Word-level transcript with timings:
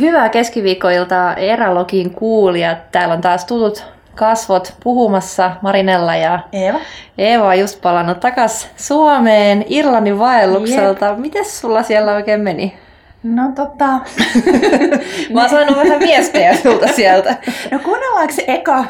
Hyvää 0.00 0.28
keskiviikkoiltaa 0.28 1.34
Eralogin 1.34 2.10
kuulijat. 2.10 2.92
Täällä 2.92 3.14
on 3.14 3.20
taas 3.20 3.44
tutut 3.44 3.84
kasvot 4.14 4.74
puhumassa 4.82 5.50
Marinella 5.62 6.16
ja 6.16 6.38
Eeva. 6.52 6.78
Eeva 7.18 7.48
on 7.48 7.58
just 7.58 7.80
palannut 7.80 8.20
takas 8.20 8.68
Suomeen 8.76 9.64
Irlannin 9.68 10.18
vaellukselta. 10.18 11.14
Mites 11.16 11.60
sulla 11.60 11.82
siellä 11.82 12.14
oikein 12.14 12.40
meni? 12.40 12.78
No 13.22 13.52
tota... 13.54 13.86
Mä 15.32 15.40
oon 15.40 15.50
saanut 15.50 15.76
vähän 15.76 16.00
viestejä 16.00 16.56
sulta 16.56 16.86
sieltä. 16.88 17.36
No 17.70 17.78
kuunnellaanko 17.78 18.32
se 18.32 18.44
eka 18.46 18.84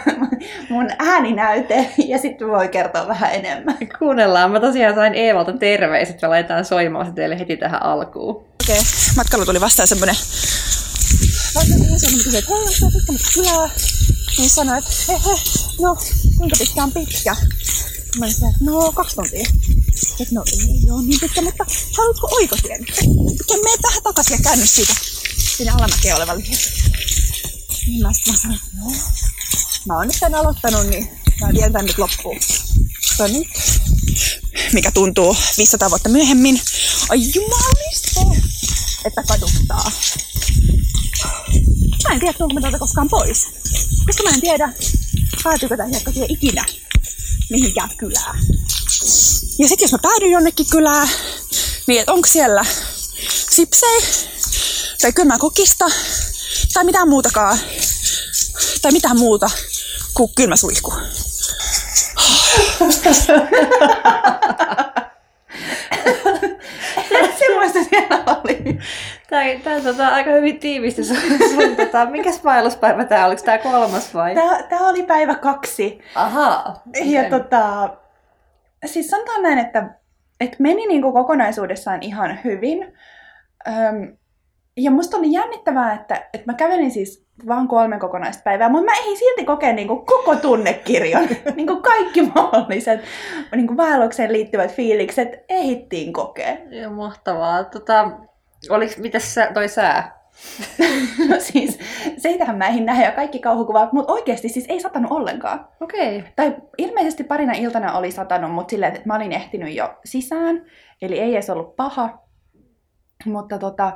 mun 0.70 0.88
ääninäyte 0.98 1.90
ja 2.06 2.18
sitten 2.18 2.48
voi 2.48 2.68
kertoa 2.68 3.08
vähän 3.08 3.34
enemmän. 3.34 3.76
Kuunnellaan. 3.98 4.50
Mä 4.50 4.60
tosiaan 4.60 4.94
sain 4.94 5.14
Eevalta 5.14 5.52
terveiset. 5.52 6.22
Me 6.22 6.28
laitetaan 6.28 6.64
soimaan 6.64 7.06
se 7.06 7.12
teille 7.12 7.38
heti 7.38 7.56
tähän 7.56 7.82
alkuun. 7.82 8.36
Okei, 8.36 8.46
okay. 8.66 8.82
matkalla 9.16 9.44
tuli 9.44 9.60
vastaan 9.60 9.88
semmonen... 9.88 10.14
Vastaan 11.56 12.00
semmonen 12.00 12.24
kysyi, 12.24 12.38
että 12.38 12.50
hei, 12.54 12.62
onko 12.82 12.98
tää 13.06 13.14
pitkä 13.16 13.30
kylää? 13.34 13.70
Niin 14.38 14.50
sanoi, 14.50 14.78
että 14.78 14.90
he, 15.08 15.12
he, 15.12 15.40
no, 15.80 15.96
kuinka 16.36 16.56
pitkä 16.58 16.82
on 16.82 16.92
pitkä? 16.92 17.36
Mä 18.18 18.26
olin 18.26 18.34
että 18.34 18.64
no, 18.64 18.92
kaksi 18.92 19.16
tuntia. 19.16 19.48
Että 20.20 20.34
no, 20.34 20.44
ei 20.52 20.90
oo 20.90 21.00
niin 21.00 21.20
pitkä, 21.20 21.42
mutta 21.42 21.64
haluatko 21.96 22.28
oikotien? 22.32 22.86
Ja 23.50 23.56
mene 23.64 23.76
tähän 23.82 24.02
takaisin 24.02 24.32
ja 24.32 24.42
käänny 24.42 24.66
siitä 24.66 24.94
sinne 25.56 25.72
alamäkeen 25.72 26.16
olevalle 26.16 26.44
Niin 27.86 28.02
mä 28.02 28.12
sitten 28.12 28.36
sanoin, 28.36 28.60
no, 28.78 28.92
mä 29.86 29.96
oon 29.96 30.06
nyt 30.06 30.16
tän 30.20 30.34
aloittanut, 30.34 30.86
niin 30.86 31.08
mä 31.40 31.48
vien 31.52 31.72
tän 31.72 31.84
nyt 31.84 31.98
loppuun. 31.98 32.40
Mutta 33.08 33.28
nyt, 33.28 33.48
mikä 34.72 34.90
tuntuu 34.90 35.36
500 35.58 35.90
vuotta 35.90 36.08
myöhemmin, 36.08 36.60
ai 37.08 37.18
jumaliste, 37.34 38.20
että 39.06 39.22
kaduttaa. 39.22 39.90
Mä 42.08 42.14
en 42.14 42.20
tiedä, 42.20 42.32
tuonko 42.38 42.54
mä 42.54 42.60
täältä 42.60 42.78
koskaan 42.78 43.08
pois. 43.08 43.48
Koska 44.06 44.22
mä 44.22 44.30
en 44.30 44.40
tiedä, 44.40 44.72
päätyykö 45.44 45.76
tämä 45.76 45.88
hiekkatie 45.88 46.26
ikinä 46.28 46.64
mihinkään 47.50 47.90
kylään. 47.96 48.38
Ja 49.58 49.68
sitten 49.68 49.84
jos 49.84 49.92
mä 49.92 49.98
päädyn 50.02 50.30
jonnekin 50.30 50.66
kylään, 50.70 51.08
niin 51.86 52.04
onko 52.06 52.28
siellä 52.28 52.64
sipsei, 53.50 54.00
tai 55.00 55.12
kylmä-kokista, 55.12 55.90
tai 56.72 56.84
mitään 56.84 57.08
muutakaan, 57.08 57.58
tai 58.82 58.92
mitään 58.92 59.18
muuta 59.18 59.50
kuin 60.14 60.34
kylmä 60.34 60.56
suihku. 60.56 60.92
Semmoista 67.84 67.96
siellä 67.96 68.40
oli. 68.44 68.78
Tää, 69.30 69.44
tää 69.64 69.80
tota, 69.80 70.08
aika 70.08 70.30
hyvin 70.30 70.60
tiivisti 70.60 71.04
sun, 71.04 71.16
sun 71.54 71.76
tota, 71.76 72.06
mikäs 72.06 72.44
vaelluspäivä 72.44 73.04
tää 73.04 73.26
Oliko 73.26 73.42
tää 73.44 73.58
kolmas 73.58 74.14
vai? 74.14 74.34
Tää, 74.34 74.62
tää 74.62 74.80
oli 74.80 75.02
päivä 75.02 75.34
kaksi. 75.34 75.98
Ahaa. 76.14 76.82
Ja 77.04 77.30
tota, 77.30 77.96
siis 78.86 79.08
sanotaan 79.08 79.42
näin, 79.42 79.58
että, 79.58 79.90
että 80.40 80.56
meni 80.58 80.86
niinku 80.86 81.12
kokonaisuudessaan 81.12 82.02
ihan 82.02 82.38
hyvin. 82.44 82.94
Öm, 83.68 84.16
ja 84.76 84.90
musta 84.90 85.16
oli 85.16 85.32
jännittävää, 85.32 85.94
että, 85.94 86.28
että 86.32 86.52
mä 86.52 86.54
kävelin 86.54 86.90
siis 86.90 87.26
vaan 87.48 87.68
kolme 87.68 87.98
kokonaista 87.98 88.42
päivää, 88.42 88.68
mutta 88.68 88.84
mä 88.84 88.96
ei 88.96 89.16
silti 89.16 89.44
kokea 89.44 89.72
niin 89.72 89.88
kuin 89.88 90.06
koko 90.06 90.36
tunnekirjon. 90.36 91.28
niin 91.56 91.66
kuin 91.66 91.82
kaikki 91.82 92.22
mahdolliset 92.22 93.00
niin 93.54 93.66
kuin 93.66 93.76
vaellukseen 93.76 94.32
liittyvät 94.32 94.74
fiilikset 94.74 95.28
ehdittiin 95.48 96.12
kokea. 96.12 96.56
Joo, 96.70 96.92
mahtavaa. 96.92 97.64
Tota, 97.64 98.10
oliks, 98.70 98.98
mitäs 98.98 99.34
sä, 99.34 99.50
toi 99.54 99.68
sää? 99.68 100.16
no 101.28 101.36
siis, 101.38 101.78
seitähän 102.18 102.58
mä 102.58 102.66
en 102.66 102.86
näe 102.86 103.04
ja 103.04 103.12
kaikki 103.12 103.38
kauhukuvat, 103.38 103.92
mutta 103.92 104.12
oikeasti 104.12 104.48
siis 104.48 104.66
ei 104.68 104.80
satanut 104.80 105.12
ollenkaan. 105.12 105.68
Okei. 105.80 106.18
Okay. 106.18 106.30
Tai 106.36 106.56
ilmeisesti 106.78 107.24
parina 107.24 107.52
iltana 107.52 107.98
oli 107.98 108.10
satanut, 108.10 108.52
mutta 108.52 108.70
silleen, 108.70 108.94
että 108.94 109.08
mä 109.08 109.16
olin 109.16 109.32
ehtinyt 109.32 109.74
jo 109.74 109.94
sisään, 110.04 110.64
eli 111.02 111.18
ei 111.18 111.34
edes 111.34 111.50
ollut 111.50 111.76
paha. 111.76 112.18
Mutta 113.24 113.58
tota, 113.58 113.92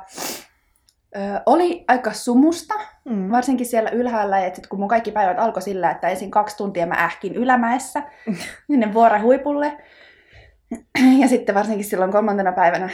Ö, 1.15 1.19
oli 1.45 1.85
aika 1.87 2.13
sumusta, 2.13 2.73
mm. 3.05 3.31
varsinkin 3.31 3.65
siellä 3.65 3.89
ylhäällä, 3.89 4.39
että 4.39 4.55
sit 4.55 4.67
kun 4.67 4.79
mun 4.79 4.87
kaikki 4.87 5.11
päivät 5.11 5.39
alkoi 5.39 5.61
sillä, 5.61 5.91
että 5.91 6.07
ensin 6.07 6.31
kaksi 6.31 6.57
tuntia 6.57 6.85
mä 6.85 6.95
ähkin 6.97 7.35
ylämäessä, 7.35 8.03
sinne 8.67 8.93
vuoren 8.93 9.21
huipulle. 9.21 9.77
Ja 11.19 11.27
sitten 11.27 11.55
varsinkin 11.55 11.85
silloin 11.85 12.11
kolmantena 12.11 12.51
päivänä 12.51 12.89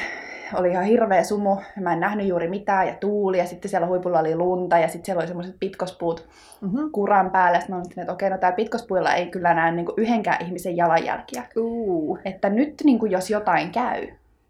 oli 0.54 0.72
ihan 0.72 0.84
hirveä 0.84 1.24
sumu, 1.24 1.58
ja 1.76 1.82
mä 1.82 1.94
en 1.94 2.00
nähnyt 2.00 2.28
juuri 2.28 2.50
mitään, 2.50 2.88
ja 2.88 2.96
tuuli, 3.00 3.38
ja 3.38 3.46
sitten 3.46 3.70
siellä 3.70 3.88
huipulla 3.88 4.20
oli 4.20 4.36
lunta, 4.36 4.78
ja 4.78 4.88
sitten 4.88 5.06
siellä 5.06 5.20
oli 5.20 5.28
semmoiset 5.28 5.56
pitkospuut 5.60 6.28
mm-hmm. 6.62 6.92
kuran 6.92 7.32
päällä. 7.32 7.60
Sitten 7.60 7.76
mä 7.76 7.82
olin, 7.82 8.00
että 8.00 8.14
okei, 8.14 8.30
no 8.30 8.38
tää 8.38 8.52
pitkospuilla 8.52 9.14
ei 9.14 9.28
kyllä 9.28 9.54
näe 9.54 9.72
niin 9.72 9.88
yhdenkään 9.98 10.46
ihmisen 10.46 10.78
jalanjälkiä. 10.78 11.44
Uh. 11.58 12.20
Että 12.26 12.50
nyt 12.50 12.74
niin 12.84 13.00
kuin, 13.00 13.12
jos 13.12 13.30
jotain 13.30 13.72
käy, 13.72 14.08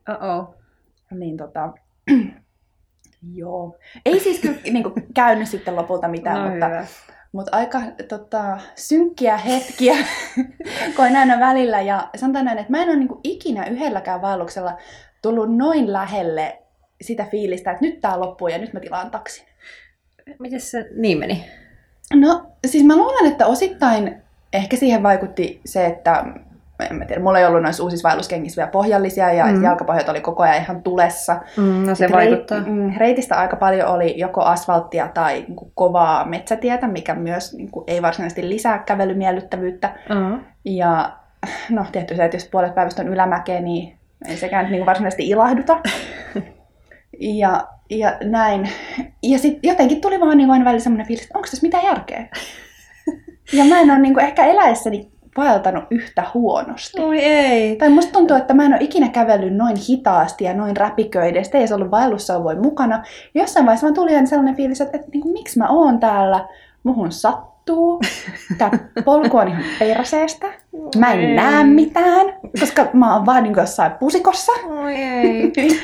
Uh-oh. 0.09 0.55
niin 1.11 1.37
tota, 1.37 1.73
Joo. 3.33 3.77
Ei 4.05 4.19
siis 4.19 4.39
kyllä 4.39 4.57
niin 4.73 4.83
kuin, 4.83 4.93
käynyt 5.13 5.47
sitten 5.47 5.75
lopulta 5.75 6.07
mitään, 6.07 6.43
No 6.43 6.49
mutta, 6.49 6.65
hyvä. 6.67 6.85
mutta 7.31 7.57
aika 7.57 7.81
tota, 8.07 8.59
synkkiä 8.75 9.37
hetkiä 9.37 9.95
koin 10.97 11.15
aina 11.15 11.39
välillä. 11.39 11.81
Ja 11.81 12.09
sanotaan 12.15 12.45
näin, 12.45 12.57
että 12.57 12.71
mä 12.71 12.83
en 12.83 12.89
ole 12.89 12.95
niin 12.97 13.07
kuin, 13.07 13.19
ikinä 13.23 13.65
yhdelläkään 13.65 14.21
vaelluksella 14.21 14.77
tullut 15.21 15.55
noin 15.57 15.93
lähelle 15.93 16.61
sitä 17.01 17.25
fiilistä, 17.31 17.71
että 17.71 17.85
nyt 17.85 18.01
tää 18.01 18.19
loppuu 18.19 18.47
ja 18.47 18.57
nyt 18.57 18.73
mä 18.73 18.79
tilaan 18.79 19.11
taksin. 19.11 19.47
Miten 20.39 20.61
se 20.61 20.89
niin 20.95 21.17
meni? 21.17 21.45
No 22.13 22.51
siis 22.67 22.83
mä 22.83 22.95
luulen, 22.95 23.31
että 23.31 23.45
osittain 23.47 24.21
ehkä 24.53 24.77
siihen 24.77 25.03
vaikutti 25.03 25.61
se, 25.65 25.85
että 25.85 26.25
en 26.85 26.95
mä 26.95 27.05
tiedä, 27.05 27.21
mulla 27.21 27.39
ei 27.39 27.45
ollut 27.45 27.61
noissa 27.61 27.83
uusissa 27.83 28.09
vaelluskengissä 28.09 28.59
vielä 28.59 28.71
pohjallisia 28.71 29.33
ja 29.33 29.45
mm. 29.45 29.63
jalkapohjat 29.63 30.09
oli 30.09 30.21
koko 30.21 30.43
ajan 30.43 30.61
ihan 30.61 30.83
tulessa. 30.83 31.41
Mm, 31.57 31.85
no 31.87 31.95
se 31.95 32.05
Et 32.05 32.11
vaikuttaa. 32.11 32.57
Reit, 32.57 32.69
mm, 32.69 32.93
reitistä 32.97 33.35
aika 33.35 33.55
paljon 33.55 33.89
oli 33.89 34.19
joko 34.19 34.41
asfalttia 34.41 35.07
tai 35.13 35.33
niin 35.33 35.55
kuin, 35.55 35.71
kovaa 35.75 36.25
metsätietä, 36.25 36.87
mikä 36.87 37.15
myös 37.15 37.53
niin 37.53 37.71
kuin, 37.71 37.83
ei 37.87 38.01
varsinaisesti 38.01 38.49
lisää 38.49 38.79
kävelymiellyttävyyttä. 38.79 39.95
Uh-huh. 40.09 40.39
Ja 40.65 41.11
no 41.69 41.85
tietty 41.91 42.15
se, 42.15 42.25
että 42.25 42.37
jos 42.37 42.47
puolet 42.51 42.75
päivästä 42.75 43.01
on 43.01 43.07
ylämäkeä, 43.07 43.61
niin 43.61 43.97
ei 44.27 44.37
sekään 44.37 44.65
niin 44.65 44.79
kuin, 44.79 44.85
varsinaisesti 44.85 45.29
ilahduta. 45.29 45.79
ja, 47.41 47.67
ja 47.89 48.17
näin. 48.23 48.69
Ja 49.23 49.39
sitten 49.39 49.69
jotenkin 49.69 50.01
tuli 50.01 50.19
vaan 50.19 50.37
niin 50.37 50.51
aina 50.51 50.65
välillä 50.65 50.83
semmoinen 50.83 51.07
fiilis, 51.07 51.23
että 51.25 51.37
onko 51.37 51.47
tässä 51.51 51.65
mitään 51.65 51.85
järkeä? 51.85 52.27
ja 53.57 53.65
mä 53.65 53.79
en 53.79 53.91
ole 53.91 53.99
niin 53.99 54.13
kuin, 54.13 54.25
ehkä 54.25 54.45
eläessäni 54.45 55.11
vaeltanut 55.37 55.83
yhtä 55.91 56.23
huonosti. 56.33 57.01
Oi 57.01 57.19
ei. 57.19 57.75
Tai 57.75 57.89
musta 57.89 58.11
tuntuu, 58.11 58.37
että 58.37 58.53
mä 58.53 58.65
en 58.65 58.73
ole 58.73 58.81
ikinä 58.81 59.09
kävellyt 59.09 59.55
noin 59.55 59.77
hitaasti 59.89 60.43
ja 60.43 60.53
noin 60.53 60.77
räpiköiden. 60.77 61.45
Sitten 61.45 61.59
ei 61.59 61.63
edes 61.63 61.71
ollut 61.71 61.91
vaellussauvoja 61.91 62.59
mukana. 62.59 63.03
Ja 63.33 63.41
jossain 63.41 63.65
vaiheessa 63.65 63.87
mä 63.87 63.93
tuli 63.93 64.15
aina 64.15 64.27
sellainen 64.27 64.55
fiilis, 64.55 64.81
että, 64.81 64.97
että 64.97 65.09
niin 65.11 65.21
kuin, 65.21 65.33
miksi 65.33 65.59
mä 65.59 65.67
oon 65.69 65.99
täällä, 65.99 66.47
muhun 66.83 67.11
sattuu. 67.11 68.01
Tää 68.57 68.71
polku 69.05 69.37
on 69.37 69.47
ihan 69.47 69.63
perseestä. 69.79 70.47
Mä 70.97 71.13
en 71.13 71.19
Ei. 71.19 71.35
näe 71.35 71.63
mitään, 71.63 72.25
koska 72.59 72.87
mä 72.93 73.15
oon 73.15 73.25
vaan 73.25 73.43
niin 73.43 73.53
kuin 73.53 73.61
jossain 73.61 73.91
pusikossa. 73.91 74.51
Oi 74.67 74.95
ei. 74.95 75.51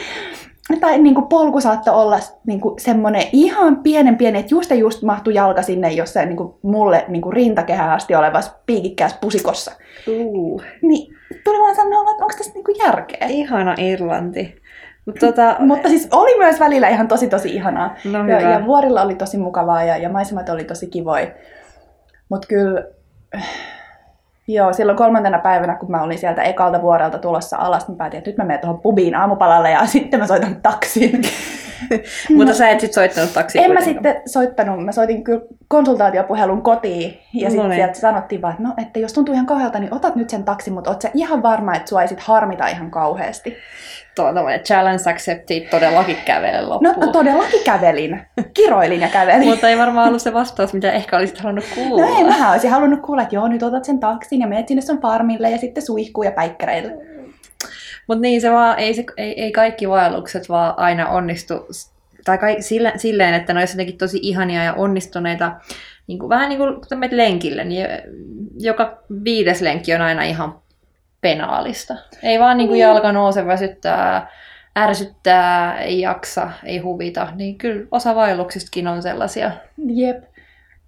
tai 0.81 0.97
niin 0.97 1.15
kuin 1.15 1.27
polku 1.27 1.61
saattoi 1.61 1.93
olla 1.95 2.19
niin 2.47 2.61
kuin 2.61 2.79
semmoinen 2.79 3.23
ihan 3.33 3.77
pienen 3.83 4.17
pieni, 4.17 4.39
että 4.39 4.55
just 4.55 4.69
ja 4.69 4.75
just 4.75 5.01
mahtui 5.01 5.33
jalka 5.33 5.61
sinne 5.61 5.91
jossain 5.91 6.29
niin 6.29 6.37
kuin 6.37 6.53
mulle 6.61 7.05
niin 7.07 7.21
kuin 7.21 7.33
rintakehään 7.33 7.91
asti 7.91 8.15
olevassa 8.15 8.51
piikikkäässä 8.65 9.17
pusikossa. 9.21 9.71
Uh, 10.07 10.61
Niin 10.81 11.15
tuli 11.43 11.59
vaan 11.59 11.75
sanoa, 11.75 12.11
että 12.11 12.23
onko 12.25 12.35
tässä 12.37 12.53
niin 12.53 12.63
kuin 12.63 12.77
järkeä. 12.85 13.27
ihana 13.27 13.75
Irlanti. 13.77 14.55
Mut 15.05 15.15
tota, 15.19 15.55
Mutta 15.59 15.89
siis 15.89 16.07
oli 16.11 16.37
myös 16.37 16.59
välillä 16.59 16.89
ihan 16.89 17.07
tosi 17.07 17.27
tosi 17.29 17.49
ihanaa. 17.55 17.95
no 18.05 18.17
Ja, 18.27 18.39
hyvä. 18.39 18.51
ja 18.51 18.65
vuorilla 18.65 19.01
oli 19.01 19.15
tosi 19.15 19.37
mukavaa 19.37 19.83
ja, 19.83 19.97
ja 19.97 20.09
maisemat 20.09 20.49
oli 20.49 20.63
tosi 20.63 20.87
kivoja. 20.87 21.27
Mutta 22.29 22.47
kyllä, 22.47 22.83
joo, 24.47 24.73
silloin 24.73 24.97
kolmantena 24.97 25.39
päivänä, 25.39 25.75
kun 25.75 25.91
mä 25.91 26.03
olin 26.03 26.17
sieltä 26.17 26.43
ekalta 26.43 26.81
vuorelta 26.81 27.17
tulossa 27.17 27.57
alas, 27.57 27.87
niin 27.87 27.97
päätin, 27.97 28.17
että 28.17 28.29
nyt 28.29 28.37
mä 28.37 28.43
menen 28.43 28.61
tuohon 28.61 28.81
pubiin 28.81 29.15
aamupalalle 29.15 29.71
ja 29.71 29.85
sitten 29.95 30.19
mä 30.19 30.27
soitan 30.27 30.61
taksin. 30.61 31.21
Mutta 32.37 32.53
sä 32.53 32.69
et 32.69 32.79
sit 32.79 32.93
soittanut 32.93 33.33
taksia 33.33 33.61
en 33.61 33.71
mä 33.71 33.75
kuitenkaan. 33.79 34.05
sitten 34.13 34.29
soittanut, 34.29 34.85
mä 34.85 34.91
soitin 34.91 35.23
kyllä 35.23 35.41
konsultaatiopuhelun 35.67 36.61
kotiin 36.61 37.19
ja 37.33 37.43
No 37.43 37.49
sitten 37.51 37.69
niin. 37.69 37.75
sieltä 37.79 37.99
sanottiin 37.99 38.41
vaan, 38.41 38.51
että 38.53 38.63
no, 38.67 38.73
että 38.81 38.99
jos 38.99 39.13
tuntuu 39.13 39.33
ihan 39.33 39.45
kauhealta, 39.45 39.79
niin 39.79 39.93
otat 39.93 40.15
nyt 40.15 40.29
sen 40.29 40.43
taksin, 40.43 40.73
mutta 40.73 40.89
oot 40.89 41.01
sä 41.01 41.09
ihan 41.13 41.43
varma, 41.43 41.75
että 41.75 41.89
sua 41.89 42.01
ei 42.01 42.07
sit 42.07 42.19
harmita 42.19 42.67
ihan 42.67 42.91
kauheasti. 42.91 43.57
Tuo 44.15 44.25
on 44.25 44.35
tämmöinen 44.35 44.59
challenge 44.59 45.09
accepted, 45.09 45.61
todellakin 45.69 46.17
kävele 46.25 46.61
No 46.61 46.69
loppuun. 46.69 47.11
todellakin 47.11 47.63
kävelin, 47.65 48.21
kiroilin 48.53 49.01
ja 49.01 49.07
kävelin. 49.07 49.47
Mutta 49.49 49.69
ei 49.69 49.77
varmaan 49.77 50.07
ollut 50.07 50.21
se 50.21 50.33
vastaus, 50.33 50.73
mitä 50.73 50.91
ehkä 50.91 51.17
olisit 51.17 51.39
halunnut 51.39 51.65
kuulla. 51.75 52.01
No 52.05 52.17
ei, 52.17 52.23
mä 52.23 52.51
olisin 52.51 52.71
halunnut 52.71 53.01
kuulla, 53.01 53.21
että 53.21 53.35
joo, 53.35 53.47
nyt 53.47 53.63
otat 53.63 53.85
sen 53.85 53.99
taksin 53.99 54.41
ja 54.41 54.47
menet 54.47 54.67
sinne 54.67 54.81
sun 54.81 55.01
farmille 55.01 55.49
ja 55.49 55.57
sitten 55.57 55.85
suihkuu 55.85 56.23
ja 56.23 56.31
päikkäreille. 56.31 57.12
Mutta 58.07 58.21
niin 58.21 58.41
se 58.41 58.51
vaan, 58.51 58.79
ei, 58.79 58.93
se, 58.93 59.05
ei, 59.17 59.41
ei 59.41 59.51
kaikki 59.51 59.89
vaellukset 59.89 60.49
vaan 60.49 60.73
aina 60.77 61.09
onnistu 61.09 61.67
tai 62.25 62.37
kaik, 62.37 62.61
sillä, 62.61 62.93
silleen, 62.95 63.33
että 63.33 63.53
ne 63.53 63.59
olisi 63.59 63.73
jotenkin 63.73 63.97
tosi 63.97 64.19
ihania 64.21 64.63
ja 64.63 64.73
onnistuneita, 64.73 65.51
niin 66.07 66.19
kuin, 66.19 66.29
vähän 66.29 66.49
niin 66.49 66.59
kuin 66.59 66.81
lenkille, 67.11 67.63
niin 67.63 67.87
joka 68.59 68.97
viides 69.23 69.61
lenkki 69.61 69.93
on 69.93 70.01
aina 70.01 70.23
ihan 70.23 70.59
penaalista. 71.21 71.95
Ei 72.23 72.39
vaan 72.39 72.57
niin 72.57 72.67
kuin 72.67 72.75
niin. 72.75 72.81
jalka 72.81 73.11
nouse, 73.11 73.45
väsyttää, 73.45 74.31
ärsyttää, 74.77 75.79
ei 75.79 76.01
jaksa, 76.01 76.51
ei 76.63 76.77
huvita. 76.77 77.27
Niin 77.35 77.57
kyllä 77.57 77.87
osa 77.91 78.15
vaelluksistakin 78.15 78.87
on 78.87 79.01
sellaisia. 79.01 79.51
Jep. 79.87 80.23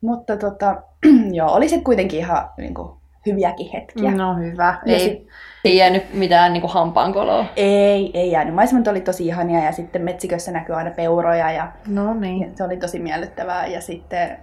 Mutta 0.02 0.38
tota, 0.38 0.82
joo, 1.38 1.52
oli 1.52 1.70
se 1.70 1.82
kuitenkin 1.82 2.20
ihan 2.20 2.50
niin 2.58 2.74
kuin, 2.74 2.90
hyviäkin 3.26 3.70
hetkiä. 3.74 4.12
No 4.12 4.36
hyvä. 4.36 4.78
Ja 4.86 4.94
ei, 4.94 5.00
sit, 5.00 5.28
ei 5.66 5.78
jäänyt 5.78 6.14
mitään 6.14 6.54
niin 6.54 6.70
hampaankoloa. 6.70 7.46
Ei, 7.56 8.12
ei 8.14 8.32
jäänyt. 8.32 8.56
Maisemat 8.56 8.88
oli 8.88 9.02
tosi 9.02 9.26
ihania 9.26 9.64
ja 9.64 9.72
sitten 9.72 10.02
metsikössä 10.02 10.52
näkyy 10.52 10.76
aina 10.76 10.92
peuroja 10.92 11.52
ja, 11.52 11.72
no 11.88 12.14
niin. 12.14 12.42
ja 12.42 12.48
se 12.56 12.64
oli 12.64 12.78
tosi 12.78 13.00
miellyttävää. 13.00 13.68
Ja 13.68 13.82
sitten 13.82 14.38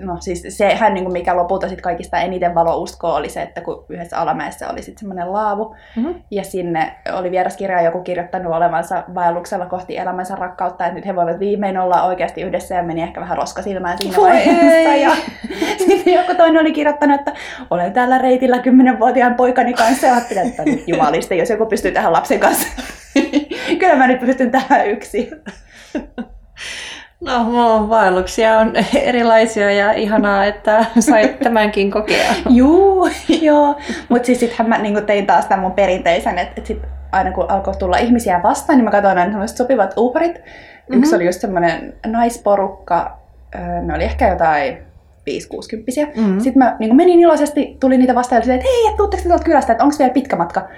no 0.00 0.16
siis 0.20 0.44
sehän, 0.48 0.94
niin 0.94 1.04
kuin 1.04 1.12
mikä 1.12 1.36
lopulta 1.36 1.68
sit 1.68 1.80
kaikista 1.80 2.18
eniten 2.18 2.52
uskoa 2.76 3.14
oli 3.14 3.28
se, 3.28 3.42
että 3.42 3.60
kun 3.60 3.84
yhdessä 3.88 4.18
alamäessä 4.18 4.68
oli 4.68 4.82
sitten 4.82 4.98
semmoinen 4.98 5.32
laavu, 5.32 5.76
mm-hmm. 5.96 6.22
ja 6.30 6.44
sinne 6.44 6.92
oli 7.12 7.30
vieraskirja 7.30 7.82
joku 7.82 8.00
kirjoittanut 8.00 8.54
olevansa 8.54 9.04
vaelluksella 9.14 9.66
kohti 9.66 9.96
elämänsä 9.96 10.34
rakkautta, 10.34 10.86
että 10.86 10.94
nyt 10.94 11.06
he 11.06 11.16
voivat 11.16 11.38
viimein 11.38 11.78
olla 11.78 12.02
oikeasti 12.02 12.42
yhdessä, 12.42 12.74
ja 12.74 12.82
meni 12.82 13.02
ehkä 13.02 13.20
vähän 13.20 13.36
roskasilmään 13.36 13.98
siinä 13.98 14.16
Voi 14.16 14.28
vaiheessa. 14.30 14.96
Ja 14.96 15.10
sitten 15.86 16.14
joku 16.14 16.34
toinen 16.34 16.60
oli 16.60 16.72
kirjoittanut, 16.72 17.18
että 17.20 17.32
olen 17.70 17.92
täällä 17.92 18.18
reitillä 18.18 18.58
kymmenenvuotiaan 18.58 19.34
poikani 19.34 19.74
kanssa, 19.74 20.06
ja 20.06 20.14
ajattelin, 20.14 20.46
että 20.46 20.64
nyt 20.64 20.88
jumalista, 20.88 21.34
jos 21.34 21.50
joku 21.50 21.66
pystyy 21.66 21.92
tähän 21.92 22.12
lapsen 22.12 22.40
kanssa. 22.40 22.68
Kyllä 23.80 23.96
mä 23.96 24.06
nyt 24.06 24.20
pystyn 24.20 24.50
tähän 24.50 24.86
yksin. 24.86 25.28
No, 27.20 27.86
vaelluksia 27.88 28.58
on 28.58 28.72
erilaisia 29.02 29.70
ja 29.70 29.92
ihanaa, 29.92 30.44
että 30.44 30.86
sait 31.00 31.38
tämänkin 31.44 31.90
kokea. 31.90 32.34
Juu, 32.48 33.08
joo. 33.42 33.76
Mutta 34.08 34.26
siis 34.26 34.40
sittenhän 34.40 34.68
mä 34.68 34.78
niin 34.78 35.06
tein 35.06 35.26
taas 35.26 35.46
tämän 35.46 35.60
mun 35.60 35.72
perinteisen, 35.72 36.38
että 36.38 36.54
et 36.60 36.66
sit 36.66 36.78
aina 37.12 37.32
kun 37.32 37.50
alkoi 37.50 37.76
tulla 37.76 37.98
ihmisiä 37.98 38.40
vastaan, 38.42 38.78
niin 38.78 38.84
mä 38.84 38.90
katsoin 38.90 39.18
aina 39.18 39.32
sellaiset 39.32 39.56
sopivat 39.56 39.94
uhrit. 39.96 40.34
Mm-hmm. 40.34 40.98
Yksi 40.98 41.16
oli 41.16 41.26
just 41.26 41.40
semmoinen 41.40 41.94
naisporukka, 42.06 43.18
ne 43.82 43.94
oli 43.94 44.04
ehkä 44.04 44.28
jotain 44.28 44.78
5-60. 44.78 46.16
Mm-hmm. 46.16 46.40
Sitten 46.40 46.58
mä 46.58 46.76
niin 46.78 46.96
menin 46.96 47.20
iloisesti, 47.20 47.76
tuli 47.80 47.98
niitä 47.98 48.14
vastaan 48.14 48.42
ja 48.46 48.54
että 48.54 48.66
hei, 48.68 48.96
tuutteko 48.96 49.22
te 49.22 49.28
tuolta 49.28 49.44
kylästä, 49.44 49.72
että 49.72 49.84
onko 49.84 49.96
vielä 49.98 50.12
pitkä 50.12 50.36
matka? 50.36 50.68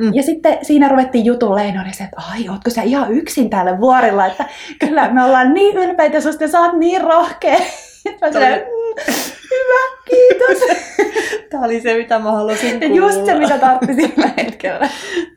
Mm. 0.00 0.14
Ja 0.14 0.22
sitten 0.22 0.58
siinä 0.62 0.88
ruvettiin 0.88 1.24
jutulleen, 1.24 1.80
oli 1.80 1.94
se, 1.94 2.04
että 2.04 2.22
ai, 2.30 2.48
ootko 2.48 2.70
sä 2.70 2.82
ihan 2.82 3.12
yksin 3.12 3.50
täällä 3.50 3.80
vuorilla, 3.80 4.26
että 4.26 4.44
kyllä 4.78 5.10
me 5.12 5.24
ollaan 5.24 5.54
niin 5.54 5.76
ylpeitä 5.76 6.20
susta 6.20 6.48
sä 6.48 6.60
oot 6.60 6.72
niin 6.72 7.00
rohkea. 7.00 7.58
Mä 8.20 8.32
sanoin, 8.32 8.52
mm, 8.52 9.14
hyvä, 9.50 9.96
kiitos. 10.10 10.78
Tämä 11.50 11.64
oli 11.64 11.80
se, 11.80 11.94
mitä 11.94 12.18
mä 12.18 12.32
halusin 12.32 12.80
kuulla. 12.80 12.96
Just 13.06 13.26
se, 13.26 13.38
mitä 13.38 13.58
tarvitsin 13.58 14.12
sillä 14.14 14.30
hetkellä. 14.36 14.88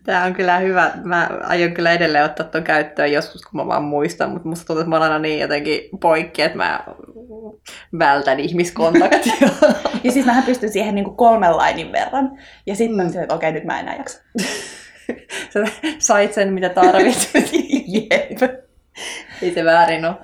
Tämä 0.04 0.24
on 0.24 0.34
kyllä 0.34 0.58
hyvä. 0.58 0.92
Mä 1.04 1.30
aion 1.44 1.72
kyllä 1.72 1.92
edelleen 1.92 2.26
ottaa 2.26 2.46
tuon 2.46 2.64
käyttöön 2.64 3.12
joskus, 3.12 3.42
kun 3.42 3.60
mä 3.60 3.68
vaan 3.68 3.84
muistan, 3.84 4.30
mutta 4.30 4.50
musta 4.50 4.66
tuntuu, 4.66 4.82
että 4.82 4.90
mä 4.90 4.98
olen 4.98 5.12
aina 5.12 5.20
niin 5.20 5.40
jotenkin 5.40 5.82
poikki, 6.02 6.42
että 6.42 6.58
mä 6.58 6.80
vältän 8.00 8.40
ihmiskontaktia. 8.40 9.34
ja 10.04 10.12
siis 10.12 10.26
mähän 10.26 10.44
pystyn 10.44 10.72
siihen 10.72 10.96
niin 10.96 11.06
kuin 11.06 11.18
kolmen 11.18 11.58
lainin 11.58 11.92
verran. 11.92 12.38
Ja 12.66 12.76
sitten 12.76 12.98
mm. 12.98 13.14
mä 13.14 13.22
että 13.22 13.36
okei, 13.36 13.50
okay, 13.50 13.52
nyt 13.52 13.64
mä 13.64 13.80
enää 13.80 13.96
jaksa. 13.96 14.24
Sä 15.54 15.60
sait 16.00 16.34
sen, 16.34 16.54
mitä 16.54 16.70
tarvitset. 16.70 17.52
Jep. 17.94 18.64
Ei 19.42 19.54
se 19.54 19.66
väärin 19.66 20.06
ole. 20.06 20.16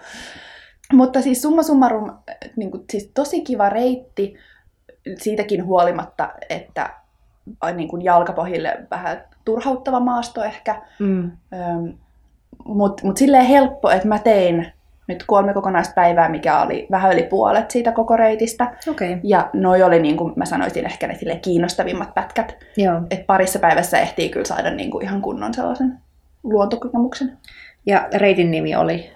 Mutta 0.94 1.22
siis 1.22 1.42
summa 1.42 1.64
summarum, 1.64 2.18
niin 2.56 2.72
kuin, 2.72 2.84
siis 2.92 3.12
tosi 3.14 3.42
kiva 3.42 3.70
reitti 3.70 4.34
siitäkin 5.18 5.66
huolimatta, 5.66 6.30
että 6.50 6.90
niin 7.76 7.90
kuin 7.90 8.04
jalkapohjille 8.04 8.78
vähän 8.92 9.24
turhauttava 9.46 10.00
maasto 10.00 10.44
ehkä. 10.44 10.82
Mm. 11.00 11.32
Mutta 12.66 13.08
mut 13.08 13.18
silleen 13.18 13.46
helppo, 13.46 13.90
että 13.90 14.08
mä 14.08 14.20
tein 14.20 14.74
nyt 15.10 15.24
kolme 15.28 15.54
kokonaista 15.54 15.94
päivää, 15.94 16.30
mikä 16.30 16.62
oli 16.62 16.88
vähän 16.92 17.14
yli 17.14 17.24
puolet 17.24 17.72
siitä 17.72 17.92
koko 17.92 18.18
reitistä. 18.18 18.74
Okay. 18.92 19.18
Ja 19.24 19.50
noi 19.54 19.84
oli, 19.84 20.00
niin 20.02 20.18
kuin 20.18 20.34
mä 20.36 20.46
sanoisin, 20.46 20.86
ehkä 20.86 21.08
ne 21.08 21.40
kiinnostavimmat 21.42 22.14
pätkät. 22.14 22.58
Joo. 22.78 23.02
Et 23.12 23.28
parissa 23.28 23.60
päivässä 23.60 24.00
ehtii 24.00 24.30
kyllä 24.30 24.46
saada 24.46 24.72
niin 24.72 24.92
kuin 24.92 25.04
ihan 25.06 25.22
kunnon 25.22 25.54
sellaisen 25.54 25.98
luontokokemuksen. 26.44 27.38
Ja 27.86 28.08
reitin 28.16 28.52
nimi 28.52 28.76
oli? 28.76 29.10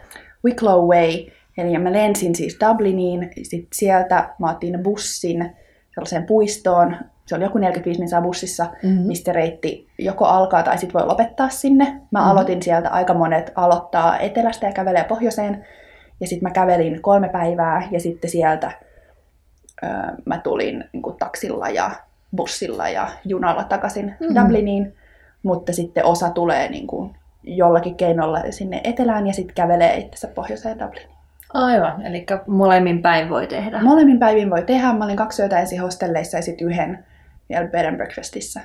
Wicklow 0.46 0.88
Way. 0.88 1.26
Eli 1.58 1.78
mä 1.78 1.94
lensin 1.94 2.36
siis 2.36 2.58
Dubliniin, 2.68 3.30
sit 3.44 3.68
sieltä 3.74 4.30
mä 4.40 4.52
otin 4.52 4.80
bussin 4.84 5.56
sellaiseen 5.94 6.26
puistoon. 6.26 6.96
Se 7.26 7.36
oli 7.36 7.44
joku 7.44 7.58
45 7.58 8.00
minsaa 8.00 8.22
bussissa, 8.22 8.68
mm-hmm. 8.84 9.08
mistä 9.08 9.32
reitti 9.32 9.88
joko 9.98 10.26
alkaa 10.26 10.64
tai 10.64 10.78
sitten 10.78 11.00
voi 11.00 11.08
lopettaa 11.08 11.50
sinne. 11.50 11.86
Mä 11.86 12.20
mm-hmm. 12.20 12.32
aloitin 12.32 12.64
sieltä, 12.64 12.90
aika 12.90 13.14
monet 13.14 13.52
aloittaa 13.56 14.20
etelästä 14.20 14.66
ja 14.66 14.74
kävelee 14.74 15.04
pohjoiseen. 15.04 15.66
Ja 16.24 16.28
sitten 16.28 16.50
mä 16.50 16.54
kävelin 16.54 17.02
kolme 17.02 17.30
päivää 17.30 17.88
ja 17.92 18.00
sitten 18.00 18.30
sieltä 18.30 18.72
ö, 19.84 19.88
mä 20.26 20.38
tulin 20.38 20.84
niin 20.94 21.04
kuin, 21.04 21.18
taksilla 21.18 21.70
ja 21.70 21.92
bussilla 22.36 22.90
ja 22.90 23.10
junalla 23.26 23.64
takaisin 23.64 24.06
mm-hmm. 24.06 24.42
Dubliniin. 24.42 24.96
Mutta 25.44 25.74
sitten 25.74 26.06
osa 26.06 26.30
tulee 26.30 26.70
niin 26.70 26.88
kuin, 26.88 27.16
jollakin 27.44 27.96
keinolla 27.96 28.42
sinne 28.50 28.82
etelään 28.84 29.28
ja 29.28 29.34
sitten 29.34 29.56
kävelee 29.56 29.98
itse 29.98 30.28
pohjoiseen 30.28 30.80
Dubliniin. 30.80 31.14
Aivan, 31.54 32.06
eli 32.06 32.26
molemmin 32.48 33.02
päin 33.02 33.30
voi 33.30 33.48
tehdä. 33.48 33.82
Molemmin 33.82 34.20
päivin 34.20 34.50
voi 34.50 34.64
tehdä. 34.64 34.94
Mä 34.94 35.06
olin 35.06 35.16
kaksi 35.16 35.42
yötä 35.42 35.60
ensin 35.60 35.82
hostelleissa 35.82 36.38
ja 36.38 36.42
sitten 36.42 36.68
yhden 36.68 37.06
vielä 37.50 37.68
bed 37.68 37.86
and 37.86 37.96
breakfastissa. 37.96 38.60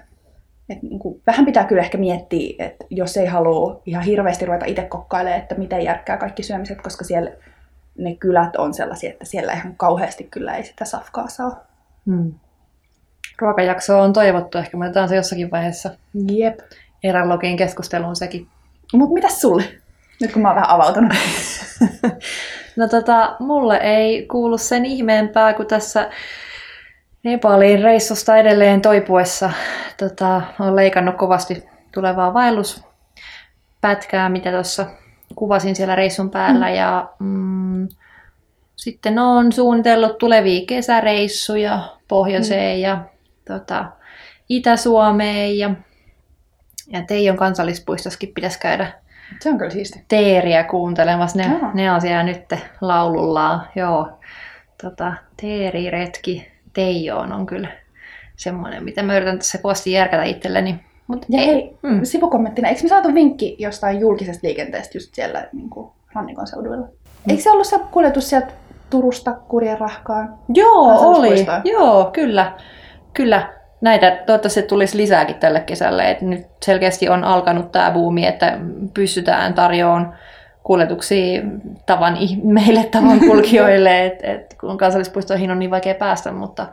Et 0.69 0.83
niin 0.83 0.99
kuin, 0.99 1.23
vähän 1.27 1.47
pitää 1.47 1.65
kyllä 1.65 1.83
ehkä 1.83 1.99
miettiä, 1.99 2.65
että 2.67 2.85
jos 2.91 3.17
ei 3.17 3.27
halua 3.27 3.83
ihan 3.87 4.05
hirveästi 4.05 4.47
ruveta 4.47 4.67
itse 4.67 4.83
kokkailemaan, 4.83 5.41
että 5.41 5.55
miten 5.55 5.85
järkkää 5.85 6.17
kaikki 6.17 6.43
syömiset, 6.43 6.83
koska 6.83 7.05
siellä 7.05 7.31
ne 7.99 8.15
kylät 8.15 8.57
on 8.57 8.75
sellaisia, 8.75 9.11
että 9.11 9.25
siellä 9.25 9.53
ihan 9.53 9.77
kauheasti 9.77 10.29
kyllä 10.31 10.57
ei 10.57 10.65
sitä 10.65 10.85
safkaa 10.85 11.29
saa. 11.29 11.65
Hmm. 12.07 12.33
Ruokajakso 13.39 14.01
on 14.01 14.13
toivottu, 14.13 14.59
ehkä 14.59 14.77
me 14.77 14.85
otetaan 14.85 15.09
se 15.09 15.17
jossakin 15.17 15.51
vaiheessa. 15.51 15.91
Jep. 16.33 16.59
Erälogin 17.03 17.57
keskusteluun 17.57 18.17
sekin. 18.17 18.47
Mutta 18.93 19.15
mitäs 19.15 19.41
sulle? 19.41 19.65
Nyt 20.21 20.33
kun 20.33 20.43
mä 20.43 20.49
oon 20.49 20.57
vähän 20.57 20.71
avautunut. 20.71 21.13
no 22.77 22.89
tota, 22.89 23.37
mulle 23.41 23.77
ei 23.77 24.27
kuulu 24.27 24.59
sen 24.59 24.85
ihmeempää 24.85 25.55
kuin 25.55 25.69
tässä 25.69 26.11
Nepalin 27.25 27.83
reissusta 27.83 28.37
edelleen 28.37 28.81
toipuessa. 28.81 29.51
Tota, 29.97 30.43
olen 30.61 30.77
leikannut 30.77 31.17
kovasti 31.17 31.65
tulevaa 31.95 32.35
vaelluspätkää, 32.35 34.29
mitä 34.29 34.51
tuossa 34.51 34.87
kuvasin 35.39 35.77
siellä 35.77 35.95
reissun 35.95 36.31
päällä. 36.31 36.69
Mm. 36.69 36.75
Ja 36.75 37.11
mm, 37.19 37.89
sitten 38.77 39.19
olen 39.19 39.53
suunnitellut 39.53 40.19
tulevia 40.19 40.67
kesäreissuja 40.67 41.81
pohjoiseen 42.09 42.79
mm. 42.79 42.83
ja 42.83 43.05
tota, 43.47 43.85
Itä-Suomeen. 44.49 45.59
Ja, 45.59 45.71
ja 46.93 47.03
Teijon 47.03 47.37
kansallispuistossakin 47.37 48.33
pitäisi 48.35 48.61
käydä 48.61 48.93
se 49.41 49.51
on 49.51 49.59
kyllä 49.59 49.71
siisti. 49.71 50.05
Teeriä 50.09 50.65
kuuntelemassa. 50.65 51.39
Ne, 51.39 51.61
ne 51.75 51.93
on 51.93 52.01
siellä 52.01 52.23
nyt 52.23 52.45
laulullaan. 52.81 53.69
Joo. 53.75 54.19
Tota, 54.83 55.13
teeriretki 55.41 56.53
Teijoon 56.73 57.33
on 57.33 57.47
kyllä 57.47 57.69
semmoinen, 58.37 58.85
mitä 58.85 59.03
mä 59.03 59.17
yritän 59.17 59.39
tässä 59.39 59.59
kovasti 59.59 59.93
järkätä 59.93 60.23
itselleni. 60.23 60.81
Mut 61.09 61.27
ja 61.29 61.41
ei, 61.41 61.77
mm. 61.83 62.01
sivukommenttina, 62.03 62.69
eikö 62.69 62.81
me 62.83 62.89
saatu 62.89 63.15
vinkki 63.15 63.57
jostain 63.59 64.01
julkisesta 64.01 64.47
liikenteestä 64.47 64.99
just 64.99 65.15
siellä 65.15 65.49
niin 65.53 65.71
kuin 65.71 65.91
rannikon 66.15 66.47
seuduilla? 66.47 66.87
Mm. 66.87 67.31
Eikö 67.31 67.43
se 67.43 67.51
ollut 67.51 67.67
se 67.67 67.81
kuljetus 67.91 68.31
sieltä 68.31 68.53
Turusta 68.91 69.33
Kurjenrahkaan? 69.33 70.39
Joo, 70.55 71.01
oli. 71.01 71.47
Joo, 71.65 72.11
kyllä. 72.13 72.53
Kyllä 73.13 73.53
näitä 73.81 74.23
toivottavasti 74.27 74.63
tulisi 74.63 74.97
lisääkin 74.97 75.37
tälle 75.37 75.61
kesälle. 75.61 76.11
Et 76.11 76.21
nyt 76.21 76.47
selkeästi 76.63 77.09
on 77.09 77.25
alkanut 77.25 77.73
tämä 77.73 77.91
buumi, 77.91 78.27
että 78.27 78.59
pystytään 78.95 79.55
tarjoamaan 79.55 80.15
kuljetuksia 80.63 81.43
tavan, 81.87 82.19
meille 82.43 82.85
tavan 82.85 83.21
kulkijoille, 83.29 84.07
että 84.07 84.33
et, 84.33 84.57
kun 84.61 84.79
kansallispuistoihin 84.79 85.51
on 85.51 85.59
niin 85.59 85.71
vaikea 85.71 85.95
päästä, 85.95 86.33
mutta, 86.33 86.67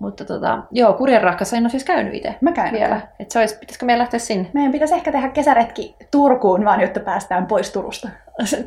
mutta 0.00 0.24
tota, 0.24 0.62
joo, 0.70 0.92
Kurjenrahkassa 0.92 1.56
en 1.56 1.62
ole 1.62 1.70
siis 1.70 1.84
käynyt 1.84 2.14
itse 2.14 2.34
Mä 2.40 2.52
käyn 2.52 2.72
vielä. 2.72 3.00
Et 3.18 3.30
se 3.30 3.38
olisi, 3.38 3.58
pitäisikö 3.58 3.86
meidän 3.86 3.98
lähteä 3.98 4.20
sinne? 4.20 4.48
Meidän 4.52 4.72
pitäisi 4.72 4.94
ehkä 4.94 5.12
tehdä 5.12 5.28
kesäretki 5.28 5.96
Turkuun 6.10 6.64
vaan, 6.64 6.80
jotta 6.80 7.00
päästään 7.00 7.46
pois 7.46 7.70
Turusta. 7.70 8.08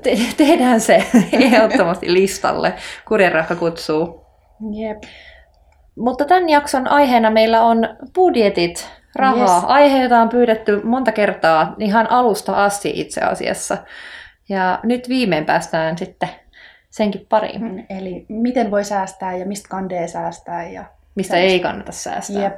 Te- 0.03 0.17
tehdään 0.37 0.81
se 0.81 1.03
ehdottomasti 1.33 2.13
listalle. 2.13 2.73
Kurjenrahka 3.07 3.55
kutsuu. 3.55 4.25
Jep. 4.71 5.03
Mutta 5.97 6.25
tämän 6.25 6.49
jakson 6.49 6.87
aiheena 6.87 7.31
meillä 7.31 7.61
on 7.61 7.89
budjetit, 8.15 8.89
rahaa. 9.15 9.55
Yes. 9.55 9.63
Aihe, 9.67 10.03
jota 10.03 10.21
on 10.21 10.29
pyydetty 10.29 10.81
monta 10.83 11.11
kertaa 11.11 11.75
ihan 11.79 12.11
alusta 12.11 12.63
asti 12.65 12.91
itse 12.95 13.21
asiassa. 13.21 13.77
Ja 14.49 14.79
nyt 14.83 15.09
viimein 15.09 15.45
päästään 15.45 15.97
sitten 15.97 16.29
senkin 16.89 17.25
pariin. 17.29 17.61
Mm, 17.61 17.85
Eli 17.89 18.25
miten 18.29 18.71
voi 18.71 18.83
säästää 18.83 19.35
ja 19.35 19.45
mistä 19.45 19.69
kandee 19.69 20.07
säästää. 20.07 20.67
Ja 20.69 20.83
Mistä 21.15 21.37
ei 21.37 21.59
kannata 21.59 21.91
säästää. 21.91 22.43
Jep. 22.43 22.57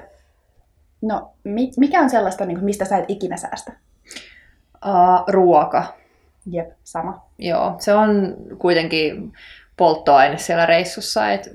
No, 1.01 1.31
mi- 1.43 1.71
mikä 1.77 1.99
on 2.01 2.09
sellaista, 2.09 2.45
niin 2.45 2.57
kuin, 2.57 2.65
mistä 2.65 2.85
sä 2.85 2.97
et 2.97 3.05
ikinä 3.07 3.37
säästä? 3.37 3.71
Uh, 4.85 5.23
ruoka. 5.27 5.93
Jep, 6.51 6.69
sama. 6.83 7.25
Joo, 7.37 7.75
se 7.79 7.93
on 7.93 8.35
kuitenkin 8.57 9.33
polttoaine 9.77 10.37
siellä 10.37 10.65
reissussa. 10.65 11.31
Et 11.31 11.49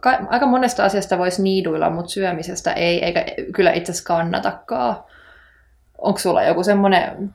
ka- 0.00 0.18
aika 0.28 0.46
monesta 0.46 0.84
asiasta 0.84 1.18
voisi 1.18 1.42
niiduilla, 1.42 1.90
mutta 1.90 2.10
syömisestä 2.10 2.72
ei, 2.72 3.04
eikä 3.04 3.24
kyllä 3.54 3.72
itse 3.72 3.92
asiassa 3.92 4.06
kannatakaan. 4.06 4.96
Onko 5.98 6.18
sulla 6.18 6.42
joku 6.42 6.62
semmoinen, 6.64 7.34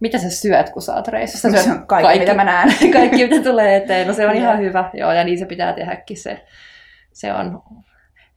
mitä 0.00 0.18
sä 0.18 0.30
syöt, 0.30 0.70
kun 0.70 0.82
sä 0.82 0.94
oot 0.94 1.08
reissussa? 1.08 1.50
Se 1.50 1.62
syöt 1.62 1.76
on 1.76 1.86
kaikki, 1.86 2.18
mitä 2.18 2.34
mä 2.34 2.44
näen. 2.44 2.68
kaikki, 2.92 3.26
mitä 3.28 3.42
tulee 3.50 3.76
eteen. 3.76 4.06
No 4.06 4.14
se 4.14 4.26
on 4.26 4.34
ihan 4.42 4.58
hyvä. 4.58 4.90
Joo, 4.94 5.12
ja 5.12 5.24
niin 5.24 5.38
se 5.38 5.44
pitää 5.46 5.72
tehdäkin. 5.72 6.16
Se, 6.16 6.44
se 7.16 7.32
on 7.32 7.62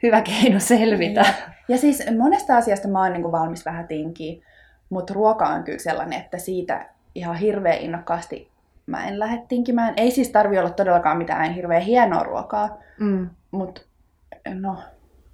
hyvä 0.03 0.21
keino 0.21 0.59
selvitä. 0.59 1.25
Ja 1.67 1.77
siis 1.77 2.03
monesta 2.17 2.57
asiasta 2.57 2.87
mä 2.87 3.03
oon 3.03 3.13
niin 3.13 3.21
kuin 3.21 3.31
valmis 3.31 3.65
vähän 3.65 3.87
tinkiä, 3.87 4.43
mutta 4.89 5.13
ruoka 5.13 5.45
on 5.47 5.63
kyllä 5.63 5.79
sellainen, 5.79 6.19
että 6.19 6.37
siitä 6.37 6.85
ihan 7.15 7.35
hirveän 7.35 7.77
innokkaasti 7.77 8.49
mä 8.85 9.07
en 9.07 9.19
lähde 9.19 9.41
tinkimään. 9.47 9.93
Ei 9.97 10.11
siis 10.11 10.29
tarvi 10.29 10.59
olla 10.59 10.69
todellakaan 10.69 11.17
mitään 11.17 11.53
hirveän 11.53 11.81
hienoa 11.81 12.23
ruokaa, 12.23 12.77
Mm. 12.99 13.29
mutta 13.51 13.81
no, 14.53 14.77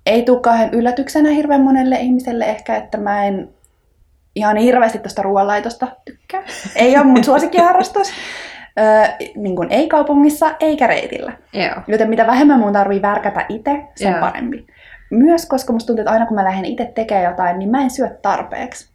ei 0.06 0.24
tule 0.24 0.40
kauhean 0.42 0.74
yllätyksenä 0.74 1.30
hirveän 1.30 1.62
monelle 1.62 1.96
ihmiselle 1.96 2.46
ehkä, 2.46 2.75
että 2.75 2.98
mä 2.98 3.25
en 3.25 3.50
ihan 4.36 4.58
hirveästi 4.58 5.00
tuosta 5.00 5.22
ruoanlaitosta 5.22 5.88
tykkää. 6.06 6.44
Ei 6.75 6.98
ole 6.98 7.06
mun 7.06 7.24
suosikkiharrastus. 7.24 8.12
Öö, 8.79 9.27
niin 9.36 9.55
kuin 9.55 9.72
ei 9.72 9.88
kaupungissa 9.88 10.55
eikä 10.60 10.88
reitillä. 10.88 11.34
Joo. 11.53 11.75
Joten 11.88 12.10
mitä 12.10 12.27
vähemmän 12.27 12.60
mun 12.60 12.74
tarvii 12.74 13.01
värkätä 13.01 13.46
itse, 13.50 13.84
sen 13.96 14.12
Joo. 14.12 14.20
parempi. 14.20 14.67
Myös 15.10 15.46
koska 15.46 15.74
musta 15.74 15.88
tuntuu, 15.88 16.01
että 16.01 16.12
aina 16.12 16.25
kun 16.25 16.36
mä 16.36 16.44
lähden 16.44 16.65
itse 16.65 16.91
tekemään 16.96 17.25
jotain, 17.25 17.60
niin 17.60 17.70
mä 17.70 17.82
en 17.82 17.89
syö 17.89 18.10
tarpeeksi. 18.22 18.89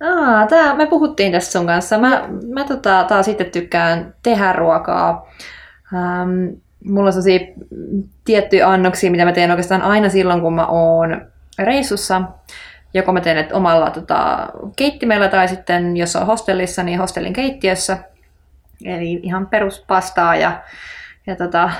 Aa, 0.00 0.46
tää, 0.46 0.74
me 0.74 0.86
puhuttiin 0.86 1.32
tästä 1.32 1.52
sun 1.52 1.66
kanssa. 1.66 1.98
Mä, 1.98 2.28
mä 2.54 2.64
tota, 2.64 3.04
taas 3.08 3.26
sitten 3.26 3.50
tykkään 3.50 4.14
tehdä 4.22 4.52
ruokaa. 4.52 5.30
Ähm, 5.94 6.46
mulla 6.84 7.06
on 7.06 7.12
sellaisia 7.12 7.54
tiettyjä 8.24 8.70
annoksia, 8.70 9.10
mitä 9.10 9.24
mä 9.24 9.32
teen 9.32 9.50
oikeastaan 9.50 9.82
aina 9.82 10.08
silloin, 10.08 10.40
kun 10.40 10.54
mä 10.54 10.66
oon 10.66 11.26
reissussa. 11.58 12.22
Joko 12.94 13.12
mä 13.12 13.20
teen 13.20 13.38
että 13.38 13.54
omalla 13.54 13.90
tota, 13.90 14.48
keittimellä 14.76 15.28
tai 15.28 15.48
sitten, 15.48 15.96
jos 15.96 16.16
on 16.16 16.26
hostellissa, 16.26 16.82
niin 16.82 16.98
hostellin 16.98 17.32
keittiössä. 17.32 17.98
Eli 18.84 19.20
ihan 19.22 19.46
peruspastaa 19.46 20.36
ja, 20.36 20.62
ja 21.26 21.36
tota, 21.36 21.70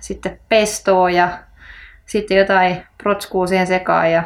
sitten 0.00 0.38
pestoa 0.48 1.10
ja 1.10 1.38
sitten 2.06 2.36
jotain 2.36 2.82
protskuu 3.02 3.46
siihen 3.46 3.66
sekaan 3.66 4.12
ja 4.12 4.22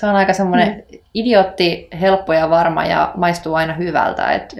se 0.00 0.06
on 0.06 0.16
aika 0.16 0.32
semmoinen 0.32 0.68
mm. 0.68 0.98
idiootti, 1.14 1.88
helppo 2.00 2.32
ja 2.32 2.50
varma 2.50 2.84
ja 2.84 3.12
maistuu 3.16 3.54
aina 3.54 3.74
hyvältä. 3.74 4.32
Et 4.32 4.54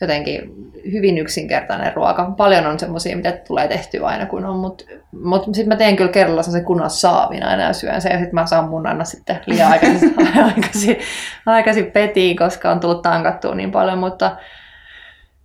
jotenkin 0.00 0.54
hyvin 0.92 1.18
yksinkertainen 1.18 1.92
ruoka. 1.94 2.34
Paljon 2.36 2.66
on 2.66 2.78
semmoisia, 2.78 3.16
mitä 3.16 3.32
tulee 3.32 3.68
tehtyä 3.68 4.06
aina 4.06 4.26
kun 4.26 4.46
on, 4.46 4.56
mutta 4.56 4.84
mut 5.24 5.44
sitten 5.44 5.68
mä 5.68 5.76
teen 5.76 5.96
kyllä 5.96 6.12
kerralla 6.12 6.42
sen 6.42 6.64
kunnon 6.64 6.90
saavin 6.90 7.46
aina 7.46 7.62
ja 7.62 7.72
syön 7.72 8.00
sen 8.00 8.12
ja 8.12 8.18
sitten 8.18 8.34
mä 8.34 8.46
saan 8.46 8.68
mun 8.68 8.86
aina 8.86 9.04
sitten 9.04 9.40
liian 9.46 9.70
aikaisin, 9.70 10.14
aikaisin, 10.54 10.98
aikaisin 11.46 11.90
petiin, 11.90 12.36
koska 12.36 12.70
on 12.70 12.80
tullut 12.80 13.02
tankattua 13.02 13.54
niin 13.54 13.72
paljon, 13.72 13.98
mutta, 13.98 14.36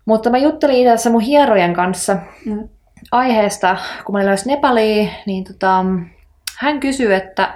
mutta 0.09 0.29
mä 0.29 0.37
juttelin 0.37 0.75
itse 0.75 0.89
asiassa 0.89 1.09
mun 1.09 1.21
hierojen 1.21 1.73
kanssa 1.73 2.17
Mm. 2.45 2.69
aiheesta, 3.11 3.77
kun 4.05 4.13
mä 4.13 4.17
olin 4.17 4.25
lähes 4.25 4.45
Nepaliin, 4.45 5.09
niin 5.25 5.43
tota, 5.43 5.85
hän 6.59 6.79
kysyi, 6.79 7.13
että 7.13 7.53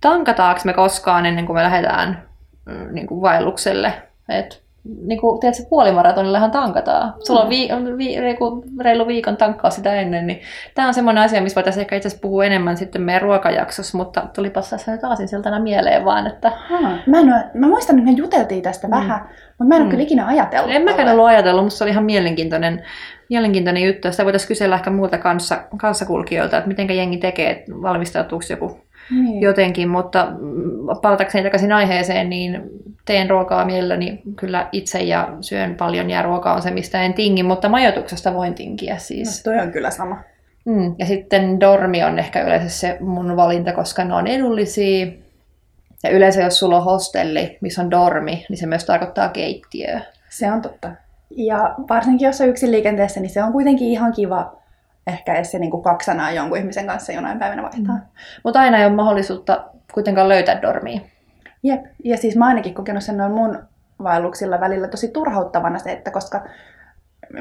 tankataanko 0.00 0.60
me 0.64 0.72
koskaan 0.72 1.26
ennen 1.26 1.46
kuin 1.46 1.56
me 1.56 1.62
lähdetään 1.62 2.28
mm, 2.66 2.94
niin 2.94 3.06
kuin 3.06 3.20
vaellukselle. 3.20 4.02
Et, 4.28 4.63
niin 5.06 5.20
kuin, 5.20 5.40
tiedätkö, 5.40 5.62
puolimaratonillahan 5.70 6.50
tankataan. 6.50 7.14
Sulla 7.18 7.42
on, 7.42 7.48
vi- 7.48 7.72
on 7.72 7.98
vi- 7.98 8.20
reilu, 8.20 8.64
reilu 8.80 9.06
viikon 9.06 9.36
tankkaa 9.36 9.70
sitä 9.70 9.94
ennen, 9.94 10.26
niin 10.26 10.40
tämä 10.74 10.88
on 10.88 10.94
semmoinen 10.94 11.24
asia, 11.24 11.42
missä 11.42 11.54
voitaisiin 11.56 11.80
ehkä 11.80 11.96
itse 11.96 12.06
asiassa 12.06 12.22
puhua 12.22 12.44
enemmän 12.44 12.76
sitten 12.76 13.02
meidän 13.02 13.22
ruokajaksossa, 13.22 13.98
mutta 13.98 14.22
tulipas 14.34 14.70
tässä 14.70 14.92
nyt 14.92 15.04
aasinsiltana 15.04 15.60
mieleen 15.60 16.04
vaan, 16.04 16.26
että 16.26 16.52
Haa. 16.68 16.96
Mä, 17.06 17.20
en 17.20 17.32
ole, 17.32 17.44
mä 17.54 17.66
muistan, 17.68 17.98
että 17.98 18.10
me 18.10 18.16
juteltiin 18.16 18.62
tästä 18.62 18.86
Mm. 18.86 18.94
mm. 18.94 19.00
vähän, 19.00 19.20
mutta 19.48 19.64
mä 19.64 19.74
en 19.74 19.80
ole 19.80 19.84
Mm. 19.86 19.90
kyllä 19.90 20.02
ikinä 20.02 20.26
ajatellut. 20.26 20.70
en 20.74 20.82
mäkään 20.84 21.08
ollut 21.08 21.26
ajatellut, 21.26 21.64
mutta 21.64 21.76
se 21.78 21.84
oli 21.84 21.90
ihan 21.90 22.04
mielenkiintoinen, 22.04 22.82
mielenkiintoinen 23.30 23.82
juttu. 23.82 24.10
Sitä 24.10 24.24
voitaisiin 24.24 24.48
kysellä 24.48 24.74
ehkä 24.76 24.90
muilta 24.90 25.18
kanssa, 25.18 25.64
kanssakulkijoilta, 25.76 26.56
että 26.56 26.68
miten 26.68 26.96
jengi 26.96 27.16
tekee, 27.16 27.50
että 27.50 27.72
valmistautuuko 27.82 28.44
joku 28.50 28.78
Niin. 29.10 29.40
jotenkin, 29.42 29.88
mutta 29.88 30.26
mm, 30.40 30.86
palatakseni 31.02 31.44
takaisin 31.44 31.72
aiheeseen, 31.72 32.30
niin 32.30 32.62
teen 33.04 33.30
ruokaa 33.30 33.64
mielelläni 33.64 34.22
kyllä 34.36 34.68
itse 34.72 34.98
ja 34.98 35.36
syön 35.40 35.74
paljon 35.74 36.10
ja 36.10 36.22
ruoka 36.22 36.52
on 36.54 36.62
se, 36.62 36.70
mistä 36.70 37.02
en 37.02 37.14
tingi, 37.14 37.42
mutta 37.42 37.68
majoituksesta 37.68 38.34
voin 38.34 38.54
tinkiä 38.54 38.98
siis. 38.98 39.44
No, 39.46 39.52
toi 39.52 39.62
on 39.62 39.72
kyllä 39.72 39.90
sama. 39.90 40.20
Mm. 40.64 40.94
Ja 40.98 41.06
sitten 41.06 41.60
dormi 41.60 42.04
on 42.04 42.18
ehkä 42.18 42.42
yleensä 42.42 42.68
se 42.68 42.96
mun 43.00 43.36
valinta, 43.36 43.72
koska 43.72 44.04
ne 44.04 44.14
on 44.14 44.26
edullisia. 44.26 45.06
Ja 46.02 46.10
yleensä 46.10 46.42
jos 46.42 46.58
sulla 46.58 46.76
on 46.76 46.84
hostelli, 46.84 47.58
missä 47.60 47.82
on 47.82 47.90
dormi, 47.90 48.46
niin 48.48 48.56
se 48.56 48.66
myös 48.66 48.84
tarkoittaa 48.84 49.28
keittiöä. 49.28 50.00
Se 50.28 50.52
on 50.52 50.62
totta. 50.62 50.90
Ja 51.30 51.74
varsinkin 51.90 52.26
jos 52.26 52.40
on 52.40 52.48
yksin 52.48 52.70
liikenteessä, 52.70 53.20
niin 53.20 53.30
se 53.30 53.42
on 53.42 53.52
kuitenkin 53.52 53.88
ihan 53.88 54.12
kiva 54.12 54.56
ehkä 55.06 55.34
edes 55.34 55.50
se 55.50 55.58
niin 55.58 55.70
kuin 55.70 55.82
kaksi 55.82 56.06
sanaa 56.06 56.32
jonkun 56.32 56.58
ihmisen 56.58 56.86
kanssa 56.86 57.12
jonain 57.12 57.38
päivänä 57.38 57.62
vaihtaa. 57.62 57.94
Mm. 57.94 58.02
Mutta 58.44 58.60
aina 58.60 58.78
ei 58.78 58.86
ole 58.86 58.94
mahdollisuutta 58.94 59.64
kuitenkaan 59.94 60.28
löytää 60.28 60.62
dormia. 60.62 61.00
Jep. 61.64 61.84
Ja 62.04 62.16
siis 62.16 62.36
mä 62.36 62.46
ainakin 62.46 62.74
kokenut 62.74 63.02
sen 63.02 63.16
noin 63.16 63.32
mun 63.32 63.58
vaelluksilla 64.02 64.60
välillä 64.60 64.88
tosi 64.88 65.08
turhauttavana 65.08 65.78
se, 65.78 65.92
että 65.92 66.10
koska 66.10 66.40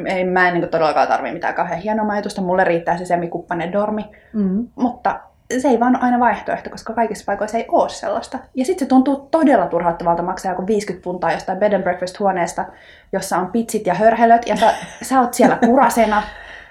ei, 0.06 0.26
mä 0.26 0.48
en 0.48 0.54
niin 0.54 0.70
todellakaan 0.70 1.08
tarvii 1.08 1.34
mitään 1.34 1.54
kauhean 1.54 1.80
hienoa 1.82 2.06
majoitusta, 2.06 2.42
mulle 2.42 2.64
riittää 2.64 2.98
se 2.98 3.06
semikuppainen 3.06 3.72
dormi, 3.72 4.12
Mm. 4.34 4.68
mutta 4.76 5.20
se 5.60 5.68
ei 5.68 5.80
vaan 5.80 5.96
ole 5.96 6.04
aina 6.04 6.20
vaihtoehto, 6.20 6.70
koska 6.70 6.94
kaikissa 6.94 7.24
paikoissa 7.26 7.58
ei 7.58 7.66
ole 7.72 7.90
sellaista. 7.90 8.40
Ja 8.56 8.66
sitten 8.66 8.86
se 8.86 8.90
tuntuu 8.90 9.28
todella 9.32 9.68
turhauttavalta 9.68 10.24
maksaa 10.24 10.52
joku 10.52 10.68
50 10.68 11.04
puntaa 11.04 11.32
jostain 11.32 11.60
bed 11.60 11.74
and 11.74 11.84
breakfast 11.84 12.20
huoneesta, 12.20 12.66
jossa 13.12 13.38
on 13.38 13.52
pitsit 13.52 13.88
ja 13.88 13.94
hörhelöt, 13.94 14.48
ja 14.48 14.56
sä, 14.56 14.74
sä 15.02 15.20
oot 15.20 15.34
siellä 15.34 15.58
kurasena, 15.66 16.24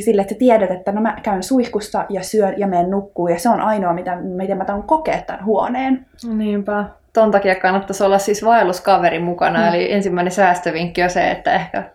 sille, 0.00 0.22
että 0.22 0.34
sä 0.34 0.38
tiedät, 0.38 0.70
että 0.70 0.92
no 0.92 1.00
mä 1.00 1.16
käyn 1.22 1.42
suihkussa 1.42 2.04
ja 2.08 2.22
syön 2.22 2.54
ja 2.56 2.66
menen 2.66 2.90
nukkuu, 2.90 3.28
ja 3.28 3.38
se 3.38 3.48
on 3.48 3.60
ainoa, 3.60 3.92
mitä, 3.92 4.16
miten 4.16 4.58
mä 4.58 4.64
taun 4.64 4.82
kokea 4.82 5.22
tämän 5.22 5.44
huoneen. 5.44 6.06
Niinpä. 6.36 6.84
Ton 7.12 7.30
takia 7.30 7.54
kannattaisi 7.54 8.04
olla 8.04 8.18
siis 8.18 8.44
vaelluskaveri 8.44 9.18
mukana. 9.18 9.58
Mm. 9.60 9.68
Eli 9.68 9.92
ensimmäinen 9.92 10.30
säästövinkki 10.32 11.02
on 11.02 11.10
se, 11.10 11.30
että 11.30 11.54
ehkä 11.54 11.90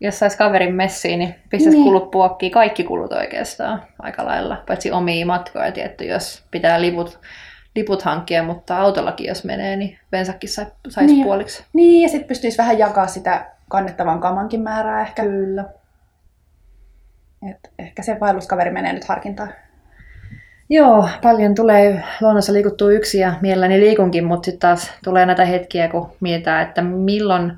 jos 0.00 0.18
saisi 0.18 0.38
kaverin 0.38 0.74
messiin, 0.74 1.18
niin 1.18 1.34
pistäisi 1.50 1.76
Niin. 1.76 1.84
kulut 1.84 2.10
puokkiin. 2.10 2.52
Kaikki 2.52 2.84
kulut 2.84 3.12
oikeastaan 3.12 3.82
aika 3.98 4.24
lailla. 4.24 4.62
Paitsi 4.66 4.90
omia 4.92 5.26
matkoja 5.26 5.72
tietty, 5.72 6.04
jos 6.04 6.44
pitää 6.50 6.80
liput, 6.80 7.18
liput 7.76 8.02
hankkia, 8.02 8.42
mutta 8.42 8.78
autollakin 8.80 9.26
jos 9.26 9.44
menee, 9.44 9.76
niin 9.76 9.98
bensakin 10.10 10.50
sai, 10.50 10.66
saisi 10.88 11.14
Niin. 11.14 11.24
puoliksi. 11.24 11.64
Niin, 11.72 12.02
ja 12.02 12.08
sitten 12.08 12.28
pystyisi 12.28 12.58
vähän 12.58 12.78
jakaa 12.78 13.06
sitä 13.06 13.46
kannettavan 13.68 14.20
kamankin 14.20 14.60
määrää 14.60 15.00
ehkä. 15.02 15.22
Kyllä. 15.22 15.64
Et 17.50 17.70
ehkä 17.78 18.02
se 18.02 18.20
vaelluskaveri 18.20 18.70
menee 18.70 18.92
nyt 18.92 19.04
harkintaan. 19.04 19.54
Joo, 20.70 21.08
paljon 21.22 21.54
tulee 21.54 22.02
luonnossa 22.20 22.52
liikuttua 22.52 22.92
yksi 22.92 23.18
ja 23.18 23.32
mielelläni 23.40 23.80
liikunkin, 23.80 24.24
mutta 24.24 24.44
sitten 24.46 24.60
taas 24.60 24.92
tulee 25.04 25.26
näitä 25.26 25.44
hetkiä, 25.44 25.88
kun 25.88 26.12
mietitään, 26.20 26.68
että 26.68 26.82
milloin 26.82 27.52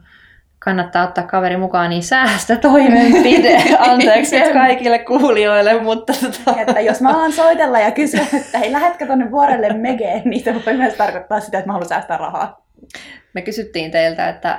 kannattaa 0.59 1.05
ottaa 1.05 1.27
kaveri 1.27 1.57
mukaan, 1.57 1.91
niin 1.91 2.03
säästötoimenpide. 2.03 3.63
Anteeksi 3.79 4.41
nyt 4.41 4.53
kaikille 4.53 4.99
kuulijoille, 4.99 5.83
mutta 5.83 6.13
tota, 6.13 6.61
Että 6.61 6.81
jos 6.81 7.01
mä 7.01 7.09
alan 7.09 7.33
soitella 7.33 7.79
ja 7.79 7.91
kysyä, 7.91 8.27
että 8.35 8.59
hei, 8.59 8.73
lähetkö 8.73 9.07
tonne 9.07 9.31
vuorelle 9.31 9.73
megeen, 9.73 10.23
niin 10.25 10.45
se 10.45 10.55
voi 10.67 10.77
myös 10.77 10.95
tarkoittaa 10.95 11.41
sitä, 11.41 11.59
että 11.59 11.69
mä 11.69 11.73
haluan 11.73 11.89
säästää 11.89 12.17
rahaa. 12.17 12.64
Me 13.35 13.43
kysyttiin 13.43 13.91
teiltä, 13.91 14.29
että 14.29 14.51
äh, 14.51 14.59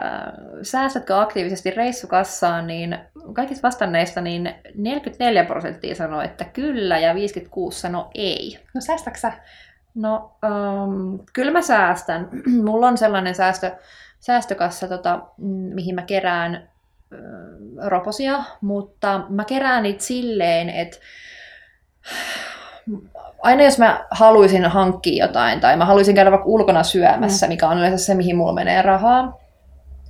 säästätkö 0.61 1.21
aktiivisesti 1.21 1.71
reissukassaan, 1.71 2.67
niin 2.67 2.97
kaikista 3.33 3.67
vastanneista 3.67 4.21
niin 4.21 4.55
44 4.75 5.45
prosenttia 5.45 5.95
sanoi, 5.95 6.25
että 6.25 6.45
kyllä 6.45 6.99
ja 6.99 7.15
56 7.15 7.79
sanoi 7.79 8.05
ei. 8.13 8.59
No 8.73 8.81
säästäksä 8.81 9.31
sä? 9.31 9.33
No, 9.95 10.37
um, 10.45 11.19
kyllä 11.33 11.51
mä 11.51 11.61
säästän. 11.61 12.29
Mulla 12.65 12.87
on 12.87 12.97
sellainen 12.97 13.35
säästö, 13.35 13.71
säästökassa, 14.19 14.87
tota, 14.87 15.21
mm, 15.37 15.47
mihin 15.47 15.95
mä 15.95 16.01
kerään 16.01 16.69
ö, 17.11 17.17
roposia, 17.89 18.43
mutta 18.61 19.25
mä 19.29 19.45
kerään 19.45 19.83
niitä 19.83 20.03
silleen, 20.03 20.69
että 20.69 20.97
aina 23.41 23.63
jos 23.63 23.79
mä 23.79 24.05
haluaisin 24.11 24.65
hankkia 24.65 25.25
jotain 25.25 25.59
tai 25.59 25.77
mä 25.77 25.85
haluaisin 25.85 26.15
käydä 26.15 26.31
vaikka 26.31 26.49
ulkona 26.49 26.83
syömässä, 26.83 27.47
mikä 27.47 27.69
on 27.69 27.77
yleensä 27.77 28.05
se, 28.05 28.15
mihin 28.15 28.35
mulla 28.35 28.53
menee 28.53 28.81
rahaa, 28.81 29.39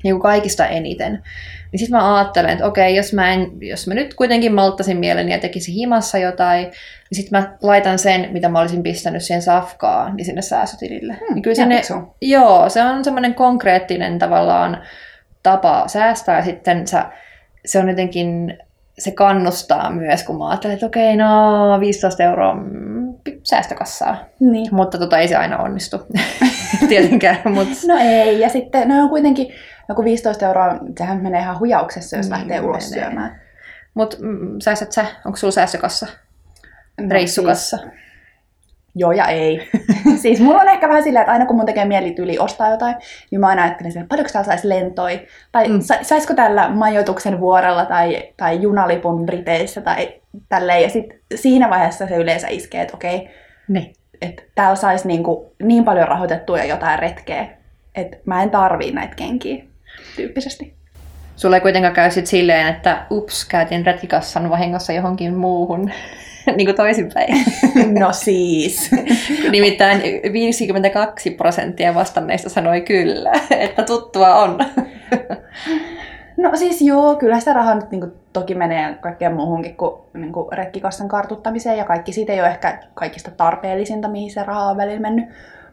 niin 0.04 0.16
kuin 0.16 0.22
kaikista 0.22 0.68
eniten. 0.68 1.24
Niin 1.72 1.80
sitten 1.80 1.98
mä 1.98 2.16
ajattelen, 2.16 2.52
että 2.52 2.66
okei, 2.66 2.96
jos 2.96 3.14
mä, 3.14 3.34
en, 3.34 3.52
jos 3.62 3.88
mä 3.88 3.94
nyt 3.94 4.14
kuitenkin 4.14 4.54
malttasin 4.54 4.98
mieleni 4.98 5.32
ja 5.32 5.40
tekisin 5.40 5.74
himassa 5.74 6.18
jotain, 6.18 6.64
niin 6.64 6.74
sitten 7.16 7.42
mä 7.42 7.58
laitan 7.62 8.00
sen, 8.00 8.30
mitä 8.32 8.50
mä 8.50 8.60
olisin 8.60 8.84
pistänyt 8.84 9.24
siihen 9.24 9.42
safkaan, 9.42 10.16
niin 10.16 10.26
sinne 10.26 10.42
säästötilille. 10.42 11.14
Hmm, 11.14 11.34
niin 11.34 11.42
kyllä 11.42 11.56
sinne, 11.56 11.82
joo, 12.22 12.70
se 12.70 12.84
on 12.84 13.04
semmoinen 13.04 13.36
konkreettinen 13.36 14.20
tavallaan 14.20 14.78
tapa 15.44 15.84
säästää 15.88 16.38
ja 16.38 16.46
sitten 16.46 16.88
sä, 16.88 17.06
se 17.66 17.80
on 17.80 17.90
jotenkin 17.90 18.58
se 19.00 19.12
kannustaa 19.12 19.92
myös, 19.92 20.24
kun 20.24 20.38
mä 20.38 20.48
ajattelen, 20.48 20.74
että 20.74 20.86
okei, 20.86 21.16
no 21.16 21.80
15 21.80 22.24
euroa 22.24 22.54
mm, 22.54 23.05
säästökassaa. 23.44 24.26
Niin. 24.40 24.68
Mutta 24.72 24.98
tota, 24.98 25.18
ei 25.18 25.28
se 25.28 25.36
aina 25.36 25.58
onnistu 25.58 25.98
tietenkään. 26.90 27.38
Mutta... 27.46 27.74
No 27.88 27.98
ei, 28.02 28.40
ja 28.40 28.50
sitten 28.50 28.90
no 28.90 29.04
on 29.04 29.10
kuitenkin 29.10 29.54
joku 29.90 30.04
15 30.04 30.46
euroa, 30.46 30.80
sehän 30.98 31.24
menee 31.24 31.42
ihan 31.42 31.60
huijauksessa, 31.60 32.18
jos 32.18 32.26
niin, 32.26 32.32
lähtee 32.32 32.62
ulos 32.62 32.90
menee. 32.90 33.06
syömään. 33.06 33.42
Mutta 33.94 34.18
mm, 34.20 34.60
säästät 34.60 34.92
sä, 34.92 35.06
onko 35.26 35.38
sulla 35.38 35.52
säästökassa? 35.52 36.08
No, 37.02 37.08
Reissukassa? 37.10 37.78
Siis, 37.78 37.92
joo 38.96 39.12
ja 39.12 39.26
ei. 39.26 39.70
siis 40.22 40.40
mulla 40.40 40.62
on 40.62 40.70
ehkä 40.70 40.90
vähän 40.90 41.04
silleen, 41.04 41.22
että 41.22 41.34
aina 41.34 41.46
kun 41.46 41.56
mun 41.56 41.66
tekee 41.66 41.86
mieli 41.86 42.12
tyyli 42.12 42.40
ostaa 42.40 42.72
jotain, 42.72 42.96
niin 43.32 43.40
mä 43.40 43.48
aina 43.48 43.64
ajattelen 43.64 43.92
että 43.98 44.08
paljonko 44.10 44.32
täällä 44.34 44.46
saisi 44.46 44.70
lentoi. 44.70 45.28
Tai 45.52 45.68
mm. 45.68 45.80
saisiko 46.02 46.34
tällä 46.34 46.70
majoituksen 46.70 47.40
vuorella 47.40 47.86
tai, 47.86 48.24
tai 48.38 48.62
junalipun 48.62 49.26
Briteissä 49.26 49.82
tai 49.82 50.14
tälleen. 50.50 50.82
Ja 50.82 50.90
sit 50.90 51.06
siinä 51.36 51.70
vaiheessa 51.70 52.08
se 52.08 52.16
yleensä 52.16 52.48
iskee, 52.48 52.82
että 52.82 52.98
okei, 52.98 53.30
ne. 53.68 53.94
että 54.22 54.44
täällä 54.56 54.76
saisi 54.76 55.08
niinku 55.08 55.54
niin 55.64 55.86
paljon 55.86 56.08
rahoitettua 56.08 56.64
jotain 56.64 57.00
retkeä, 57.00 57.48
että 57.96 58.18
mä 58.26 58.44
en 58.44 58.50
tarvii 58.50 58.92
näitä 58.92 59.16
kenkiä 59.16 59.64
tyyppisesti. 60.16 60.76
Sulla 61.36 61.56
ei 61.56 61.62
kuitenkaan 61.62 61.94
käy 61.94 62.12
sit 62.12 62.28
silleen, 62.28 62.68
että 62.68 63.06
ups, 63.12 63.46
käytin 63.46 63.86
retkikassan 63.86 64.50
vahingossa 64.50 64.94
johonkin 64.94 65.34
muuhun 65.34 65.92
niin 66.56 66.68
kuin 66.68 66.76
toisinpäin. 66.76 67.46
No 68.00 68.14
siis. 68.14 68.92
Nimittäin 69.52 70.02
52 70.34 71.32
prosenttia 71.32 71.96
vastanneista 71.96 72.50
sanoi 72.50 72.82
kyllä, 72.82 73.32
että 73.50 73.84
tuttua 73.84 74.36
on. 74.36 74.60
No 76.38 76.56
siis 76.56 76.82
joo, 76.82 77.16
kyllä 77.16 77.40
sitä 77.40 77.54
rahaa 77.54 77.76
nyt 77.76 77.92
niin 77.92 78.02
kuin, 78.02 78.14
toki 78.34 78.56
menee 78.56 78.96
kaikkeen 79.02 79.36
muuhunkin 79.36 79.78
kuin, 79.78 80.02
niin 80.14 80.34
kuin 80.34 80.48
rekkikassan 80.52 81.08
kartuttamiseen 81.08 81.78
ja 81.78 81.86
kaikki 81.86 82.14
siitä 82.14 82.34
ei 82.34 82.40
ole 82.40 82.48
ehkä 82.48 82.80
kaikista 82.94 83.32
tarpeellisinta, 83.32 84.08
mihin 84.08 84.32
se 84.32 84.44
raha 84.44 84.70
on 84.70 84.78
välillä 84.78 85.00
mennyt. 85.00 85.26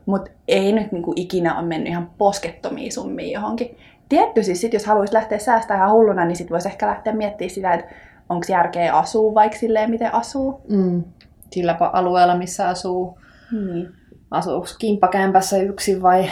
Mutta 0.06 0.30
ei 0.48 0.72
nyt 0.72 0.92
niin 0.92 1.02
kuin, 1.02 1.20
ikinä 1.20 1.58
ole 1.58 1.66
mennyt 1.66 1.88
ihan 1.88 2.10
poskettomia 2.18 2.90
summia 2.90 3.32
johonkin. 3.38 3.76
Tietty 4.08 4.42
siis 4.42 4.60
sit, 4.60 4.72
jos 4.72 4.86
haluaisi 4.86 5.14
lähteä 5.14 5.38
säästämään 5.38 5.78
ihan 5.78 5.96
hulluna, 5.96 6.24
niin 6.24 6.36
sit 6.36 6.50
voisi 6.50 6.68
ehkä 6.68 6.86
lähteä 6.86 7.12
miettimään 7.12 7.50
sitä, 7.50 7.74
että 7.74 7.94
onko 8.32 8.46
järkeä 8.48 8.96
asua 8.96 9.34
vaikka 9.34 9.58
silleen, 9.58 9.90
miten 9.90 10.14
asuu. 10.14 10.60
Mm. 10.68 11.04
Sillä 11.50 11.76
alueella, 11.92 12.36
missä 12.36 12.68
asuu. 12.68 13.18
Mm. 13.50 13.86
Asuuko 14.30 14.66
kimppakämpässä 14.78 15.58
yksin 15.58 16.02
vai 16.02 16.30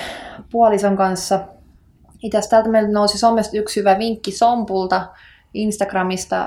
puolison 0.52 0.96
kanssa. 0.96 1.40
Itse 2.22 2.40
täältä 2.50 2.68
meiltä 2.68 2.92
nousi 2.92 3.18
somesta 3.18 3.58
yksi 3.58 3.80
hyvä 3.80 3.98
vinkki 3.98 4.30
Sompulta 4.32 5.06
Instagramista. 5.54 6.46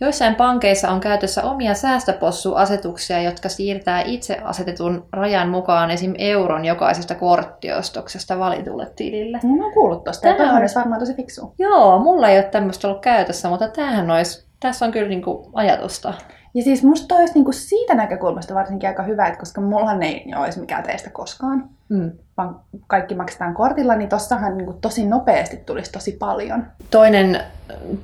Joissain 0.00 0.34
pankeissa 0.34 0.90
on 0.90 1.00
käytössä 1.00 1.42
omia 1.42 1.74
säästöpossuasetuksia, 1.74 3.22
jotka 3.22 3.48
siirtää 3.48 4.02
itse 4.02 4.38
asetetun 4.44 5.06
rajan 5.12 5.48
mukaan 5.48 5.90
esim. 5.90 6.14
euron 6.18 6.64
jokaisesta 6.64 7.14
korttiostoksesta 7.14 8.38
valitulle 8.38 8.92
tilille. 8.96 9.40
No, 9.42 9.56
mä 9.56 9.64
oon 9.64 9.74
kuullut 9.74 10.04
tosta. 10.04 10.34
Tämä 10.36 10.52
on 10.52 10.62
varmaan 10.76 11.00
tosi 11.00 11.14
fiksu. 11.14 11.54
Joo, 11.58 11.98
mulla 11.98 12.28
ei 12.28 12.38
ole 12.38 12.44
tämmöistä 12.44 12.88
ollut 12.88 13.02
käytössä, 13.02 13.48
mutta 13.48 13.68
tämähän 13.68 14.10
olisi, 14.10 14.46
tässä 14.60 14.84
on 14.84 14.92
kyllä 14.92 15.08
niinku 15.08 15.50
ajatusta. 15.54 16.14
Ja 16.54 16.62
siis 16.62 16.84
musta 16.84 17.14
olisi 17.14 17.34
niinku 17.34 17.52
siitä 17.52 17.94
näkökulmasta 17.94 18.54
varsinkin 18.54 18.88
aika 18.88 19.02
hyvä, 19.02 19.26
että 19.26 19.38
koska 19.38 19.60
mullahan 19.60 20.02
ei 20.02 20.24
olisi 20.36 20.60
mikään 20.60 20.82
teistä 20.82 21.10
koskaan, 21.10 21.68
mm. 21.88 22.10
vaan 22.36 22.60
kaikki 22.86 23.14
maksetaan 23.14 23.54
kortilla, 23.54 23.96
niin 23.96 24.08
tossahan 24.08 24.56
niinku 24.56 24.72
tosi 24.72 25.06
nopeasti 25.06 25.56
tulisi 25.56 25.92
tosi 25.92 26.12
paljon. 26.12 26.66
Toinen 26.90 27.40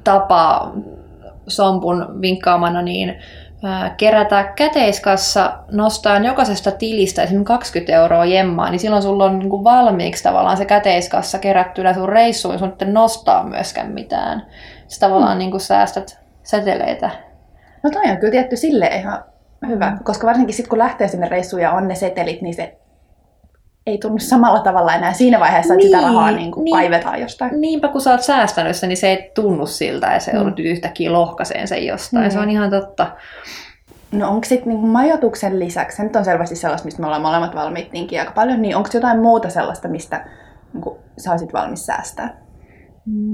tapa 0.05 0.73
Sompun 1.49 2.20
vinkkaamana, 2.20 2.83
niin 2.83 3.14
kerätä 3.96 4.53
käteiskassa, 4.57 5.59
nostaa 5.70 6.18
jokaisesta 6.18 6.70
tilistä 6.70 7.23
esimerkiksi 7.23 7.49
20 7.49 7.92
euroa 7.92 8.25
jemmaa, 8.25 8.70
niin 8.70 8.79
silloin 8.81 9.03
sulla 9.03 9.25
on 9.25 9.38
niin 9.38 9.51
kuin 9.51 9.64
valmiiksi 9.64 10.23
tavallaan 10.23 10.57
se 10.57 10.64
käteiskassa 10.64 11.38
kerättynä 11.38 11.94
sun 11.94 12.09
reissuun, 12.09 12.55
ei 12.55 12.59
sun 12.59 12.77
nostaa 12.87 13.44
myöskään 13.44 13.92
mitään. 13.92 14.46
Sä 14.88 15.01
tavallaan 15.01 15.37
mm. 15.37 15.38
niin 15.38 15.51
kuin 15.51 15.61
säästät 15.61 16.18
seteleitä 16.42 17.11
No 17.83 17.91
toi 17.91 18.11
on 18.11 18.17
kyllä 18.17 18.31
tietty 18.31 18.57
sille 18.57 18.87
ihan 18.87 19.25
hyvä, 19.69 19.91
mm. 19.91 19.99
koska 20.05 20.27
varsinkin 20.27 20.55
sitten 20.55 20.69
kun 20.69 20.79
lähtee 20.79 21.09
sinne 21.09 21.29
reissuun 21.29 21.62
ja 21.62 21.73
on 21.73 21.88
ne 21.88 21.95
setelit, 21.95 22.43
niin 22.43 22.55
se 22.55 22.79
ei 23.87 23.99
tunnu 23.99 24.19
samalla 24.19 24.61
tavalla 24.61 24.95
enää 24.95 25.12
siinä 25.12 25.41
vaiheessa, 25.41 25.75
että 25.75 25.87
niin, 25.87 25.97
sitä 25.97 26.07
rahaa 26.07 26.31
niin 26.31 26.53
kuin 26.53 26.64
niin, 26.64 26.77
kaivetaan 26.77 27.21
jostain. 27.21 27.61
Niinpä 27.61 27.88
kun 27.88 28.01
sä 28.01 28.11
oot 28.11 28.23
säästänyt 28.23 28.77
sen, 28.77 28.88
niin 28.88 28.97
se 28.97 29.09
ei 29.09 29.31
tunnu 29.35 29.67
siltä 29.67 30.07
ja 30.07 30.21
se 30.21 30.33
mm. 30.33 30.41
on 30.41 30.55
yhtäkkiä 30.59 31.12
lohkaiseen 31.12 31.69
sen 31.69 31.87
jostain. 31.87 32.25
Mm. 32.25 32.31
Se 32.31 32.38
on 32.38 32.51
ihan 32.51 32.71
totta. 32.71 33.07
No 34.12 34.29
onko 34.29 34.45
sitten 34.45 34.69
niin 34.69 34.87
majoituksen 34.87 35.59
lisäksi, 35.59 35.97
se 35.97 36.03
nyt 36.03 36.17
on 36.17 36.25
selvästi 36.25 36.57
sellaista, 36.57 36.85
mistä 36.85 37.01
me 37.01 37.07
ollaan 37.07 37.23
molemmat 37.23 37.55
valmiit 37.55 37.93
niinkin 37.93 38.21
aika 38.21 38.33
paljon, 38.33 38.62
niin 38.62 38.77
onko 38.77 38.88
jotain 38.95 39.21
muuta 39.21 39.51
sellaista, 39.51 39.88
mistä 39.88 40.27
niin 40.73 40.97
sä 41.19 41.31
olisit 41.31 41.53
valmis 41.53 41.87
säästää? 41.87 42.37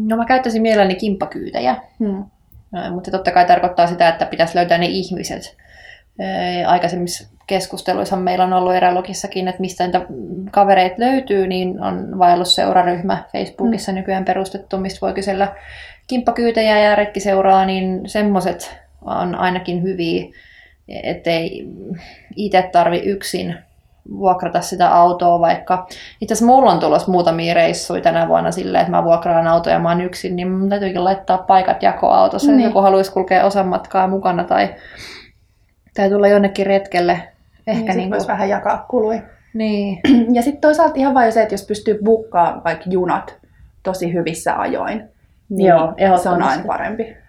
No 0.06 0.16
mä 0.16 0.24
käyttäisin 0.24 0.62
mielelläni 0.62 0.94
kimppakyytejä. 0.94 1.76
Hmm. 1.98 2.24
Mutta 2.90 3.10
totta 3.10 3.32
kai 3.32 3.44
tarkoittaa 3.44 3.86
sitä, 3.86 4.08
että 4.08 4.26
pitäisi 4.26 4.56
löytää 4.56 4.78
ne 4.78 4.86
ihmiset. 4.86 5.56
Aikaisemmissa 6.66 7.34
keskusteluissa 7.46 8.16
meillä 8.16 8.44
on 8.44 8.52
ollut 8.52 8.74
erälogissakin, 8.74 9.48
että 9.48 9.60
mistä 9.60 9.84
niitä 9.84 10.06
kavereita 10.50 10.96
löytyy, 10.98 11.46
niin 11.46 11.82
on 11.82 12.18
vaellusseuraryhmä 12.18 13.24
Facebookissa 13.32 13.92
mm. 13.92 13.96
nykyään 13.96 14.24
perustettu, 14.24 14.78
mistä 14.78 14.98
voi 15.00 15.12
kysellä 15.12 15.56
kimppakyytejä 16.06 16.78
ja 16.78 16.94
retkiseuraa, 16.94 17.66
niin 17.66 18.00
semmoiset 18.06 18.76
on 19.02 19.34
ainakin 19.34 19.82
hyviä, 19.82 20.24
ettei 20.88 21.68
itse 22.36 22.68
tarvi 22.72 22.98
yksin 22.98 23.54
vuokrata 24.10 24.60
sitä 24.60 24.94
autoa, 24.94 25.40
vaikka 25.40 25.86
itse 26.20 26.32
asiassa 26.34 26.46
mulla 26.46 26.70
on 26.70 26.80
tulossa 26.80 27.12
muutamia 27.12 27.54
reissuja 27.54 28.02
tänä 28.02 28.28
vuonna 28.28 28.52
silleen, 28.52 28.82
että 28.82 28.90
mä 28.90 29.04
vuokraan 29.04 29.46
autoja 29.46 29.76
ja 29.76 29.80
mä 29.80 29.88
oon 29.88 30.00
yksin, 30.00 30.36
niin 30.36 30.50
mun 30.50 30.68
täytyykin 30.68 31.04
laittaa 31.04 31.38
paikat 31.38 31.82
jakoautossa, 31.82 32.52
niin. 32.52 32.64
joku 32.64 32.80
haluaisi 32.80 33.12
kulkea 33.12 33.44
osan 33.44 33.68
matkaa 33.68 34.08
mukana 34.08 34.44
tai, 34.44 34.74
tai 35.94 36.10
tulla 36.10 36.28
jonnekin 36.28 36.66
retkelle. 36.66 37.28
Ehkä 37.66 37.84
niin, 37.92 37.96
niin 37.96 38.10
voisi 38.10 38.28
vähän 38.28 38.48
jakaa 38.48 38.86
kului. 38.88 39.22
Niin. 39.54 40.00
Ja 40.34 40.42
sitten 40.42 40.60
toisaalta 40.60 40.94
ihan 40.96 41.14
vain 41.14 41.32
se, 41.32 41.42
että 41.42 41.54
jos 41.54 41.66
pystyy 41.66 41.98
bukkaamaan 42.04 42.64
vaikka 42.64 42.84
junat 42.90 43.38
tosi 43.82 44.12
hyvissä 44.12 44.60
ajoin, 44.60 45.08
niin 45.48 45.68
Joo, 45.68 46.18
se 46.22 46.28
on 46.28 46.42
aina 46.42 46.64
parempi. 46.66 47.23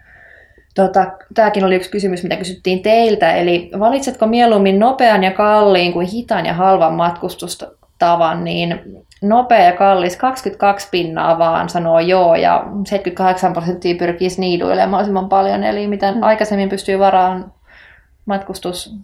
Tota, 0.76 1.12
tämäkin 1.34 1.64
oli 1.64 1.74
yksi 1.74 1.90
kysymys, 1.90 2.22
mitä 2.22 2.36
kysyttiin 2.36 2.82
teiltä. 2.82 3.32
Eli 3.32 3.70
valitsetko 3.78 4.26
mieluummin 4.26 4.78
nopean 4.78 5.24
ja 5.24 5.30
kalliin 5.30 5.92
kuin 5.92 6.06
hitaan 6.06 6.46
ja 6.46 6.54
halvan 6.54 6.94
matkustustavan, 6.94 8.44
niin 8.44 8.80
nopea 9.22 9.60
ja 9.60 9.72
kallis 9.72 10.16
22 10.16 10.88
pinnaa 10.90 11.38
vaan 11.38 11.68
sanoo 11.68 12.00
joo 12.00 12.34
ja 12.34 12.64
78 12.86 13.52
prosenttia 13.52 13.94
pyrkii 13.98 14.30
sniiduilemaan 14.30 14.90
mahdollisimman 14.90 15.28
paljon. 15.28 15.64
Eli 15.64 15.88
mitä 15.88 16.12
hmm. 16.12 16.22
aikaisemmin 16.22 16.68
pystyy 16.68 16.98
varaan 16.98 17.52
matkustus, 18.26 18.94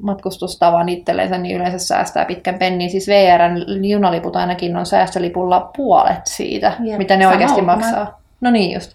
matkustustavan 0.00 0.88
itselleensä, 0.88 1.38
niin 1.38 1.56
yleensä 1.56 1.78
säästää 1.78 2.24
pitkän 2.24 2.58
pennin. 2.58 2.90
Siis 2.90 3.08
VRn 3.08 3.86
junaliput 3.88 4.36
ainakin 4.36 4.76
on 4.76 4.86
säästölipulla 4.86 5.70
puolet 5.76 6.26
siitä, 6.26 6.72
Jep, 6.80 6.98
mitä 6.98 7.16
ne 7.16 7.28
oikeasti 7.28 7.62
maksaa. 7.62 8.20
No 8.40 8.50
niin 8.50 8.74
just. 8.74 8.92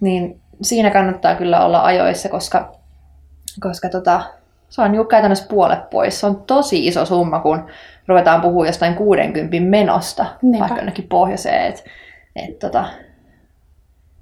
Niin 0.00 0.40
siinä 0.62 0.90
kannattaa 0.90 1.34
kyllä 1.34 1.64
olla 1.64 1.82
ajoissa, 1.82 2.28
koska, 2.28 2.72
koska 3.60 3.88
tota, 3.88 4.22
se 4.68 4.82
on 4.82 5.08
käytännössä 5.10 5.46
puolet 5.48 5.90
pois. 5.90 6.20
Se 6.20 6.26
on 6.26 6.42
tosi 6.46 6.86
iso 6.86 7.04
summa, 7.04 7.40
kun 7.40 7.66
ruvetaan 8.08 8.40
puhua 8.40 8.66
jostain 8.66 8.94
60 8.94 9.56
menosta, 9.60 10.26
Niinpä. 10.42 10.58
vaikka 10.58 10.78
jonnekin 10.78 11.08
pohjoiseen. 11.08 11.66
Et, 11.66 11.84
et, 12.36 12.58
tota, 12.58 12.84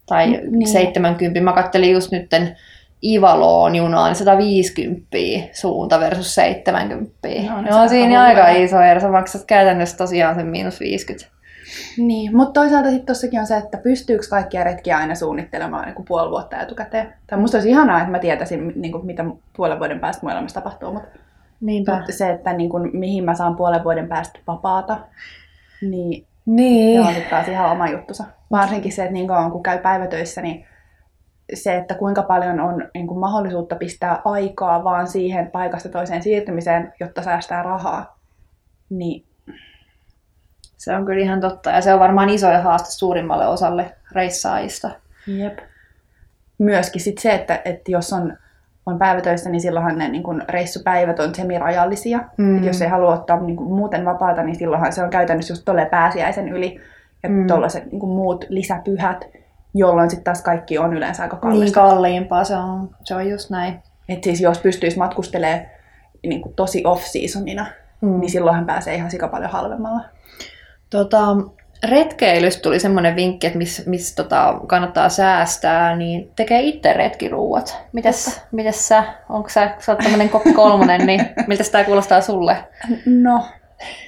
tai 0.07 0.27
niin. 0.51 0.69
70. 0.69 1.41
Mä 1.41 1.53
kattelin 1.53 1.93
just 1.93 2.13
nytten 2.13 2.57
Ivaloon 3.05 3.77
junaan 3.77 4.15
150 4.15 5.07
suunta 5.53 6.01
versus 6.01 6.35
70. 6.35 7.13
No, 7.51 7.63
no, 7.63 7.83
on 7.83 7.89
siinä 7.89 8.23
aika 8.23 8.49
iso 8.49 8.81
ero. 8.81 9.01
Sä 9.01 9.09
maksat 9.09 9.45
käytännössä 9.45 9.97
tosiaan 9.97 10.35
sen 10.35 10.47
miinus 10.47 10.81
50. 10.81 11.36
Niin, 11.99 12.37
mutta 12.37 12.61
toisaalta 12.61 12.89
sitten 12.91 13.07
tossakin 13.07 13.41
on 13.41 13.47
se, 13.47 13.57
että 13.57 13.79
pystyykö 13.79 14.27
kaikkia 14.31 14.65
retkiä 14.65 14.97
aina 14.97 15.15
suunnittelemaan 15.15 15.85
niin 15.85 15.95
kuin 15.95 16.07
puoli 16.09 16.31
vuotta 16.31 16.63
etukäteen. 16.63 17.15
Tai 17.27 17.39
musta 17.39 17.57
olisi 17.57 17.71
ihanaa, 17.71 17.99
että 17.99 18.11
mä 18.11 18.19
tietäisin, 18.19 18.73
niin 18.77 18.93
kuin, 18.93 19.07
mitä 19.07 19.25
puolen 19.57 19.79
vuoden 19.79 20.01
päästä 20.01 20.23
mun 20.23 20.33
elämässä 20.33 20.61
tapahtuu, 20.61 20.93
mutta, 20.93 21.19
mutta 21.97 22.13
se, 22.13 22.31
että 22.31 22.53
niin 22.53 22.71
kuin, 22.71 22.91
mihin 22.97 23.25
mä 23.25 23.35
saan 23.35 23.57
puolen 23.57 23.85
vuoden 23.85 24.09
päästä 24.09 24.39
vapaata, 24.47 24.99
niin 25.81 26.27
Niin. 26.47 26.95
Ja 26.95 27.01
on 27.01 27.15
sitten 27.15 27.31
taas 27.31 27.49
ihan 27.49 27.71
oma 27.71 27.89
juttusa. 27.89 28.25
Varsinkin 28.51 28.93
se, 28.93 29.03
että 29.03 29.13
niin 29.13 29.27
kauan 29.27 29.51
kun 29.51 29.63
käy 29.63 29.79
päivätöissä, 29.79 30.43
niin 30.43 30.67
se, 31.55 31.77
että 31.77 31.95
kuinka 31.95 32.23
paljon 32.23 32.61
on 32.61 32.89
niin 32.95 33.07
kuin 33.07 33.21
mahdollisuutta 33.21 33.77
pistää 33.77 34.23
aikaa 34.25 34.85
vaan 34.85 35.09
siihen 35.09 35.51
paikasta 35.51 35.89
toiseen 35.89 36.23
siirtymiseen, 36.23 36.93
jotta 37.01 37.23
säästää 37.23 37.63
rahaa, 37.63 38.19
niin 38.91 39.25
Se 40.87 40.97
on 40.97 41.05
kyllä 41.07 41.23
ihan 41.23 41.41
totta. 41.41 41.71
Ja 41.71 41.81
se 41.81 41.95
on 41.95 42.01
varmaan 42.01 42.29
iso 42.29 42.47
haaste 42.63 42.91
suurimmalle 42.91 43.47
osalle 43.47 43.93
reissaajista. 44.13 44.91
Jep. 45.27 45.59
Myöskin 46.59 47.01
sit 47.01 47.19
se, 47.19 47.35
että, 47.35 47.61
että 47.65 47.91
jos 47.91 48.13
on, 48.13 48.37
on 48.87 48.99
päivätöissä, 48.99 49.51
niin 49.51 49.61
silloinhan 49.61 49.99
ne 49.99 50.09
niin 50.09 50.23
kun 50.23 50.43
reissupäivät 50.49 51.21
on 51.21 51.35
semirajallisia. 51.35 52.21
Mm. 52.37 52.59
Et 52.59 52.65
jos 52.65 52.83
ei 52.83 52.89
halua 52.89 53.15
ottaa 53.15 53.41
niin 53.41 53.57
kun 53.57 53.67
muuten 53.77 54.05
vapaata, 54.05 54.43
niin 54.43 54.57
silloinhan 54.57 54.93
se 54.93 55.03
on 55.03 55.11
käytännössä 55.11 55.53
just 55.53 55.65
tolleen 55.65 55.91
pääsiäisen 55.91 56.49
yli 56.49 56.81
ja 57.23 57.29
Mm. 57.29 57.35
mm. 57.37 57.47
tuollaiset 57.47 57.93
niin 57.93 58.09
muut 58.09 58.45
lisäpyhät, 58.49 59.25
jolloin 59.75 60.11
sitten 60.11 60.25
taas 60.25 60.43
kaikki 60.43 60.79
on 60.79 60.95
yleensä 60.97 61.23
aika 61.23 61.37
kallista. 61.37 61.65
Niin 61.65 61.91
kalliimpaa, 61.91 62.45
se 62.45 62.57
on, 62.57 62.91
se 63.05 63.15
on 63.15 63.31
just 63.31 63.51
näin. 63.51 63.83
Et 64.09 64.25
siis 64.25 64.41
jos 64.41 64.59
pystyisi 64.59 64.99
matkustelemaan 64.99 65.61
niin 66.27 66.43
kuin 66.43 66.55
tosi 66.55 66.83
off-seasonina, 66.85 67.67
Mm. 68.01 68.09
mm. 68.09 68.21
niin 68.21 68.31
silloinhan 68.31 68.67
pääsee 68.67 68.95
ihan 68.95 69.11
sika 69.11 69.29
paljon 69.29 69.51
halvemmalla. 69.51 70.01
Tota, 70.91 71.37
retkeilystä 71.85 72.63
tuli 72.63 72.81
semmoinen 72.81 73.17
vinkki, 73.17 73.47
että 73.47 73.59
missä 73.59 73.83
miss, 73.87 74.15
tota, 74.15 74.61
kannattaa 74.67 75.09
säästää, 75.09 75.97
niin 75.97 76.33
tekee 76.37 76.61
itse 76.61 76.93
retkiruuat. 76.93 77.77
Mites, 77.93 78.41
mites 78.53 78.89
sä, 78.89 79.05
onko 79.29 79.49
sä, 79.49 79.75
sä 79.79 79.93
oot 79.93 79.99
tämmönen 79.99 80.29
kokki 80.29 80.53
kolmonen, 80.53 81.07
niin 81.07 81.21
miltä 81.47 81.65
tämä 81.73 81.85
kuulostaa 81.85 82.21
sulle? 82.21 82.57
No, 83.07 83.45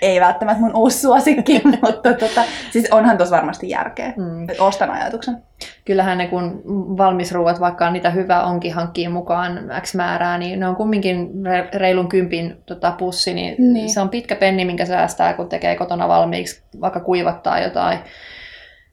ei 0.02 0.20
välttämättä 0.20 0.60
mun 0.60 0.76
uusi 0.76 1.00
suosikki, 1.00 1.62
mutta 1.82 2.14
tota, 2.14 2.42
siis 2.70 2.88
onhan 2.90 3.16
tuossa 3.16 3.36
varmasti 3.36 3.68
järkeä. 3.68 4.12
Mm. 4.16 4.46
Ostan 4.58 4.90
ajatuksen. 4.90 5.42
Kyllähän 5.84 6.18
ne 6.18 6.26
kun 6.26 6.62
valmisruuat, 6.98 7.60
vaikka 7.60 7.90
niitä 7.90 8.10
hyvä 8.10 8.42
onkin 8.42 8.74
hankkia 8.74 9.10
mukaan 9.10 9.60
X 9.80 9.94
määrää, 9.94 10.38
niin 10.38 10.60
ne 10.60 10.68
on 10.68 10.76
kumminkin 10.76 11.28
re- 11.28 11.78
reilun 11.78 12.08
kympin 12.08 12.62
tota, 12.66 12.94
pussi, 12.98 13.34
niin, 13.34 13.72
niin 13.72 13.90
se 13.90 14.00
on 14.00 14.08
pitkä 14.08 14.36
penni, 14.36 14.64
minkä 14.64 14.86
säästää, 14.86 15.34
kun 15.34 15.48
tekee 15.48 15.76
kotona 15.76 16.08
valmiiksi, 16.08 16.62
vaikka 16.80 17.00
kuivattaa 17.00 17.60
jotain, 17.60 17.98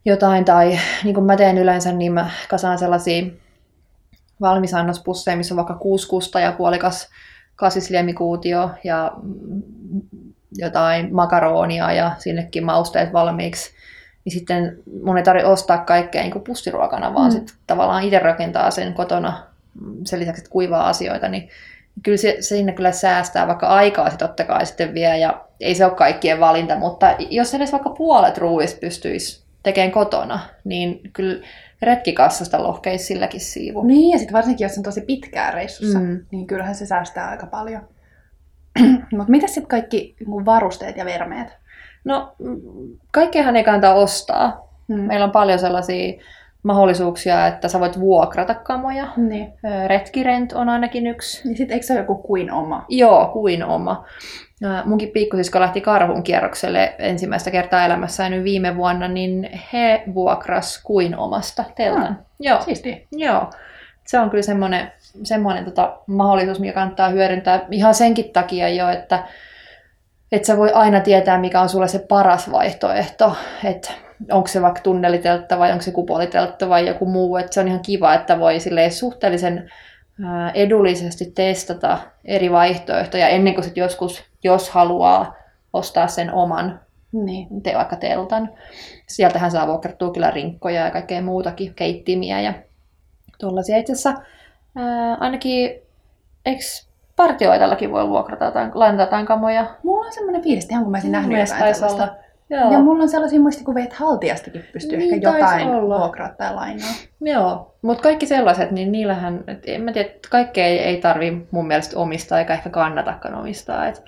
jotain 0.06 0.46
tai 0.46 0.80
niin 1.04 1.14
kuin 1.14 1.26
mä 1.26 1.38
teen 1.38 1.58
yleensä, 1.58 1.92
niin 1.92 2.14
mä 2.14 2.30
kasaan 2.50 2.78
sellaisia 2.78 3.26
valmisannospusseja, 4.42 5.38
missä 5.38 5.54
on 5.54 5.58
vaikka 5.58 5.76
kuusi 5.76 6.08
kusta 6.08 6.40
ja 6.40 6.52
puolikas 6.52 7.10
kasvisliemikuutio 7.56 8.70
ja 8.84 9.12
jotain 10.58 11.16
makaronia 11.16 11.92
ja 11.92 12.12
sinnekin 12.18 12.66
mausteet 12.66 13.14
valmiiksi. 13.14 13.72
Niin 14.26 14.34
sitten 14.34 14.78
mun 15.04 15.18
ei 15.18 15.24
tarvitse 15.24 15.48
ostaa 15.48 15.78
kaikkea 15.78 16.22
niin 16.24 16.44
pussiruokana, 16.44 17.14
vaan 17.14 17.32
Mm. 17.32 17.32
sitten 17.32 17.56
tavallaan 17.68 18.04
itse 18.04 18.20
rakentaa 18.20 18.72
sen 18.72 18.94
kotona 18.94 19.44
sen 20.06 20.20
lisäksi, 20.20 20.40
että 20.42 20.52
kuivaa 20.52 20.90
asioita, 20.90 21.28
niin 21.28 21.50
kyllä 22.04 22.18
se, 22.18 22.38
siinä 22.40 22.72
kyllä 22.72 22.92
säästää, 22.92 23.48
vaikka 23.48 23.68
aikaa 23.68 24.10
se 24.10 24.18
totta 24.18 24.44
kai 24.44 24.66
sitten 24.66 24.94
vie, 24.94 25.18
ja 25.18 25.42
ei 25.60 25.76
se 25.76 25.86
ole 25.86 25.94
kaikkien 25.96 26.40
valinta, 26.40 26.76
mutta 26.76 27.16
jos 27.30 27.54
edes 27.54 27.72
vaikka 27.72 27.90
puolet 27.90 28.38
ruuista 28.38 28.80
pystyisi 28.80 29.44
tekemään 29.64 29.92
kotona, 29.92 30.40
niin 30.64 31.02
kyllä 31.14 31.46
retkikassasta 31.82 32.64
lohkeisi 32.64 33.06
silläkin 33.06 33.40
siivu. 33.42 33.84
Niin, 33.84 34.12
ja 34.12 34.18
sitten 34.18 34.34
varsinkin, 34.34 34.66
jos 34.66 34.78
on 34.78 34.84
tosi 34.84 35.02
pitkää 35.02 35.52
reissussa, 35.52 36.00
mm. 36.00 36.20
niin 36.32 36.48
kyllähän 36.48 36.76
se 36.76 36.86
säästää 36.86 37.30
aika 37.30 37.46
paljon. 37.46 37.82
Mutta 39.18 39.32
mitä 39.32 39.48
sitten 39.48 39.68
kaikki 39.68 40.16
niin 40.20 40.46
varusteet 40.46 40.98
ja 40.98 41.06
vermeet? 41.06 41.58
No, 42.04 42.36
kaikkeahan 43.12 43.56
ei 43.56 43.64
kannata 43.64 43.94
ostaa. 43.94 44.68
Mm. 44.88 45.00
Meillä 45.00 45.26
on 45.26 45.32
paljon 45.32 45.60
sellaisia 45.60 46.22
mahdollisuuksia, 46.64 47.48
että 47.48 47.68
sä 47.68 47.80
voit 47.80 48.00
vuokrata 48.00 48.54
kamoja. 48.56 49.08
Niin. 49.18 49.54
Retkirent 49.88 50.54
on 50.54 50.70
ainakin 50.70 51.08
yksi. 51.08 51.48
Niin 51.48 51.58
sitten 51.58 51.74
eikö 51.74 51.86
se 51.86 51.94
ole 51.94 52.00
joku 52.02 52.16
kuin 52.16 52.52
oma? 52.52 52.86
Joo, 52.90 53.30
kuin 53.34 53.64
oma. 53.64 54.06
Munkin 54.86 55.10
pikkusisko 55.10 55.60
lähti 55.60 55.82
karhun 55.82 56.24
kierrokselle 56.24 56.96
ensimmäistä 57.00 57.52
kertaa 57.52 57.86
elämässään 57.86 58.32
nyt 58.32 58.44
viime 58.44 58.76
vuonna, 58.76 59.08
niin 59.08 59.50
he 59.74 60.04
vuokras 60.14 60.84
kuin 60.84 61.18
omasta 61.18 61.64
teltan. 61.76 62.04
Ah. 62.04 62.16
Joo, 62.40 62.62
Siistiä. 62.62 62.98
joo. 63.12 63.50
Se 64.08 64.20
on 64.20 64.30
kyllä 64.30 64.44
semmoinen, 64.44 64.92
semmoinen 65.24 65.66
tota, 65.66 65.98
mahdollisuus, 66.08 66.60
mikä 66.60 66.74
kannattaa 66.74 67.10
hyödyntää 67.10 67.66
ihan 67.72 67.94
senkin 67.94 68.34
takia 68.34 68.70
jo, 68.70 68.90
että 68.90 69.24
et 70.32 70.46
sä 70.46 70.58
voi 70.58 70.72
aina 70.74 71.00
tietää, 71.00 71.38
mikä 71.38 71.62
on 71.62 71.70
sulle 71.70 71.88
se 71.88 72.00
paras 72.00 72.52
vaihtoehto. 72.52 73.36
Että 73.64 73.92
onko 74.32 74.48
se 74.48 74.62
vaikka 74.62 74.82
tunneliteltta 74.82 75.60
vai 75.60 75.72
onko 75.72 75.82
se 75.82 75.92
kupoliteltta 75.92 76.70
vai 76.70 76.88
joku 76.88 77.06
muu. 77.06 77.38
Että 77.38 77.54
se 77.54 77.60
on 77.60 77.68
ihan 77.68 77.80
kiva, 77.80 78.14
että 78.14 78.40
voi 78.40 78.58
suhteellisen 78.90 79.72
edullisesti 80.54 81.32
testata 81.36 81.98
eri 82.26 82.52
vaihtoehtoja 82.52 83.28
ennen 83.28 83.54
kuin 83.54 83.64
sit 83.64 83.78
joskus, 83.78 84.24
jos 84.44 84.70
haluaa 84.70 85.36
ostaa 85.74 86.08
sen 86.08 86.34
oman 86.34 86.80
Niin. 87.12 87.62
te 87.64 87.74
vaikka 87.76 87.96
teltan. 87.96 88.50
Sieltähän 89.08 89.52
saa 89.52 89.68
vuokrattua 89.68 90.12
kyllä 90.12 90.32
rinkkoja 90.32 90.86
ja 90.86 90.92
kaikkea 90.92 91.22
muutakin, 91.22 91.74
keittimiä 91.76 92.42
ja 92.42 92.54
tuollaisia. 93.38 93.78
Itse 93.78 93.94
asiassa 93.94 94.14
ää, 94.76 95.16
ainakin, 95.20 95.72
eikö 96.46 96.62
partioitallakin 97.16 97.92
voi 97.92 98.10
vuokrata 98.10 98.52
tai 98.52 98.72
lainata 98.74 99.04
jotain 99.04 99.26
kamoja? 99.26 99.66
Mulla 99.84 100.06
on 100.06 100.14
semmoinen 100.14 100.42
fiilis, 100.44 100.70
ihan 100.70 100.84
kun 100.84 100.92
mä 100.92 100.96
olisin 100.98 101.12
nähnyt 101.12 101.40
jotain 101.40 101.76
sellaista. 101.76 102.04
olla. 102.04 102.16
Joo. 102.50 102.72
Ja 102.72 102.80
mulla 102.80 103.04
on 103.04 103.10
sellaisia 103.10 103.40
muistikuvia, 103.40 103.84
että 103.84 103.96
haltijastakin 104.00 104.64
pystyy 104.74 104.98
Niin, 104.98 105.14
ehkä 105.14 105.30
jotain 105.30 105.68
olla. 105.68 106.00
vuokraa 106.00 106.30
tai 106.30 106.54
lainaa. 106.56 106.88
Joo, 107.22 107.76
mutta 107.82 108.04
kaikki 108.04 108.26
sellaiset, 108.26 108.72
niin 108.72 108.92
niillähän, 108.92 109.44
et 109.48 109.64
en 109.68 109.82
mä 109.82 109.92
tiedä, 109.92 110.10
kaikkea 110.30 110.66
ei, 110.66 110.80
ei 110.80 110.98
tarvi 111.02 111.48
mun 111.52 111.68
mielestä 111.68 112.00
omistaa 112.00 112.40
eikä 112.40 112.54
ehkä 112.54 112.70
kannatakaan 112.70 113.36
omistaa. 113.36 113.88
Et, 113.88 114.04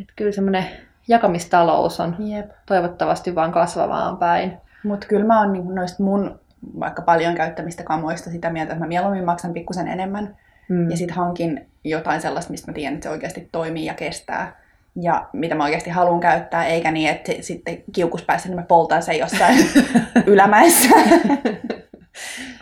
et 0.00 0.06
kyllä 0.16 0.32
semmoinen 0.32 0.64
jakamistalous 1.08 2.00
on 2.00 2.16
Jep. 2.18 2.50
toivottavasti 2.66 3.34
vaan 3.34 3.52
kasvavaan 3.52 4.16
päin. 4.16 4.58
Mutta 4.84 5.06
kyllä 5.06 5.24
mä 5.26 5.40
oon 5.40 5.52
niinku 5.52 5.72
noista 5.72 6.02
mun 6.02 6.40
vaikka 6.80 7.02
paljon 7.02 7.34
käyttämistä 7.34 7.82
kamoista 7.82 8.30
sitä 8.30 8.50
mieltä, 8.50 8.72
että 8.72 8.84
mä 8.84 8.88
mieluummin 8.88 9.24
maksan 9.24 9.52
pikkusen 9.52 9.88
enemmän 9.88 10.36
Mm. 10.68 10.90
ja 10.90 10.96
sitten 10.96 11.16
hankin 11.16 11.66
jotain 11.84 12.20
sellaista, 12.20 12.50
mistä 12.50 12.70
mä 12.70 12.74
tiedän, 12.74 12.94
että 12.94 13.02
se 13.04 13.10
oikeasti 13.10 13.48
toimii 13.52 13.84
ja 13.84 13.94
kestää. 13.94 14.56
Ja 15.02 15.28
mitä 15.32 15.54
mä 15.54 15.64
oikeasti 15.64 15.90
haluan 15.90 16.20
käyttää, 16.20 16.66
eikä 16.66 16.90
niin, 16.90 17.10
että 17.10 17.32
sitten 17.40 17.82
kiukuspäässä 17.92 18.48
niin 18.48 18.56
mä 18.56 18.62
poltan 18.62 19.02
sen 19.02 19.18
jossain 19.18 19.56
ylämäessä. 20.26 20.88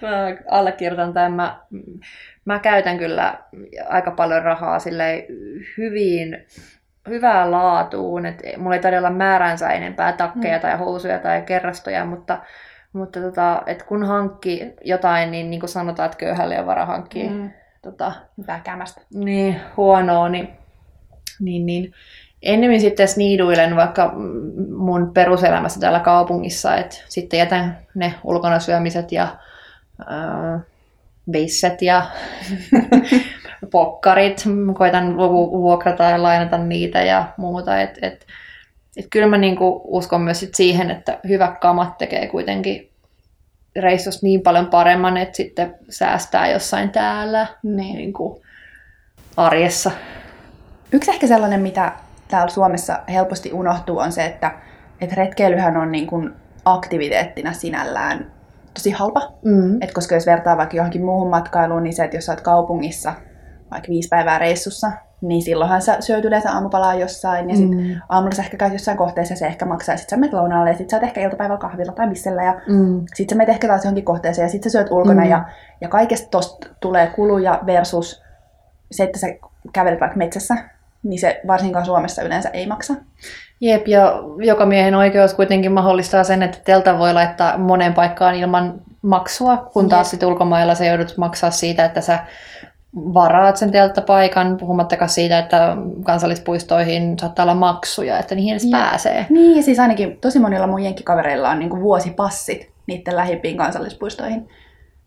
Mä 0.03 0.37
allekirjoitan 0.51 1.13
tämän, 1.13 1.33
mä, 1.33 1.59
mä 2.45 2.59
käytän 2.59 2.99
kyllä 2.99 3.39
aika 3.89 4.11
paljon 4.11 4.43
rahaa 4.43 4.79
silleen 4.79 5.23
hyvin, 5.79 6.47
hyvään 7.09 7.51
laatuun. 7.51 8.27
Et 8.27 8.43
mulla 8.57 8.75
ei 8.77 8.83
tarvitse 8.83 8.99
olla 8.99 9.11
määränsä 9.17 9.71
enempää 9.71 10.13
takkeja 10.13 10.57
Mm. 10.59 10.63
tai 10.63 10.79
housuja 10.79 11.19
tai 11.19 11.43
kerrastoja, 11.43 12.05
mutta, 12.05 12.39
mutta 12.93 13.21
tota, 13.21 13.63
et 13.67 13.83
kun 13.83 14.05
hankki 14.07 14.73
jotain, 14.85 15.31
niin, 15.31 15.51
niin 15.51 15.61
kuin 15.61 15.71
sanotaan, 15.71 16.07
että 16.07 16.19
köyhälle 16.19 16.55
ei 16.55 16.61
ole 16.61 16.67
varaa 16.67 16.87
hankkia 16.87 17.31
Mm. 17.31 17.51
tota, 17.83 18.13
Hyvää 18.39 18.61
kämästä. 18.65 19.01
niin 19.15 19.61
huonoa, 19.77 20.29
niin, 20.29 20.49
niin, 21.41 21.67
niin 21.67 21.93
ennemmin 22.43 22.81
sitten 22.81 23.09
sniiduilen 23.09 23.77
vaikka 23.77 24.13
mun 24.77 25.11
peruselämässä 25.15 25.81
täällä 25.81 26.01
kaupungissa, 26.01 26.77
että 26.77 26.97
sitten 27.09 27.39
jätän 27.39 27.79
ne 27.95 28.15
ulkona 28.25 28.59
syömiset 28.59 29.13
ja 29.13 29.23
äh, 30.01 30.61
beisset 31.31 31.83
ja 31.83 32.07
pokkarit, 33.71 34.45
koitan 34.75 35.17
vu- 35.17 35.63
vuokrata 35.63 36.05
ja 36.05 36.23
lainata 36.23 36.59
niitä 36.59 37.03
ja 37.03 37.25
muuta, 37.37 37.81
että 37.81 37.99
et, 38.07 38.13
et 38.13 38.27
kyllä 39.11 39.27
mä 39.27 39.39
niinku 39.39 39.81
uskon 39.85 40.21
myös 40.21 40.41
sit 40.41 40.55
siihen, 40.55 40.91
että 40.91 41.19
hyvät 41.29 41.59
kamat 41.59 41.99
tekee 41.99 42.27
kuitenkin 42.27 42.91
reissusta 43.77 44.27
niin 44.27 44.41
paljon 44.41 44.67
paremman, 44.67 45.17
että 45.17 45.37
sitten 45.37 45.75
säästää 45.89 46.51
jossain 46.51 46.91
täällä 46.91 47.47
Niin. 47.63 47.97
niin 47.97 48.13
kuin 48.13 48.43
arjessa. 49.37 49.91
Yksi 50.93 51.11
ehkä 51.11 51.27
sellainen, 51.27 51.61
mitä 51.61 51.93
täällä 52.29 52.49
Suomessa 52.49 52.99
helposti 53.09 53.53
unohtuu, 53.53 53.99
on 53.99 54.13
se, 54.13 54.25
että, 54.25 54.53
että 55.01 55.17
retkeilyhän 55.17 55.77
on 55.77 55.93
niin 55.93 56.07
kuin 56.07 56.33
aktiviteettina 56.65 57.53
sinällään 57.53 58.33
tosi 58.75 58.91
halpa. 58.91 59.33
Mm. 59.45 59.83
Et 59.83 59.93
koska 59.93 60.15
jos 60.15 60.27
vertaa 60.27 60.57
vaikka 60.57 60.77
johonkin 60.77 61.05
muuhun 61.05 61.31
matkailuun, 61.31 61.83
niin 61.83 61.95
se, 61.95 62.05
että 62.05 62.17
jos 62.17 62.27
sä 62.27 62.33
oot 62.33 62.41
kaupungissa 62.41 63.15
vaikka 63.71 63.89
viisi 63.89 64.09
päivää 64.09 64.39
reissussa, 64.39 64.93
niin 65.21 65.43
silloinhan 65.43 65.83
sä 65.83 65.97
syöt 66.01 66.25
yleensä 66.25 66.53
aamupalaa 66.53 66.95
jossain, 66.95 67.51
ja 67.51 67.57
sitten 67.57 67.79
Mm. 67.79 68.01
aamulla 68.09 68.35
sä 68.35 68.43
ehkä 68.43 68.57
käyt 68.57 68.73
jossain 68.73 68.97
kohteessa, 68.99 69.33
ja 69.33 69.39
se 69.39 69.47
ehkä 69.47 69.65
maksaa, 69.67 69.93
ja 69.93 69.97
sit 69.99 70.09
sä 70.09 70.17
menet 70.17 70.33
lounaalle, 70.33 70.71
ja 70.71 70.77
sit 70.77 70.91
sä 70.91 70.97
oot 70.97 71.03
ehkä 71.03 71.21
iltapäivällä 71.21 71.61
kahvilla 71.61 71.93
tai 71.93 72.07
missellä, 72.07 72.43
ja 72.45 72.61
Mm. 72.69 73.03
sit 73.15 73.29
sä 73.31 73.37
menet 73.37 73.49
ehkä 73.55 73.69
taas 73.69 73.85
johonkin 73.85 74.05
kohteeseen, 74.05 74.47
ja 74.47 74.51
sit 74.51 74.63
sä 74.63 74.71
syöt 74.71 74.91
ulkona, 74.91 75.25
Mm. 75.25 75.31
ja, 75.31 75.45
ja 75.81 75.89
kaikesta 75.89 76.29
tosta 76.31 76.69
tulee 76.81 77.07
kuluja 77.07 77.61
versus 77.67 78.23
se, 78.91 79.05
että 79.05 79.19
sä 79.19 79.27
kävelet 79.73 80.01
vaikka 80.01 80.17
metsässä, 80.17 80.55
niin 81.03 81.21
se 81.21 81.41
varsinkaan 81.47 81.87
Suomessa 81.87 82.23
yleensä 82.23 82.49
ei 82.49 82.67
maksa. 82.67 82.95
Jep, 83.61 83.89
ja 83.89 84.13
joka 84.39 84.67
miehen 84.67 84.95
oikeus 84.95 85.35
kuitenkin 85.35 85.73
mahdollistaa 85.73 86.25
sen, 86.25 86.43
että 86.43 86.59
telta 86.65 86.99
voi 86.99 87.13
laittaa 87.15 87.59
moneen 87.59 87.95
paikkaan 87.95 88.35
ilman 88.35 88.81
maksua, 89.03 89.57
kun 89.73 89.89
taas 89.89 90.11
sitten 90.11 90.29
ulkomailla 90.29 90.75
se 90.75 90.87
joudut 90.87 91.15
maksaa 91.17 91.51
siitä, 91.51 91.85
että 91.85 92.01
sä 92.01 92.19
varaat 92.95 93.57
sen 93.57 93.73
telttapaikan, 93.73 94.57
puhumattakaan 94.57 95.09
siitä, 95.09 95.39
että 95.39 95.77
kansallispuistoihin 96.05 97.19
saattaa 97.19 97.43
olla 97.43 97.55
maksuja, 97.55 98.19
että 98.19 98.35
niihin 98.35 98.53
edes 98.53 98.65
ja. 98.65 98.79
pääsee. 98.79 99.27
Niin, 99.31 99.57
ja 99.57 99.63
siis 99.63 99.79
ainakin 99.79 100.19
tosi 100.21 100.39
monilla 100.39 100.67
mun 100.67 100.83
jenkkikavereilla 100.83 101.51
on 101.51 101.59
niin 101.59 101.81
vuosipassit 101.81 102.71
niiden 102.87 103.17
lähimpiin 103.17 103.57
kansallispuistoihin. 103.57 104.49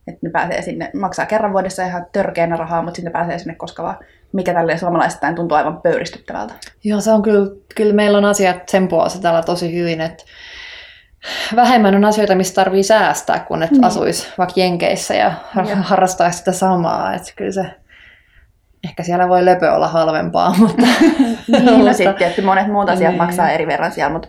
Että 0.07 0.19
ne 0.21 0.29
pääsee 0.29 0.61
sinne, 0.61 0.91
maksaa 0.93 1.25
kerran 1.25 1.53
vuodessa 1.53 1.83
ihan 1.83 2.05
törkeänä 2.11 2.55
rahaa, 2.55 2.81
mutta 2.81 2.95
sitten 2.95 3.13
pääsee 3.13 3.39
sinne 3.39 3.55
koska 3.55 3.83
vaan, 3.83 3.97
mikä 4.31 4.53
tälle 4.53 4.77
suomalaisittain 4.77 5.35
tuntuu 5.35 5.57
aivan 5.57 5.81
pöyristyttävältä. 5.81 6.53
Joo, 6.83 7.01
se 7.01 7.11
on 7.11 7.21
kyllä, 7.21 7.55
kyllä 7.75 7.93
meillä 7.93 8.17
on 8.17 8.25
asiat 8.25 8.69
sen 8.69 8.87
puolesta 8.87 9.21
täällä 9.21 9.41
tosi 9.41 9.75
hyvin, 9.75 10.01
että 10.01 10.23
vähemmän 11.55 11.95
on 11.95 12.05
asioita, 12.05 12.35
mistä 12.35 12.55
tarvii 12.55 12.83
säästää, 12.83 13.39
kun 13.39 13.63
et 13.63 13.71
mm. 13.71 13.83
asuisi 13.83 14.27
vaikka 14.37 14.59
Jenkeissä 14.59 15.13
ja, 15.13 15.33
ja. 15.69 15.75
harrastaisi 15.75 16.37
sitä 16.37 16.51
samaa. 16.51 17.13
Että 17.13 17.33
kyllä 17.35 17.51
se, 17.51 17.65
ehkä 18.83 19.03
siellä 19.03 19.29
voi 19.29 19.45
löpö 19.45 19.71
olla 19.71 19.87
halvempaa, 19.87 20.55
mutta... 20.59 20.87
niin, 21.47 21.85
no 21.85 21.93
sitten 21.93 22.27
että 22.27 22.41
monet 22.41 22.67
muut 22.67 22.89
asiat 22.89 23.11
niin. 23.11 23.21
maksaa 23.21 23.49
eri 23.49 23.67
verran 23.67 23.91
siellä, 23.91 24.13
mutta, 24.13 24.27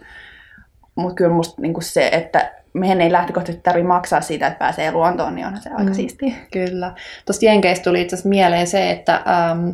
mutta 0.94 1.14
kyllä 1.14 1.34
musta 1.34 1.62
niin 1.62 1.82
se, 1.82 2.08
että 2.12 2.52
meidän 2.72 3.00
ei 3.00 3.12
lähtökohtaisesti 3.12 3.62
tarvitse 3.62 3.88
maksaa 3.88 4.20
siitä, 4.20 4.46
että 4.46 4.58
pääsee 4.58 4.92
luontoon, 4.92 5.34
niin 5.34 5.46
onhan 5.46 5.62
se 5.62 5.70
aika 5.70 5.82
mm, 5.82 5.94
siistiä. 5.94 6.34
Kyllä. 6.52 6.92
Tuosta 7.26 7.44
Jenkeistä 7.44 7.84
tuli 7.84 8.00
itse 8.02 8.16
asiassa 8.16 8.28
mieleen 8.28 8.66
se, 8.66 8.90
että 8.90 9.14
ähm, 9.14 9.68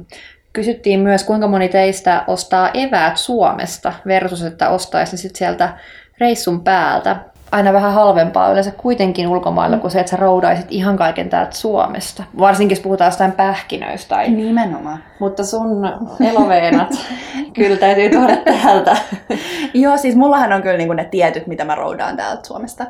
kysyttiin 0.52 1.00
myös, 1.00 1.24
kuinka 1.24 1.48
moni 1.48 1.68
teistä 1.68 2.24
ostaa 2.26 2.70
eväät 2.74 3.16
Suomesta 3.16 3.92
versus, 4.06 4.42
että 4.42 4.68
ostaisi 4.68 5.16
sitten 5.16 5.38
sieltä 5.38 5.78
reissun 6.20 6.64
päältä 6.64 7.16
aina 7.52 7.72
vähän 7.72 7.92
halvempaa 7.92 8.50
yleensä 8.50 8.70
kuitenkin 8.70 9.28
ulkomailla 9.28 9.78
kuin 9.78 9.90
se, 9.90 10.00
että 10.00 10.10
sä 10.10 10.16
roudaisit 10.16 10.66
ihan 10.70 10.96
kaiken 10.96 11.28
täältä 11.28 11.56
Suomesta. 11.56 12.24
Varsinkin 12.38 12.76
jos 12.76 12.82
puhutaan 12.82 13.08
jostain 13.08 13.32
pähkinöistä. 13.32 14.14
Tai... 14.14 14.30
Nimenomaan. 14.30 14.98
Mutta 15.20 15.44
sun 15.44 15.88
eloveenat 16.30 16.88
kyllä 17.56 17.76
täytyy 17.76 18.10
tuoda 18.10 18.36
täältä. 18.36 18.96
Joo, 19.74 19.96
siis 19.96 20.16
mullahan 20.16 20.52
on 20.52 20.62
kyllä 20.62 20.76
niin 20.76 20.96
ne 20.96 21.04
tietyt, 21.04 21.46
mitä 21.46 21.64
mä 21.64 21.74
roudaan 21.74 22.16
täältä 22.16 22.46
Suomesta. 22.46 22.86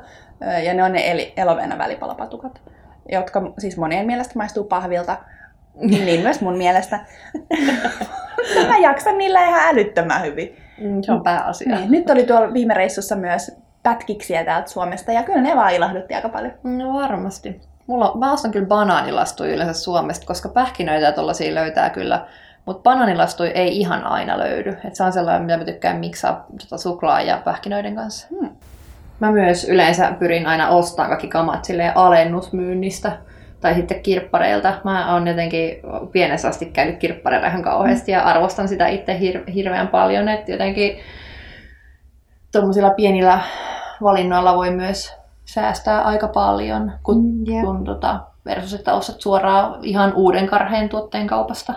Ja 0.65 0.75
ne 0.75 0.85
on 0.85 0.93
ne 0.93 1.33
eloveena 1.37 1.79
välipalapatukat, 1.79 2.61
jotka 3.12 3.53
siis 3.59 3.77
monien 3.77 4.07
mielestä 4.07 4.35
maistuu 4.37 4.65
pahvilta. 4.65 5.17
niin 5.75 6.21
myös 6.21 6.41
mun 6.41 6.59
mielestä. 6.59 7.01
mä 8.69 8.77
jaksan 8.81 9.19
niillä 9.19 9.49
ihan 9.49 9.69
älyttömän 9.69 10.23
hyvin. 10.23 10.57
Mm, 10.81 11.03
se 11.03 11.12
on 11.12 11.23
pääasia. 11.23 11.77
Niin. 11.77 11.91
Nyt 11.91 12.11
oli 12.11 12.23
tuolla 12.23 12.53
viime 12.53 12.75
reissussa 12.75 13.17
myös 13.17 13.57
pätkiksiä 13.83 14.45
täältä 14.45 14.71
Suomesta 14.71 15.12
ja 15.12 15.23
kyllä 15.23 15.43
ne 15.43 15.57
vaan 15.57 15.75
ilahdutti 15.75 16.15
aika 16.15 16.29
paljon. 16.29 16.53
No 16.62 16.93
varmasti. 16.93 17.61
Mulla, 17.87 18.12
mä 18.15 18.33
ostan 18.33 18.51
kyllä 18.51 18.67
banaanilastuja 18.67 19.55
yleensä 19.55 19.73
Suomesta, 19.73 20.27
koska 20.27 20.49
pähkinöitä 20.49 21.12
tuollaisia 21.12 21.55
löytää 21.55 21.91
kyllä, 21.91 22.27
mutta 22.67 22.83
banaanilastuja 22.83 23.51
ei 23.51 23.81
ihan 23.81 24.05
aina 24.05 24.39
löydy. 24.39 24.77
Et 24.85 24.95
se 24.95 25.05
on 25.05 25.12
sellainen, 25.12 25.43
mitä 25.43 25.57
mä 25.57 25.65
tykkään 25.65 25.97
miksaa 25.97 26.47
tota 26.61 26.79
suklaa 26.79 27.21
ja 27.21 27.43
pähkinöiden 27.45 27.95
kanssa. 27.95 28.27
Hmm. 28.31 28.51
Mä 29.21 29.33
myös 29.33 29.69
yleensä 29.69 30.12
pyrin 30.19 30.47
aina 30.47 30.69
ostamaan 30.69 31.09
kaikki 31.09 31.29
kamat 31.29 31.65
silleen 31.65 31.97
alennusmyynnistä 31.97 33.12
tai 33.61 33.75
sitten 33.75 34.03
kirppareilta. 34.03 34.81
Mä 34.85 35.12
oon 35.14 35.27
jotenkin 35.27 35.81
pienessä 36.12 36.49
asti 36.49 36.66
käynyt 36.66 36.99
kirppareilla 36.99 37.47
ihan 37.49 37.62
kauheasti 37.62 38.12
ja 38.12 38.23
arvostan 38.23 38.69
sitä 38.69 38.88
itse 38.88 39.19
hir- 39.19 39.51
hirveän 39.51 39.88
paljon, 39.88 40.29
että 40.29 40.53
jotenkin 40.53 40.99
tuommoisilla 42.53 42.90
pienillä 42.90 43.40
valinnoilla 44.03 44.57
voi 44.57 44.71
myös 44.71 45.14
säästää 45.45 46.03
aika 46.03 46.29
paljon, 46.29 46.92
kun, 47.03 47.25
mm, 47.25 47.49
yeah. 47.49 47.64
kun 47.64 47.85
tota, 47.85 48.21
versus 48.47 48.75
että 48.75 48.95
ostat 48.95 49.21
suoraan 49.21 49.85
ihan 49.85 50.12
uuden 50.14 50.47
karheen 50.47 50.88
tuotteen 50.88 51.27
kaupasta. 51.27 51.75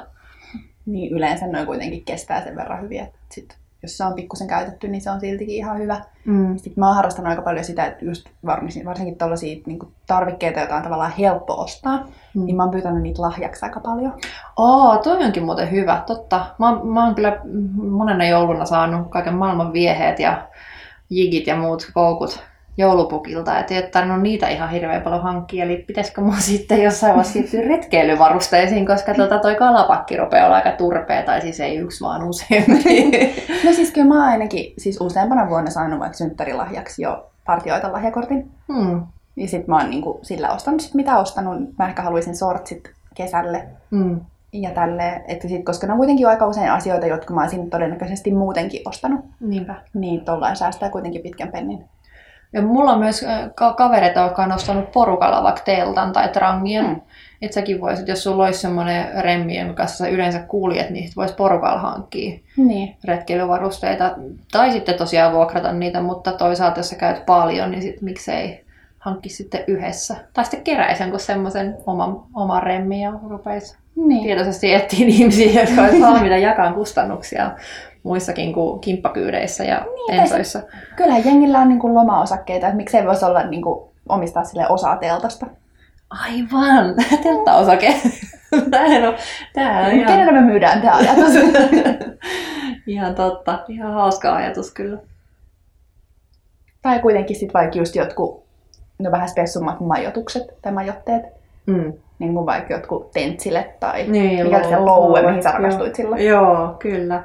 Niin 0.85 1.13
yleensä 1.13 1.47
noin 1.47 1.65
kuitenkin 1.65 2.05
kestää 2.05 2.43
sen 2.43 2.55
verran 2.55 2.81
hyvin, 2.81 2.99
että 2.99 3.19
sit, 3.31 3.57
jos 3.83 3.97
se 3.97 4.03
on 4.03 4.13
pikkusen 4.13 4.47
käytetty, 4.47 4.87
niin 4.87 5.01
se 5.01 5.11
on 5.11 5.19
siltikin 5.19 5.55
ihan 5.55 5.77
hyvä. 5.77 6.01
Mm. 6.25 6.57
Sitten 6.57 6.81
mä 6.81 6.87
oon 6.87 6.95
harrastanut 6.95 7.29
aika 7.29 7.41
paljon 7.41 7.65
sitä, 7.65 7.85
että 7.85 8.05
just 8.05 8.29
varsinkin 8.45 9.17
tällaisia 9.17 9.61
niin 9.65 9.79
tarvikkeita, 10.07 10.59
joita 10.59 10.75
on 10.75 10.83
tavallaan 10.83 11.13
helppo 11.19 11.61
ostaa, 11.61 11.97
mm. 12.35 12.45
niin 12.45 12.55
mä 12.55 12.63
oon 12.63 12.71
pyytänyt 12.71 13.01
niitä 13.01 13.21
lahjaksi 13.21 13.65
aika 13.65 13.79
paljon. 13.79 14.13
Oo, 14.57 14.97
toi 14.97 15.23
onkin 15.23 15.45
muuten 15.45 15.71
hyvä, 15.71 16.03
totta. 16.07 16.45
Mä, 16.59 16.79
mä 16.83 17.05
oon 17.05 17.15
kyllä 17.15 17.41
monena 17.75 18.25
jouluna 18.25 18.65
saanut 18.65 19.11
kaiken 19.11 19.35
maailman 19.35 19.73
vieheet 19.73 20.19
ja 20.19 20.47
jigit 21.09 21.47
ja 21.47 21.55
muut 21.55 21.91
koukut 21.93 22.48
joulupukilta, 22.79 23.59
et 23.59 23.71
ei 23.71 23.77
ole 23.77 23.87
tarvinnut 23.87 24.21
niitä 24.21 24.47
ihan 24.49 24.69
hirveän 24.69 25.01
paljon 25.01 25.23
hankkia, 25.23 25.63
eli 25.63 25.77
pitäisikö 25.87 26.21
mun 26.21 26.41
sitten 26.51 26.83
jossain 26.83 27.13
vaiheessa 27.13 27.33
siirtyä 27.33 27.61
retkeilyvarusteisiin, 27.61 28.85
koska 28.85 29.13
tota 29.13 29.39
toi 29.39 29.55
kalapakki 29.55 30.17
rupeaa 30.17 30.45
olla 30.45 30.55
aika 30.55 30.71
turpea, 30.71 31.23
tai 31.23 31.41
siis 31.41 31.59
ei 31.59 31.77
yksi 31.77 32.03
vaan 32.03 32.23
useampi. 32.23 33.11
no 33.65 33.73
siis 33.73 33.91
kyllä 33.91 34.07
mä 34.07 34.25
ainakin 34.25 34.73
siis 34.77 35.01
useampana 35.01 35.49
vuonna 35.49 35.71
saanut 35.71 35.99
vaikka 35.99 36.17
synttärilahjaksi 36.17 37.01
jo 37.01 37.29
partioita 37.45 37.91
lahjakortin. 37.91 38.51
Hmm. 38.73 39.01
Ja 39.35 39.47
sit 39.47 39.67
mä 39.67 39.77
oon 39.77 39.89
niinku 39.89 40.19
sillä 40.21 40.49
ostanut 40.49 40.81
sit 40.81 40.93
mitä 40.93 41.17
ostanut. 41.17 41.77
Mä 41.77 41.87
ehkä 41.87 42.01
haluaisin 42.01 42.35
sortsit 42.35 42.91
kesälle. 43.15 43.63
Hmm 43.91 44.19
ja 44.53 44.69
tälle, 44.69 45.21
että 45.27 45.47
sit, 45.47 45.65
koska 45.65 45.87
ne 45.87 45.93
on 45.93 45.99
kuitenkin 45.99 46.27
aika 46.27 46.47
usein 46.47 46.71
asioita, 46.71 47.07
jotka 47.07 47.33
mä 47.33 47.41
olisin 47.41 47.69
todennäköisesti 47.69 48.31
muutenkin 48.31 48.81
ostanut. 48.85 49.25
Niinpä. 49.39 49.75
Niin 49.93 50.25
tollain 50.25 50.55
säästää 50.55 50.89
kuitenkin 50.89 51.21
pitkän 51.21 51.51
pennin. 51.51 51.85
Ja 52.53 52.62
mulla 52.62 52.91
on 52.91 52.99
myös 52.99 53.25
ka- 53.55 53.73
kavereita, 53.73 54.19
jotka 54.19 54.43
on 54.43 54.51
ostanut 54.51 54.91
porukalla 54.91 55.43
vaikka 55.43 55.62
teltan 55.65 56.13
tai 56.13 56.29
trangion. 56.29 56.85
Hmm. 56.85 57.01
Että 57.41 57.55
säkin 57.55 57.81
voisit, 57.81 58.07
jos 58.07 58.23
sulla 58.23 58.45
olisi 58.45 58.59
semmoinen 58.59 59.23
remmi, 59.23 59.57
jonka 59.57 59.73
kanssa 59.73 59.97
sä 59.97 60.07
yleensä 60.07 60.39
kuljet, 60.39 60.89
niin 60.89 61.09
voisi 61.15 61.33
porukalla 61.33 61.79
hankkia 61.79 62.39
niin. 62.57 62.95
retkeilyvarusteita. 63.03 64.15
Tai 64.51 64.71
sitten 64.71 64.95
tosiaan 64.95 65.33
vuokrata 65.33 65.71
niitä, 65.71 66.01
mutta 66.01 66.31
toisaalta 66.31 66.79
jos 66.79 66.89
sä 66.89 66.95
käyt 66.95 67.25
paljon, 67.25 67.71
niin 67.71 67.81
sit 67.81 68.01
miksei 68.01 68.65
hankki 68.99 69.29
sitten 69.29 69.63
yhdessä. 69.67 70.15
Tai 70.33 70.45
sitten 70.45 70.63
keräisen 70.63 71.09
kuin 71.09 71.19
semmoisen 71.19 71.77
oman, 71.85 72.21
oman 72.33 72.63
remmin 72.63 73.01
ja 73.01 73.13
rupeisi 73.29 73.77
niin. 73.95 74.23
tietoisesti 74.23 74.73
etsiin 74.73 75.09
ihmisiä, 75.09 75.62
jotka 75.62 75.81
olisivat 75.81 76.09
valmiita 76.09 76.38
jakamaan 76.38 76.73
kustannuksia 76.73 77.51
muissakin 78.03 78.53
kuin 78.53 78.79
kimppakyydeissä 78.79 79.63
ja 79.63 79.85
niin, 79.95 80.19
ensoissa. 80.19 80.62
Kyllähän 80.95 81.25
jengillä 81.25 81.59
on 81.59 81.69
niin 81.69 81.79
kuin 81.79 81.93
loma-osakkeita, 81.93 82.67
että 82.67 82.77
miksei 82.77 83.05
voisi 83.05 83.25
olla 83.25 83.43
niin 83.43 83.62
kuin, 83.62 83.89
omistaa 84.09 84.43
sille 84.43 84.67
osaa 84.69 84.97
teltasta. 84.97 85.45
Aivan, 86.09 86.95
telttaosake. 87.23 87.93
Tämähän 88.71 89.07
on, 89.07 89.15
tämähän 89.53 89.85
on 89.85 89.91
ihan... 89.91 90.07
Kenelle 90.07 90.31
me 90.31 90.41
myydään 90.41 90.81
tämä 90.81 90.95
ajatus? 90.95 91.33
ihan 92.88 93.15
totta, 93.15 93.59
ihan 93.67 93.93
hauska 93.93 94.35
ajatus 94.35 94.73
kyllä. 94.73 94.97
Tai 96.81 96.99
kuitenkin 96.99 97.35
sitten 97.35 97.53
vaikka 97.53 97.77
just 97.77 97.95
jotkut 97.95 98.43
no 98.99 99.12
vähän 99.12 99.29
spessummat 99.29 99.79
majoitukset 99.79 100.43
tai 100.62 100.71
majotteet. 100.71 101.23
Mm. 101.65 101.93
Niin 102.19 102.33
kuin 102.33 102.45
vaikka 102.45 102.73
jotkut 102.73 103.12
tentsilet 103.12 103.79
tai 103.79 104.07
niin, 104.07 104.45
mikä 104.45 104.63
se 104.63 104.79
loue, 104.79 105.21
mihin 105.21 105.43
sä 105.43 105.51
rakastuit 105.51 105.95
silloin. 105.95 106.25
Joo, 106.25 106.75
kyllä. 106.79 107.23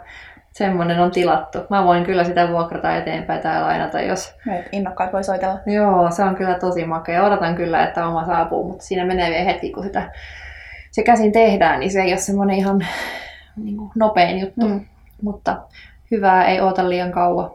Semmoinen 0.55 1.01
on 1.01 1.11
tilattu. 1.11 1.59
Mä 1.71 1.85
voin 1.85 2.05
kyllä 2.05 2.25
sitä 2.25 2.49
vuokrata 2.49 2.97
eteenpäin 2.97 3.43
tai 3.43 3.63
lainata, 3.63 4.01
jos... 4.01 4.35
Et 4.59 4.69
innokkaat 4.73 5.13
voi 5.13 5.25
soitella. 5.25 5.59
Joo, 5.67 6.11
se 6.11 6.23
on 6.23 6.37
kyllä 6.37 6.55
tosi 6.55 6.85
makea. 6.85 7.25
Odotan 7.25 7.55
kyllä, 7.55 7.85
että 7.85 8.07
oma 8.07 8.27
saapuu, 8.27 8.69
mutta 8.69 8.85
siinä 8.85 9.05
menee 9.05 9.31
vielä 9.31 9.45
hetki, 9.45 9.73
kun 9.73 9.85
sitä 9.85 10.13
se 10.91 11.03
käsin 11.03 11.33
tehdään, 11.33 11.81
niin 11.81 11.91
se 11.91 12.03
ei 12.03 12.13
ole 12.13 12.17
semmoinen 12.17 12.57
ihan 12.57 12.87
niin 13.57 13.77
kuin 13.77 13.91
nopein 13.95 14.41
juttu. 14.41 14.69
Mm. 14.69 14.85
Mutta 15.23 15.57
hyvää 16.11 16.45
ei 16.45 16.61
oota 16.61 16.89
liian 16.89 17.13
kauan 17.13 17.51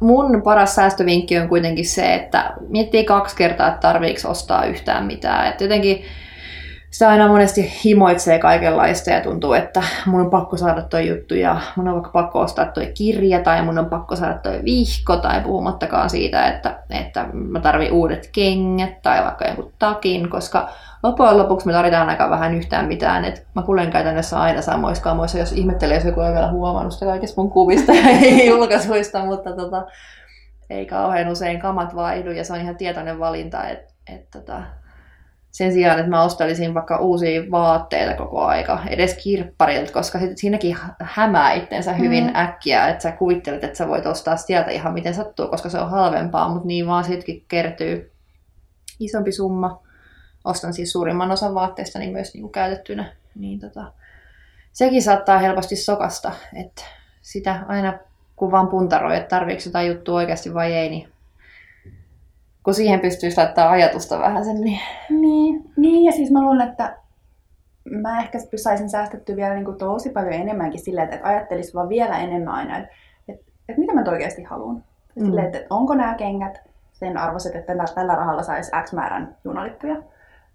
mun 0.00 0.42
paras 0.42 0.74
säästövinkki 0.74 1.38
on 1.38 1.48
kuitenkin 1.48 1.86
se, 1.86 2.14
että 2.14 2.52
miettii 2.68 3.04
kaksi 3.04 3.36
kertaa, 3.36 3.68
että 3.68 3.80
tarviiko 3.80 4.28
ostaa 4.28 4.64
yhtään 4.64 5.04
mitään. 5.04 5.48
Että 5.48 5.64
jotenkin 5.64 6.02
sitä 6.90 7.08
aina 7.08 7.28
monesti 7.28 7.72
himoitsee 7.84 8.38
kaikenlaista 8.38 9.10
ja 9.10 9.20
tuntuu, 9.20 9.52
että 9.52 9.82
mun 10.06 10.20
on 10.20 10.30
pakko 10.30 10.56
saada 10.56 10.82
toi 10.82 11.08
juttu 11.08 11.34
ja 11.34 11.60
mun 11.76 11.88
on 11.88 11.94
vaikka 11.94 12.10
pakko 12.10 12.40
ostaa 12.40 12.64
toi 12.64 12.86
kirja 12.94 13.42
tai 13.42 13.62
mun 13.62 13.78
on 13.78 13.86
pakko 13.86 14.16
saada 14.16 14.38
toi 14.38 14.60
vihko 14.64 15.16
tai 15.16 15.40
puhumattakaan 15.40 16.10
siitä, 16.10 16.48
että, 16.48 16.78
että 16.90 17.26
mä 17.32 17.60
tarvin 17.60 17.92
uudet 17.92 18.30
kengät 18.32 19.02
tai 19.02 19.24
vaikka 19.24 19.44
jonkun 19.44 19.72
takin, 19.78 20.30
koska 20.30 20.68
loppujen 21.02 21.38
lopuksi 21.38 21.66
me 21.66 21.72
tarvitaan 21.72 22.08
aika 22.08 22.30
vähän 22.30 22.54
yhtään 22.54 22.86
mitään. 22.86 23.24
Et 23.24 23.46
mä 23.54 23.62
kuulen 23.62 23.90
käytännössä 23.90 24.40
aina 24.40 24.62
samoissa 24.62 25.04
kamoissa, 25.04 25.38
jos 25.38 25.52
ihmettelee, 25.52 25.96
jos 25.96 26.04
joku 26.04 26.20
on 26.20 26.32
vielä 26.32 26.50
huomannut 26.50 26.92
sitä 26.92 27.06
kaikista 27.06 27.40
mun 27.40 27.50
kuvista 27.50 27.92
ja 27.92 28.08
ei 28.22 28.46
julkaisuista, 28.46 29.24
mutta 29.24 29.52
tota, 29.52 29.86
ei 30.70 30.86
kauhean 30.86 31.28
usein 31.28 31.60
kamat 31.60 31.94
vaihdu 31.94 32.30
ja 32.30 32.44
se 32.44 32.52
on 32.52 32.60
ihan 32.60 32.76
tietoinen 32.76 33.18
valinta, 33.18 33.68
että 33.68 33.94
et, 34.14 34.30
tota, 34.30 34.62
sen 35.50 35.72
sijaan, 35.72 35.98
että 35.98 36.10
mä 36.10 36.22
ostelisin 36.22 36.74
vaikka 36.74 36.98
uusia 36.98 37.50
vaatteita 37.50 38.14
koko 38.14 38.44
aika, 38.44 38.80
edes 38.88 39.14
kirpparilta, 39.14 39.92
koska 39.92 40.18
siinäkin 40.34 40.76
hämää 41.00 41.52
itsensä 41.52 41.92
hyvin 41.92 42.24
mm. 42.24 42.36
äkkiä, 42.36 42.88
että 42.88 43.02
sä 43.02 43.12
kuvittelet, 43.12 43.64
että 43.64 43.78
sä 43.78 43.88
voit 43.88 44.06
ostaa 44.06 44.36
sieltä 44.36 44.70
ihan 44.70 44.94
miten 44.94 45.14
sattuu, 45.14 45.48
koska 45.48 45.68
se 45.68 45.78
on 45.78 45.90
halvempaa, 45.90 46.48
mutta 46.48 46.68
niin 46.68 46.86
vaan 46.86 47.04
sittenkin 47.04 47.44
kertyy 47.48 48.12
isompi 49.00 49.32
summa. 49.32 49.82
Ostan 50.44 50.72
siis 50.72 50.92
suurimman 50.92 51.30
osan 51.30 51.54
vaatteista 51.54 51.98
niin 51.98 52.12
myös 52.12 52.34
niin 52.34 52.52
käytettynä. 52.52 53.12
Niin 53.34 53.60
tota, 53.60 53.92
sekin 54.72 55.02
saattaa 55.02 55.38
helposti 55.38 55.76
sokasta, 55.76 56.32
että 56.54 56.84
sitä 57.22 57.64
aina 57.68 57.98
kun 58.36 58.50
vaan 58.50 58.68
puntaroi, 58.68 59.16
että 59.16 59.28
tarviiko 59.28 59.62
jotain 59.66 59.88
juttua 59.88 60.16
oikeasti 60.16 60.54
vai 60.54 60.72
ei, 60.72 60.88
niin 60.90 61.08
kun 62.68 62.74
siihen 62.74 63.00
pystyisi 63.00 63.36
laittaa 63.36 63.70
ajatusta 63.70 64.18
vähän 64.18 64.44
sen, 64.44 64.60
niin... 64.60 64.80
Niin, 65.10 65.70
niin 65.76 66.04
ja 66.04 66.12
siis 66.12 66.30
mä 66.30 66.42
luulen, 66.42 66.68
että 66.68 66.96
mä 67.90 68.20
ehkä 68.20 68.38
saisin 68.56 68.90
säästettyä 68.90 69.36
vielä 69.36 69.54
niin 69.54 69.64
kuin 69.64 69.78
tosi 69.78 70.10
paljon 70.10 70.32
enemmänkin 70.32 70.80
silleen, 70.80 71.12
että 71.12 71.28
ajattelisi 71.28 71.74
vaan 71.74 71.88
vielä 71.88 72.18
enemmän 72.18 72.54
aina, 72.54 72.78
että, 72.78 72.90
että, 73.28 73.44
että 73.68 73.80
mitä 73.80 73.94
mä 73.94 74.04
oikeasti 74.08 74.42
haluan. 74.42 74.84
Mm. 75.16 75.24
Silleen, 75.24 75.46
että, 75.46 75.58
että 75.58 75.74
onko 75.74 75.94
nämä 75.94 76.14
kengät 76.14 76.60
sen 76.92 77.16
arvoiset, 77.16 77.56
että 77.56 77.72
tällä 77.94 78.14
rahalla 78.14 78.42
saisi 78.42 78.70
X 78.84 78.92
määrän 78.92 79.36
junalippuja. 79.44 79.96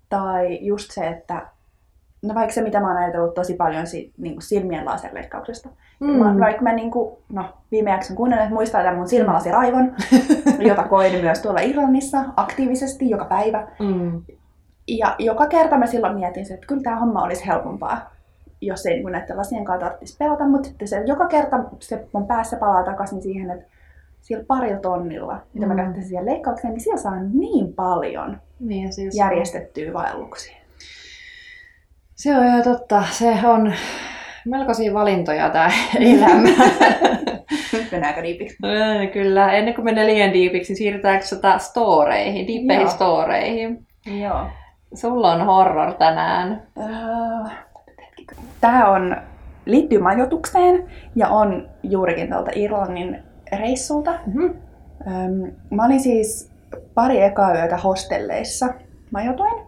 Tai 0.10 0.60
just 0.62 0.92
se, 0.92 1.08
että 1.08 1.48
no 2.24 2.36
vaikka 2.36 2.54
se, 2.54 2.62
mitä 2.62 2.80
mä 2.80 2.88
oon 2.88 2.98
ajatellut 2.98 3.34
tosi 3.34 3.54
paljon 3.54 3.88
si, 3.88 4.14
niin 4.18 4.34
kuin 4.34 4.44
silmien 4.44 4.86
laserleikkauksesta. 4.86 5.70
Mm. 6.00 6.10
Mä, 6.10 6.40
vaikka 6.40 6.62
mä 6.62 6.74
niin 6.74 6.92
kuin, 6.92 7.18
no, 7.30 7.46
viime 7.72 7.92
jakson 7.92 8.18
kuunnellut, 8.18 8.44
että 8.44 8.56
muistaa 8.56 8.82
tämän 8.82 8.96
mun 8.98 9.08
silmälasiraivon, 9.08 9.96
jota 10.70 10.84
koin 10.84 11.22
myös 11.22 11.40
tuolla 11.40 11.60
Irlannissa 11.60 12.24
aktiivisesti 12.38 13.10
joka 13.10 13.26
päivä. 13.26 13.68
Mm. 13.80 14.22
Ja 14.88 15.16
joka 15.20 15.48
kerta 15.48 15.78
mä 15.78 15.86
silloin 15.86 16.16
mietin, 16.16 16.54
että 16.54 16.68
kyllä 16.68 16.82
tämä 16.82 17.00
homma 17.00 17.24
olisi 17.24 17.48
helpompaa, 17.48 18.14
jos 18.62 18.86
ei 18.86 18.94
niin 18.94 19.12
näiden 19.12 19.38
lasien 19.38 19.66
kanssa 19.66 19.90
tarvitsisi 19.90 20.18
pelata. 20.18 20.48
Mutta 20.48 20.68
sitten 20.68 20.88
se, 20.88 21.04
joka 21.06 21.28
kerta 21.28 21.60
se 21.80 22.08
mun 22.14 22.28
päässä 22.28 22.58
palaa 22.58 22.84
takaisin 22.84 23.22
siihen, 23.22 23.52
että 23.52 23.66
sillä 24.22 24.44
parilla 24.48 24.80
tonnilla, 24.80 25.42
mitä 25.54 25.66
mm. 25.66 25.70
mä 25.70 25.76
käyttäisin 25.76 26.08
siihen 26.08 26.26
leikkaukseen, 26.26 26.74
niin 26.74 26.82
siellä 26.82 27.02
saa 27.02 27.24
niin 27.24 27.74
paljon 27.74 28.38
niin, 28.60 28.94
siis 28.94 29.16
järjestettyä 29.16 29.94
vaelluksia. 29.94 30.63
Se 32.16 32.38
on 32.38 32.46
ihan 32.46 32.64
totta. 32.64 33.04
Se 33.12 33.34
on 33.44 33.74
melkoisia 34.46 34.94
valintoja 34.94 35.50
tämä 35.50 35.72
elämä. 36.00 36.50
Mennäänkö 37.92 38.24
diipiksi? 38.24 38.58
Kyllä. 39.14 39.52
Ennen 39.52 39.74
kuin 39.74 39.86
menee 39.86 40.06
liian 40.06 40.34
diipiksi, 40.34 40.74
niin 40.74 40.78
siirrytäänkö 40.78 41.26
sitä 41.26 41.58
storeihin, 41.58 42.48
diippeihin 42.48 42.90
storeihin? 42.90 43.88
Joo. 44.22 44.48
Sulla 44.94 45.32
on 45.32 45.46
horror 45.46 45.94
tänään. 45.94 46.64
Tämä 48.62 48.90
on, 48.90 49.18
liittyy 49.66 50.00
majoitukseen 50.00 50.88
ja 51.16 51.28
on 51.28 51.70
juurikin 51.84 52.30
tuolta 52.30 52.52
Irlannin 52.56 53.24
reissulta. 53.60 54.12
Mm-hmm. 54.26 54.54
Mä 55.72 55.86
olin 55.86 56.00
siis 56.00 56.52
pari 56.94 57.22
ekaa 57.22 57.54
yötä 57.54 57.78
hostelleissa 57.78 58.74
majoituin. 59.12 59.64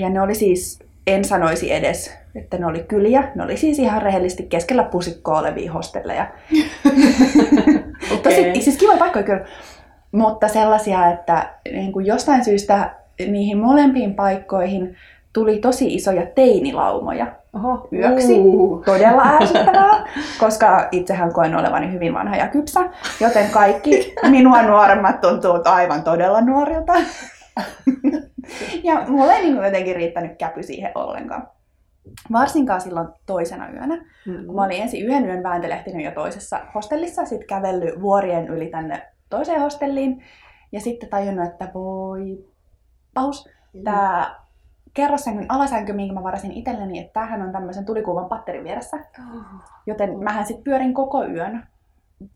Ja 0.00 0.10
ne 0.10 0.20
oli 0.20 0.34
siis, 0.34 0.78
en 1.06 1.24
sanoisi 1.24 1.72
edes, 1.72 2.18
että 2.34 2.58
ne 2.58 2.66
oli 2.66 2.84
kyliä. 2.88 3.32
Ne 3.34 3.44
oli 3.44 3.56
siis 3.56 3.78
ihan 3.78 4.02
rehellisesti 4.02 4.42
keskellä 4.42 4.82
pusikkoa 4.82 5.38
olevia 5.38 5.72
hostelleja. 5.72 6.26
okay. 8.04 8.20
Tosi, 8.22 8.60
siis 8.60 8.76
kiva 8.76 8.96
paikkoja 8.96 9.24
kyllä. 9.24 9.44
Mutta 10.12 10.48
sellaisia, 10.48 11.10
että 11.10 11.54
niin 11.72 11.92
kuin 11.92 12.06
jostain 12.06 12.44
syystä 12.44 12.90
niihin 13.26 13.58
molempiin 13.58 14.14
paikkoihin 14.14 14.96
tuli 15.32 15.58
tosi 15.58 15.94
isoja 15.94 16.26
teinilaumoja 16.26 17.26
Oho. 17.54 17.88
yöksi. 17.92 18.38
Uh. 18.38 18.84
Todella 18.84 19.22
ärsyttävää, 19.40 20.08
koska 20.40 20.88
itsehän 20.92 21.32
koen 21.32 21.56
olevani 21.56 21.92
hyvin 21.92 22.14
vanha 22.14 22.36
ja 22.36 22.48
kypsä, 22.48 22.80
joten 23.20 23.50
kaikki 23.50 24.14
minua 24.30 24.62
nuoremmat 24.62 25.20
tuntuu 25.20 25.58
aivan 25.64 26.02
todella 26.02 26.40
nuorilta. 26.40 26.92
ja 28.88 29.04
mulla 29.08 29.32
ei 29.32 29.42
niin 29.42 29.64
jotenkin 29.64 29.96
riittänyt 29.96 30.38
käpy 30.38 30.62
siihen 30.62 30.92
ollenkaan. 30.94 31.48
Varsinkaan 32.32 32.80
silloin 32.80 33.08
toisena 33.26 33.70
yönä. 33.70 33.96
Mm-hmm. 33.96 34.46
Kun 34.46 34.54
mä 34.54 34.64
olin 34.64 34.82
ensin 34.82 35.06
yhden 35.06 35.26
yön 35.26 35.42
vääntelehtinyt 35.42 36.04
jo 36.04 36.10
toisessa 36.10 36.60
hostellissa, 36.74 37.24
sitten 37.24 37.48
kävellyt 37.48 38.02
vuorien 38.02 38.48
yli 38.48 38.66
tänne 38.66 39.02
toiseen 39.30 39.60
hostelliin. 39.60 40.24
Ja 40.72 40.80
sitten 40.80 41.08
tajunnut, 41.08 41.46
että 41.46 41.70
voi 41.74 42.44
paus, 43.14 43.46
mm-hmm. 43.46 43.84
tämä 43.84 44.36
kerrossängyn 44.94 45.46
alasänky, 45.48 45.92
minkä 45.92 46.14
mä 46.14 46.22
varasin 46.22 46.52
itselleni, 46.52 46.98
että 46.98 47.12
tämähän 47.12 47.42
on 47.42 47.52
tämmöisen 47.52 47.86
tulikuvan 47.86 48.28
patterin 48.28 48.64
vieressä. 48.64 48.96
Oh. 48.96 49.44
Joten 49.86 50.18
mähän 50.18 50.46
sitten 50.46 50.64
pyörin 50.64 50.94
koko 50.94 51.24
yön 51.24 51.66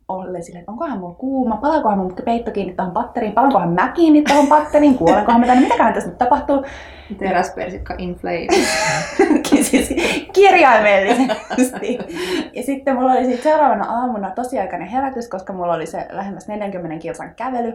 ollen 0.08 0.42
silleen, 0.42 0.60
että 0.60 0.72
onkohan 0.72 0.98
mulla 0.98 1.14
kuuma, 1.14 1.56
palaakohan 1.56 1.98
mun 1.98 2.14
peitto 2.24 2.50
kiinni 2.50 2.74
tuohon 2.74 2.92
patteriin, 2.92 3.32
palaankohan 3.32 3.72
mä 3.72 3.88
kiinni 3.88 4.22
tuohon 4.22 4.46
patteriin, 4.46 4.98
kuolenkohan 4.98 5.40
mä 5.40 5.46
tänne, 5.46 5.62
mitäköhän 5.62 5.94
tässä 5.94 6.08
nyt 6.08 6.18
tapahtuu. 6.18 6.64
Teräspersikka 7.18 7.94
inflame. 7.98 8.46
siis 9.62 9.94
kirjaimellisesti. 10.32 11.98
ja 12.52 12.62
sitten 12.62 12.96
mulla 12.96 13.12
oli 13.12 13.24
sitten 13.24 13.42
seuraavana 13.42 13.84
aamuna 13.84 14.30
tosiaikainen 14.30 14.88
herätys, 14.88 15.28
koska 15.28 15.52
mulla 15.52 15.74
oli 15.74 15.86
se 15.86 16.06
lähemmäs 16.10 16.48
40 16.48 17.02
kilsan 17.02 17.34
kävely, 17.34 17.72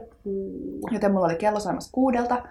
joten 0.91 1.11
mulla 1.11 1.25
oli 1.25 1.35
kello 1.35 1.59
soimassa 1.59 1.91
kuudelta. 1.91 2.43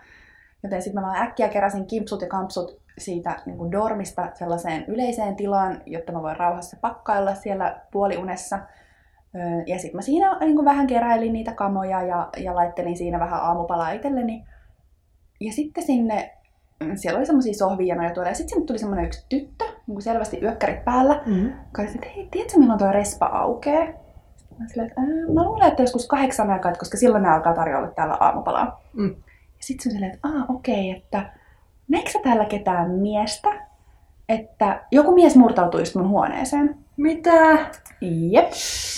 Joten 0.62 0.82
sitten 0.82 1.02
mä 1.02 1.06
vaan 1.06 1.22
äkkiä 1.22 1.48
keräsin 1.48 1.86
kimpsut 1.86 2.20
ja 2.20 2.28
kampsut 2.28 2.80
siitä 2.98 3.36
niin 3.46 3.58
kuin 3.58 3.72
dormista 3.72 4.28
sellaiseen 4.34 4.84
yleiseen 4.88 5.36
tilaan, 5.36 5.82
jotta 5.86 6.12
mä 6.12 6.22
voin 6.22 6.36
rauhassa 6.36 6.76
pakkailla 6.80 7.34
siellä 7.34 7.80
puoliunessa. 7.90 8.58
Ja 9.66 9.78
sitten 9.78 9.96
mä 9.98 10.02
siinä 10.02 10.38
niin 10.38 10.64
vähän 10.64 10.86
keräilin 10.86 11.32
niitä 11.32 11.52
kamoja 11.52 12.02
ja, 12.02 12.28
ja 12.36 12.54
laittelin 12.54 12.96
siinä 12.96 13.18
vähän 13.18 13.40
aamupalaa 13.40 13.90
itselleni. 13.90 14.44
Ja 15.40 15.52
sitten 15.52 15.84
sinne, 15.84 16.32
mm, 16.84 16.96
siellä 16.96 17.18
oli 17.18 17.26
semmoisia 17.26 17.54
sohvia 17.54 18.02
ja 18.02 18.14
tuolla, 18.14 18.30
ja 18.30 18.34
sitten 18.34 18.54
sinne 18.54 18.66
tuli 18.66 18.78
semmoinen 18.78 19.06
yksi 19.06 19.26
tyttö, 19.28 19.64
niin 19.86 20.02
selvästi 20.02 20.38
yökkärit 20.42 20.84
päällä, 20.84 21.22
mm-hmm. 21.26 21.52
joka 21.66 21.82
että 21.82 22.08
hei, 22.16 22.28
tiedätkö 22.30 22.58
milloin 22.58 22.78
tuo 22.78 22.92
respa 22.92 23.26
aukeaa? 23.26 23.86
Mä, 24.58 24.68
silleen, 24.68 24.88
että, 24.88 25.00
mä 25.34 25.44
luulen, 25.44 25.68
että 25.68 25.82
joskus 25.82 26.06
kahdeksan 26.06 26.50
aikaa, 26.50 26.72
koska 26.72 26.96
silloin 26.96 27.22
ne 27.22 27.28
alkaa 27.28 27.54
tarjolla 27.54 27.88
täällä 27.88 28.16
aamupalaa. 28.20 28.82
Mm. 28.92 29.14
Ja 29.34 29.60
sitten 29.60 29.84
se 29.84 29.90
silleen, 29.90 30.12
että 30.14 30.28
Aa, 30.28 30.46
okei, 30.48 30.90
okay, 30.90 31.02
että 31.02 31.32
näetkö 31.88 32.10
sä 32.10 32.18
täällä 32.22 32.44
ketään 32.44 32.90
miestä? 32.90 33.48
Että 34.28 34.84
joku 34.90 35.12
mies 35.12 35.36
murtautui 35.36 35.80
just 35.80 35.94
mun 35.94 36.08
huoneeseen. 36.08 36.85
Mitä? 36.96 37.58
Jep. 38.00 38.50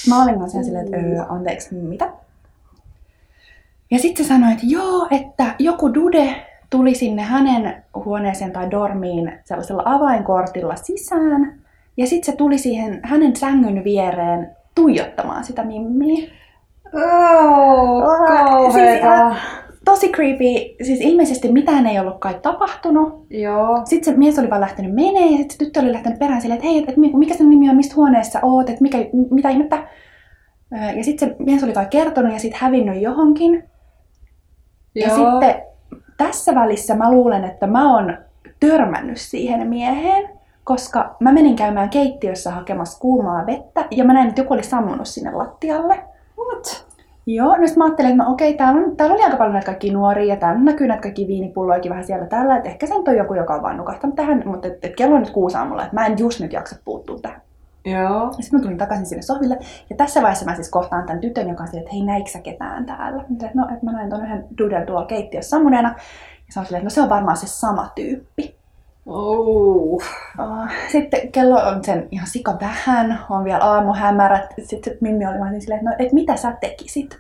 Mä 0.09 0.23
olin 0.23 0.39
kanssa 0.39 0.63
silleen, 0.63 0.85
että 0.85 0.97
öö, 0.97 1.25
anteeksi, 1.29 1.75
mitä? 1.75 2.13
Ja 3.91 3.99
sitten 3.99 4.25
se 4.25 4.29
sanoi, 4.29 4.53
että 4.53 4.67
joo, 4.67 5.09
että 5.11 5.55
joku 5.59 5.95
dude 5.95 6.47
tuli 6.71 6.95
sinne 6.95 7.23
hänen 7.23 7.85
huoneeseen 7.95 8.53
tai 8.53 8.71
dormiin 8.71 9.33
sellaisella 9.45 9.83
avainkortilla 9.85 10.77
sisään. 10.77 11.61
Ja 11.97 12.07
sitten 12.07 12.33
se 12.33 12.37
tuli 12.37 12.59
siihen 12.59 13.01
hänen 13.03 13.37
sängyn 13.37 13.85
viereen 13.85 14.51
tuijottamaan 14.75 15.45
sitä 15.45 15.65
mimmiä. 15.65 16.31
Oh, 16.95 18.03
oh, 18.05 18.73
siis 18.73 19.01
tosi 19.91 20.09
creepy. 20.09 20.75
Siis 20.83 21.01
ilmeisesti 21.01 21.53
mitään 21.53 21.87
ei 21.87 21.99
ollut 21.99 22.19
kai 22.19 22.39
tapahtunut. 22.43 23.27
Joo. 23.31 23.81
Sitten 23.85 24.15
se 24.15 24.19
mies 24.19 24.39
oli 24.39 24.51
vaan 24.51 24.61
lähtenyt 24.61 24.95
menee 24.95 25.27
ja 25.27 25.37
sitten 25.37 25.51
se 25.51 25.59
tyttö 25.59 25.81
oli 25.81 25.93
lähtenyt 25.93 26.19
perään 26.19 26.41
silleen, 26.41 26.59
että 26.59 26.69
hei, 26.69 26.79
että 26.79 27.01
mikä 27.17 27.35
sen 27.35 27.51
nimi 27.51 27.71
on, 27.71 27.77
mistä 27.77 27.95
huoneessa 27.97 28.39
oot, 28.43 28.71
että 28.71 28.83
mikä, 28.83 28.99
mitä 29.31 29.49
ihmettä. 29.49 29.89
Ja 30.97 31.05
sitten 31.05 31.29
se 31.29 31.37
mies 31.39 31.65
oli 31.65 31.73
kai 31.73 31.87
kertonut 31.91 32.33
ja 32.33 32.39
sitten 32.39 32.61
hävinnyt 32.61 33.03
johonkin. 33.03 33.65
Joo. 34.95 35.09
Ja 35.09 35.15
sitten 35.15 35.63
tässä 36.17 36.55
välissä 36.55 36.95
mä 36.95 37.11
luulen, 37.11 37.45
että 37.45 37.67
mä 37.67 37.95
oon 37.95 38.19
törmännyt 38.61 39.19
siihen 39.21 39.69
mieheen, 39.69 40.29
koska 40.65 41.17
mä 41.21 41.33
menin 41.33 41.57
käymään 41.57 41.91
keittiössä 41.91 42.51
hakemassa 42.51 43.01
kuumaa 43.01 43.47
vettä 43.47 43.85
ja 43.91 44.05
mä 44.05 44.13
näin, 44.13 44.29
että 44.29 44.41
joku 44.41 44.55
oli 44.55 44.63
sammunut 44.63 45.09
sinne 45.09 45.33
lattialle. 45.33 45.99
What? 46.39 46.88
Joo, 47.31 47.57
no 47.57 47.63
mä 47.77 47.85
ajattelin, 47.85 48.11
että 48.11 48.25
no 48.25 48.33
okei, 48.33 48.55
täällä, 48.55 48.81
on, 48.81 48.97
täällä 48.97 49.15
oli 49.15 49.25
aika 49.25 49.37
paljon 49.37 49.53
näitä 49.53 49.67
kaikki 49.67 49.91
nuoria 49.91 50.35
ja 50.35 50.41
täällä 50.41 50.61
näkyy 50.61 50.87
näitä 50.87 51.03
kaikki 51.03 51.27
viinipulloikin 51.27 51.91
vähän 51.91 52.05
siellä 52.05 52.27
täällä, 52.27 52.57
että 52.57 52.69
ehkä 52.69 52.87
se 52.87 52.95
on 52.95 53.17
joku, 53.17 53.35
joka 53.35 53.55
on 53.55 53.63
vaan 53.63 53.77
nukahtanut 53.77 54.17
tähän, 54.17 54.43
mutta 54.47 54.69
et, 54.69 54.85
et 54.85 54.97
kello 54.97 55.15
on 55.15 55.21
nyt 55.21 55.31
kuusi 55.31 55.57
aamulla, 55.57 55.83
että 55.83 55.95
mä 55.95 56.07
en 56.07 56.19
just 56.19 56.41
nyt 56.41 56.53
jaksa 56.53 56.77
puuttua 56.85 57.19
tähän. 57.19 57.41
Joo. 57.85 58.33
Sitten 58.33 58.61
mä 58.61 58.63
tulin 58.63 58.79
takaisin 58.79 59.07
sinne 59.07 59.23
sohville 59.23 59.59
ja 59.91 59.97
tässä 59.97 60.23
vaiheessa 60.23 60.45
mä 60.45 60.55
siis 60.55 60.71
kohtaan 60.71 61.07
tämän 61.07 61.21
tytön, 61.21 61.49
joka 61.49 61.63
on 61.63 61.69
sille, 61.69 61.81
että 61.81 61.93
hei 61.93 62.05
näikö 62.05 62.31
sä 62.31 62.39
ketään 62.39 62.87
täällä? 62.87 63.25
Mä 63.29 63.47
että 63.47 63.51
no, 63.55 63.69
että 63.73 63.87
mä 63.87 63.93
näin 63.93 64.11
tuon 64.11 64.25
yhden 64.25 64.45
duden 64.59 64.87
tuolla 64.87 65.07
keittiössä 65.07 65.51
sammuneena. 65.51 65.89
Ja 65.89 66.53
se 66.53 66.61
on 66.61 66.67
silleen, 66.67 66.81
että 66.81 66.87
no 66.87 66.91
se 66.91 67.03
on 67.03 67.09
varmaan 67.09 67.37
se 67.37 67.47
sama 67.47 67.93
tyyppi. 67.95 68.57
Oh. 69.09 70.03
Sitten 70.93 71.33
kello 71.33 71.57
on 71.57 71.85
sen 71.85 72.09
ihan 72.11 72.27
sika 72.27 72.59
vähän, 72.61 73.19
on 73.31 73.45
vielä 73.45 73.65
aamuhämärät. 73.65 74.55
Sitten 74.63 74.99
Mimmi 75.01 75.27
oli 75.27 75.39
vaan 75.39 75.61
silleen, 75.61 75.81
että 75.81 75.91
no, 75.91 75.97
et 75.99 76.13
mitä 76.13 76.37
sä 76.37 76.53
tekisit? 76.61 77.19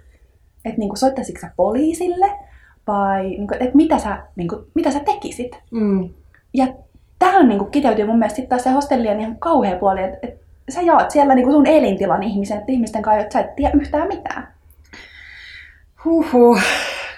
Että 0.64 0.78
niinku, 0.78 0.96
soittaisitko 0.96 1.40
sä 1.40 1.50
poliisille? 1.56 2.30
vai 2.88 3.22
niin 3.22 3.46
kuin, 3.46 3.62
että 3.62 3.76
mitä 3.76 3.98
sä, 3.98 4.18
niin 4.36 4.48
kuin, 4.48 4.64
mitä 4.74 4.90
sä 4.90 5.00
tekisit. 5.00 5.62
Mm. 5.70 6.08
Ja 6.54 6.66
tähän 7.18 7.48
niin 7.48 7.58
kuin, 7.58 7.70
kiteytyy 7.70 8.06
mun 8.06 8.18
mielestä 8.18 8.36
sitten 8.36 8.48
taas 8.48 8.64
se 8.64 8.70
hostellien 8.70 9.20
ihan 9.20 9.36
kauhea 9.38 9.78
puoli, 9.78 10.02
että, 10.02 10.18
että 10.22 10.44
sä 10.68 10.82
jaat 10.82 11.10
siellä 11.10 11.34
niin 11.34 11.44
kuin 11.44 11.54
sun 11.54 11.66
elintilan 11.66 12.22
ihmisen, 12.22 12.58
että 12.58 12.72
ihmisten 12.72 13.02
kanssa, 13.02 13.20
että 13.20 13.32
sä 13.32 13.40
et 13.40 13.56
tiedä 13.56 13.72
yhtään 13.74 14.08
mitään. 14.08 14.48
Huhhuh. 16.04 16.60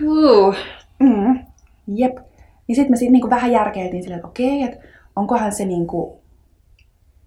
Uh. 0.06 0.54
Mm. 0.98 1.38
Jep. 1.86 2.18
Ja 2.70 2.74
sitten 2.74 2.92
me 2.92 2.96
sit 2.96 3.10
niinku 3.10 3.30
vähän 3.30 3.52
järkeiltiin 3.52 4.02
silleen, 4.02 4.18
että 4.18 4.28
okei, 4.28 4.62
että 4.62 4.86
onkohan 5.16 5.52
se 5.52 5.64
niinku, 5.64 6.22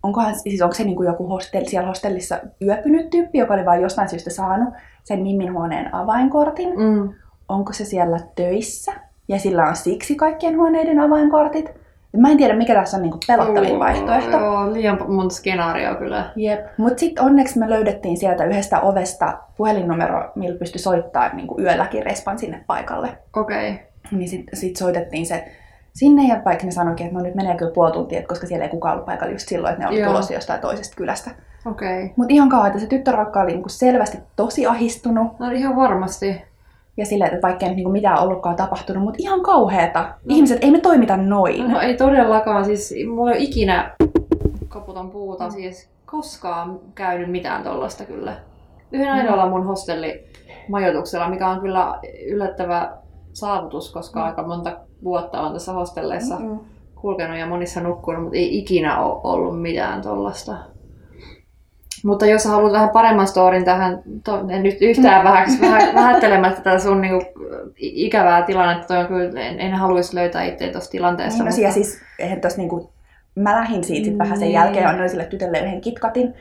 onkohan, 0.03 0.35
siis 0.35 0.61
onko 0.61 0.75
se 0.75 0.83
niinku 0.83 1.03
joku 1.03 1.27
hostel, 1.27 1.65
siellä 1.65 1.87
hostellissa 1.87 2.39
yöpynyt 2.61 3.09
tyyppi, 3.09 3.37
joka 3.37 3.53
oli 3.53 3.65
vain 3.65 3.81
jostain 3.81 4.09
syystä 4.09 4.29
saanut 4.29 4.73
sen 5.03 5.19
Mimmin 5.19 5.53
huoneen 5.53 5.95
avainkortin. 5.95 6.69
Mm. 6.69 7.13
Onko 7.49 7.73
se 7.73 7.85
siellä 7.85 8.19
töissä 8.35 8.93
ja 9.27 9.39
sillä 9.39 9.63
on 9.63 9.75
siksi 9.75 10.15
kaikkien 10.15 10.57
huoneiden 10.57 10.99
avainkortit. 10.99 11.71
Mä 12.17 12.29
en 12.29 12.37
tiedä, 12.37 12.55
mikä 12.55 12.73
tässä 12.75 12.97
on 12.97 13.03
niinku 13.03 13.19
pelottavin 13.27 13.79
vaihtoehto. 13.79 14.37
Joo, 14.37 14.73
liian 14.73 14.99
monta 15.07 15.35
skenaarioa 15.35 15.95
kyllä. 15.95 16.31
Jep. 16.35 16.65
Mutta 16.77 16.99
sitten 16.99 17.23
onneksi 17.23 17.59
me 17.59 17.69
löydettiin 17.69 18.17
sieltä 18.17 18.45
yhdestä 18.45 18.81
ovesta 18.81 19.37
puhelinnumero, 19.57 20.31
millä 20.35 20.59
pystyi 20.59 20.81
soittamaan 20.81 21.35
niinku 21.35 21.61
yölläkin 21.61 22.03
respan 22.03 22.39
sinne 22.39 22.63
paikalle. 22.67 23.17
Okei. 23.35 23.71
Okay. 23.71 23.92
Niin 24.11 24.29
sitten 24.29 24.59
sit 24.59 24.75
soitettiin 24.75 25.25
se 25.25 25.45
sinne 25.93 26.27
ja 26.27 26.41
vaikka 26.45 26.65
ne 26.65 26.71
sanoikin, 26.71 27.05
että 27.05 27.17
no 27.17 27.25
nyt 27.25 27.35
menee 27.35 27.57
kyllä 27.57 27.71
puoli 27.71 27.91
tuntia, 27.91 28.27
koska 28.27 28.47
siellä 28.47 28.65
ei 28.65 28.69
kukaan 28.71 28.93
ollut 28.93 29.05
paikalla 29.05 29.33
just 29.33 29.47
silloin, 29.47 29.71
että 29.71 29.83
ne 29.83 29.89
oli 29.89 29.99
Joo. 29.99 30.09
tulossa 30.09 30.33
jostain 30.33 30.61
toisesta 30.61 30.95
kylästä. 30.95 31.31
Okei. 31.65 32.03
Okay. 32.03 32.13
Mutta 32.15 32.33
ihan 32.33 32.49
kauan, 32.49 32.67
että 32.67 32.79
se 32.79 32.87
tyttörakka 32.87 33.41
oli 33.41 33.51
niinku 33.51 33.69
selvästi 33.69 34.17
tosi 34.35 34.65
ahistunut 34.65 35.39
No 35.39 35.51
ihan 35.51 35.75
varmasti. 35.75 36.41
ja 36.97 37.05
silleen, 37.05 37.33
että 37.33 37.47
vaikka 37.47 37.65
ei 37.65 37.69
nyt 37.69 37.75
niinku 37.75 37.91
mitään 37.91 38.19
ollutkaan 38.19 38.55
tapahtunut, 38.55 39.03
mutta 39.03 39.17
ihan 39.19 39.41
kauheeta. 39.41 40.13
Ihmiset, 40.29 40.63
ei 40.63 40.71
me 40.71 40.79
toimita 40.79 41.17
noin. 41.17 41.71
No 41.71 41.81
ei 41.81 41.97
todellakaan, 41.97 42.65
siis 42.65 42.93
mulla 43.15 43.31
ei 43.31 43.43
ikinä 43.43 43.95
kaputan 44.67 45.09
puuta, 45.09 45.49
siis 45.49 45.89
koskaan 46.05 46.79
käynyt 46.95 47.31
mitään 47.31 47.63
tollasta 47.63 48.05
kyllä. 48.05 48.35
Yhden 48.91 49.11
ainoalla 49.11 49.49
mun 49.49 49.65
hostelli 49.65 50.23
majoituksella, 50.69 51.29
mikä 51.29 51.47
on 51.47 51.61
kyllä 51.61 51.99
yllättävä 52.27 52.91
saavutus, 53.33 53.93
koska 53.93 54.19
Mm. 54.19 54.25
aika 54.25 54.43
monta 54.43 54.77
vuotta 55.03 55.41
on 55.41 55.53
tässä 55.53 55.73
hostelleissa 55.73 56.39
Mm-mm. 56.39 56.59
kulkenut 56.95 57.37
ja 57.37 57.45
monissa 57.45 57.81
nukkunut, 57.81 58.21
mutta 58.23 58.37
ei 58.37 58.57
ikinä 58.57 58.99
ole 59.01 59.21
ollut 59.23 59.61
mitään 59.61 60.01
tollasta. 60.01 60.55
Mutta 62.05 62.25
jos 62.25 62.45
haluat 62.45 62.71
vähän 62.73 62.89
paremman 62.89 63.27
storin 63.27 63.65
tähän, 63.65 63.99
to, 64.23 64.45
en 64.49 64.63
nyt 64.63 64.77
yhtään 64.81 65.23
vähäks, 65.23 65.61
vähä, 65.61 65.79
vähättelemättä 65.95 66.61
tätä 66.61 66.79
sun 66.79 67.01
niinku, 67.01 67.25
ikävää 67.77 68.41
tilannetta, 68.41 68.87
toi 68.87 68.97
on 68.97 69.07
kyllä, 69.07 69.41
en, 69.41 69.59
en 69.59 69.73
haluaisi 69.73 70.15
löytää 70.15 70.43
itseä 70.43 70.71
tuossa 70.71 70.91
tilanteessa. 70.91 71.43
Niin, 71.43 71.55
no, 71.55 71.61
ja 71.63 71.71
siis, 71.71 72.01
eihän 72.19 72.41
tossa 72.41 72.57
niinku, 72.57 72.89
mä 73.35 73.55
lähdin 73.55 73.83
siitä 73.83 74.05
sit 74.05 74.17
vähän 74.17 74.37
sen 74.37 74.45
Niin. 74.47 74.53
jälkeen, 74.53 74.87
annoin 74.87 75.09
sille 75.09 75.25
tytölle 75.25 75.59
yhden 75.59 75.81
kitkatin. 75.81 76.33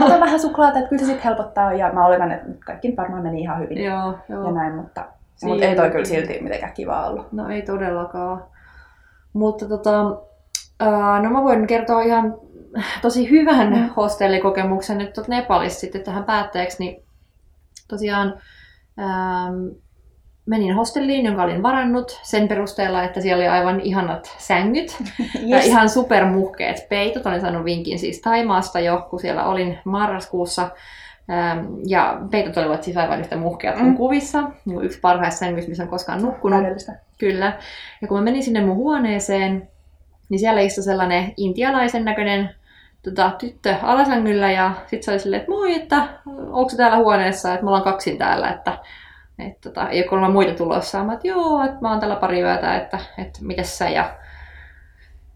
Ota 0.00 0.20
vähän 0.20 0.40
suklaata, 0.40 0.78
että 0.78 0.88
kyllä 0.88 1.00
se 1.00 1.06
sitten 1.06 1.24
helpottaa. 1.24 1.72
Ja 1.72 1.92
mä 1.92 2.06
oletan, 2.06 2.32
että 2.32 2.46
kaikki 2.66 2.94
varmaan 2.96 3.22
meni 3.22 3.40
ihan 3.40 3.60
hyvin. 3.60 3.78
joo, 3.84 3.96
Ja 4.28 4.34
joo. 4.34 4.50
näin, 4.50 4.74
mutta, 4.74 5.04
mutta 5.44 5.64
ei 5.64 5.76
toi 5.76 5.90
kyllä 5.90 6.04
silti 6.04 6.38
mitenkään 6.40 6.72
kiva 6.72 7.06
ollut. 7.06 7.32
No 7.32 7.48
ei 7.48 7.62
todellakaan. 7.62 8.44
Mutta 9.32 9.68
tota, 9.68 10.16
ää, 10.80 11.22
no 11.22 11.30
mä 11.30 11.42
voin 11.42 11.66
kertoa 11.66 12.02
ihan 12.02 12.34
tosi 13.02 13.30
hyvän 13.30 13.72
Mm. 13.72 13.88
hostellikokemuksen 13.96 14.98
nyt 14.98 15.12
tuolta 15.12 15.30
Nepalista 15.30 15.80
sitten 15.80 16.02
tähän 16.02 16.24
päätteeksi. 16.24 16.76
Niin 16.84 17.02
tosiaan 17.88 18.34
ähm, 18.98 19.66
menin 20.46 20.74
hostelliin, 20.74 21.24
jonka 21.26 21.42
olin 21.42 21.62
varannut 21.62 22.20
sen 22.22 22.48
perusteella, 22.48 23.02
että 23.04 23.20
siellä 23.20 23.40
oli 23.40 23.48
aivan 23.48 23.80
ihanat 23.80 24.36
sängyt. 24.38 24.96
Ja 25.46 25.58
ihan 25.60 25.88
supermuhkeet 25.88 26.88
peitot. 26.88 27.26
Olin 27.26 27.40
saanut 27.40 27.64
vinkin 27.64 27.98
siis 27.98 28.20
Taimaasta 28.20 28.80
jo, 28.80 29.06
kun 29.10 29.20
siellä 29.20 29.44
olin 29.44 29.78
marraskuussa. 29.84 30.70
Ähm, 31.30 31.66
ja 31.86 32.20
peitot 32.30 32.56
olivat 32.56 32.82
siis 32.82 32.96
aivan 32.96 33.20
yhtä 33.20 33.36
muhkeat 33.36 33.74
kuin 33.74 33.86
Mm. 33.86 33.96
kuvissa. 33.96 34.42
Niin 34.64 34.84
yksi 34.84 35.00
parhaista 35.00 35.38
sängyistä, 35.38 35.68
missä 35.68 35.82
on 35.82 35.88
koskaan 35.88 36.22
nukkunut. 36.22 36.58
Täydellistä. 36.58 36.92
Kyllä. 37.18 37.52
Ja 38.02 38.08
kun 38.08 38.18
mä 38.18 38.24
menin 38.24 38.42
sinne 38.42 38.60
mun 38.60 38.76
huoneeseen, 38.76 39.68
niin 40.28 40.38
siellä 40.38 40.60
istui 40.60 40.84
sellainen 40.84 41.32
intialaisen 41.36 42.04
näköinen 42.04 42.50
tota, 43.02 43.30
tyttö 43.38 43.74
alasängyllä 43.82 44.50
ja 44.50 44.72
sitten 44.80 45.02
se 45.02 45.10
oli 45.10 45.18
silleen, 45.18 45.40
että 45.40 45.52
moi, 45.52 45.74
että 45.74 46.08
onko 46.50 46.68
se 46.68 46.76
täällä 46.76 46.96
huoneessa, 46.96 47.52
että 47.52 47.64
me 47.64 47.68
ollaan 47.68 47.84
kaksin 47.84 48.18
täällä, 48.18 48.50
että 48.50 48.78
et, 49.38 49.60
tota, 49.60 49.88
ei 49.88 50.08
ole 50.10 50.28
muita 50.28 50.54
tulossa. 50.54 51.04
Mä 51.04 51.12
että 51.12 51.28
joo, 51.28 51.64
että 51.64 51.76
mä 51.80 51.90
oon 51.90 52.00
täällä 52.00 52.16
pari 52.16 52.40
yötä, 52.40 52.76
että, 52.76 52.98
että 53.18 53.38
mitäs 53.42 53.78
sä 53.78 53.88
ja 53.88 54.10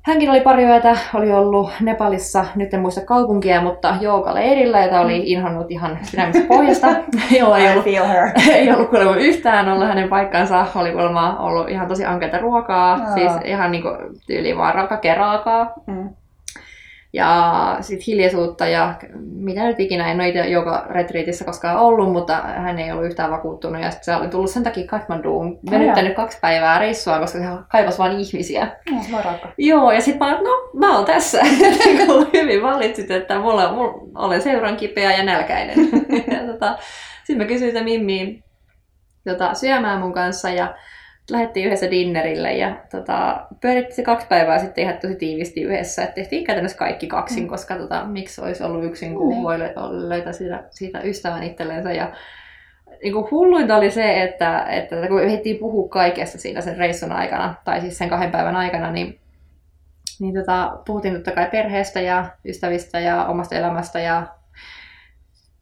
Hänkin 0.03 0.31
oli 0.31 0.41
pari 0.41 0.65
yötä, 0.65 0.97
oli 1.15 1.33
ollut 1.33 1.71
Nepalissa, 1.81 2.45
nyt 2.57 2.75
en 2.75 2.81
muista 2.81 3.01
kaupunkia, 3.01 3.61
mutta 3.61 3.97
joogaleirillä, 4.01 4.83
jota 4.83 5.01
oli 5.01 5.23
inhonnut 5.25 5.71
ihan 5.71 5.99
sydämestä 6.03 6.43
pohjasta. 6.49 6.87
Joo, 7.39 7.55
ei 7.55 7.71
ollut 7.71 7.85
feel 7.85 8.07
her. 8.07 8.31
ei 8.57 8.73
ollut 8.73 8.91
kuulemma 8.91 9.17
yhtään 9.17 9.69
ollut 9.69 9.89
hänen 9.89 10.09
paikkansa. 10.09 10.67
Oli 10.75 10.93
kuulemma 10.93 11.39
ollut 11.39 11.69
ihan 11.69 11.89
tosi 11.89 12.05
ankeita 12.05 12.39
ruokaa. 12.39 12.93
Aa. 12.93 13.15
Siis 13.15 13.33
ihan 13.45 13.71
niinku 13.73 13.89
tyyli 14.27 14.57
vaan 14.57 14.75
raaka 14.75 14.97
keraakaa. 14.97 15.73
Mm. 15.87 16.09
Ja 17.13 17.77
sitten 17.81 18.05
hiljaisuutta 18.07 18.67
ja 18.67 18.95
mitä 19.33 19.65
nyt 19.65 19.81
ikinä, 19.81 20.11
en 20.11 20.21
ole 20.21 20.29
itse 20.29 20.49
joka 20.49 20.87
retriitissä 20.91 21.45
koskaan 21.45 21.77
ollut, 21.77 22.13
mutta 22.13 22.37
hän 22.37 22.79
ei 22.79 22.93
ollut 22.93 23.07
yhtään 23.07 23.31
vakuuttunut. 23.31 23.83
Ja 23.83 23.91
sitten 23.91 24.05
se 24.05 24.21
oli 24.21 24.29
tullut 24.29 24.51
sen 24.51 24.63
takia 24.63 24.87
Kathmanduun, 24.87 25.59
venyttänyt 25.71 26.15
kaksi 26.15 26.39
päivää 26.41 26.79
reissua, 26.79 27.19
koska 27.19 27.39
se 27.39 27.45
kaivasi 27.69 27.99
vain 27.99 28.21
ihmisiä. 28.21 28.69
No. 28.91 29.03
Joo, 29.59 29.93
ja 29.93 30.01
sitten 30.01 30.29
mä 30.29 30.35
oon, 30.35 30.45
no 30.45 30.71
mä 30.75 30.97
oon 30.97 31.05
tässä. 31.05 31.41
Kun 32.07 32.31
hyvin 32.35 32.63
valitsit, 32.63 33.11
että 33.11 33.39
mulla, 33.39 33.73
mulla, 33.73 33.95
olen 34.15 34.43
seuran 34.43 34.77
kipeä 34.77 35.17
ja 35.17 35.25
nälkäinen. 35.25 35.79
ja 36.35 36.53
tota, 36.53 36.79
sitten 37.25 37.39
mä 37.39 37.45
kysyin 37.45 37.71
sitä 37.71 37.85
Mimmiin 37.85 38.45
tota, 39.25 39.55
syömään 39.55 40.01
mun 40.01 40.13
kanssa 40.13 40.51
ja 40.51 40.75
lähdettiin 41.31 41.67
yhdessä 41.67 41.91
dinnerille 41.91 42.53
ja 42.53 42.77
tota, 42.91 43.47
pyörittiin 43.61 43.97
se 43.97 44.03
kaksi 44.03 44.27
päivää 44.27 44.59
sitten 44.59 44.85
ihan 44.85 44.99
tosi 44.99 45.15
tiivisti 45.15 45.63
yhdessä. 45.63 46.03
Et 46.05 46.15
tehtiin 46.15 46.45
käytännössä 46.45 46.79
kaikki 46.79 47.07
kaksin, 47.07 47.43
Mm. 47.43 47.49
koska 47.49 47.77
tota, 47.77 48.05
miksi 48.05 48.41
olisi 48.41 48.63
ollut 48.65 48.85
yksin, 48.85 49.15
kun 49.15 49.29
Niin. 49.29 49.43
voi 49.43 49.59
lö- 49.59 50.09
löytää 50.09 50.33
siitä, 50.33 50.65
siitä 50.71 51.01
ystävän 51.01 51.43
itsellensä. 51.43 51.93
Ja 51.93 52.13
niin 53.03 53.13
kuin 53.13 53.31
hulluinta 53.31 53.77
oli 53.77 53.91
se, 53.91 54.23
että, 54.23 54.67
että 54.69 55.09
kun 55.09 55.23
ehdittiin 55.23 55.59
puhua 55.59 55.89
kaikesta 55.89 56.39
siinä 56.39 56.61
sen 56.61 56.77
reissun 56.77 57.13
aikana, 57.13 57.55
tai 57.65 57.81
siis 57.81 57.99
sen 57.99 58.09
kahden 58.09 58.31
päivän 58.31 58.57
aikana, 58.57 58.91
niin, 58.91 59.19
niin 60.21 60.35
tota, 60.35 60.79
puhuttiin 60.87 61.15
totta 61.15 61.31
kai 61.33 61.47
perheestä 61.51 62.01
ja 62.01 62.25
ystävistä 62.45 63.01
ja 63.01 63.25
omasta 63.27 63.55
elämästä 63.55 64.01
ja 64.01 64.27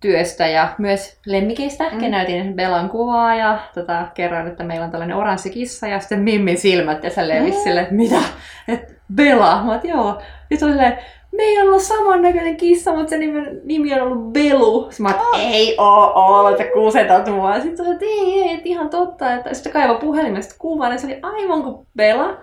työstä 0.01 0.47
ja 0.47 0.69
myös 0.79 1.19
lemmikeistä. 1.27 1.85
Mm. 1.93 2.11
Näytin 2.11 2.55
Bellan 2.55 2.89
kuvaa 2.91 3.35
ja 3.35 3.59
tota, 3.75 4.07
kerroin, 4.15 4.47
että 4.47 4.65
meillä 4.65 4.85
on 4.85 4.91
tällainen 4.91 5.17
oranssi 5.17 5.51
kissa 5.51 5.87
ja 5.87 6.01
sitten 6.01 6.21
Mimmin 6.21 6.59
silmät 6.59 7.05
ja 7.05 7.11
se 7.11 7.29
levisi 7.29 7.59
Mm. 7.59 7.63
silleen, 7.63 7.83
että 7.85 7.95
mitä? 7.95 8.21
Et 8.69 8.99
Bella? 9.15 9.63
Mä 9.65 9.75
että 9.75 9.89
joo. 9.89 10.19
Sitten 10.49 10.69
oli 10.69 10.73
silleen, 10.73 10.99
meillä 11.33 11.63
on 11.63 11.69
ollut 11.69 11.83
samannäköinen 11.83 12.57
kissa, 12.57 12.95
mutta 12.95 13.11
se 13.11 13.19
nimi, 13.19 13.43
nimi 13.65 13.95
on 13.95 14.01
ollut 14.01 14.33
Belu. 14.33 14.87
Sitten 14.91 15.03
mä 15.07 15.09
oon, 15.09 15.41
että 15.41 15.49
ei 15.49 15.75
oo 15.79 16.13
ollut, 16.15 16.61
että 16.61 16.73
kusetat 16.75 17.29
mua. 17.29 17.55
Sitten 17.61 17.77
se 17.77 17.83
oli, 17.83 17.93
että 17.93 18.05
ei, 18.05 18.43
ei, 18.43 18.55
että 18.55 18.69
ihan 18.69 18.91
totta. 18.91 19.35
Että 19.35 19.55
sitten 19.55 19.73
kaiva 19.73 19.95
puhelimesta 19.95 20.55
kuvan 20.59 20.93
ja 20.93 20.99
se 20.99 21.07
oli 21.07 21.19
aivan 21.23 21.63
kuin 21.63 21.87
Bella. 21.97 22.37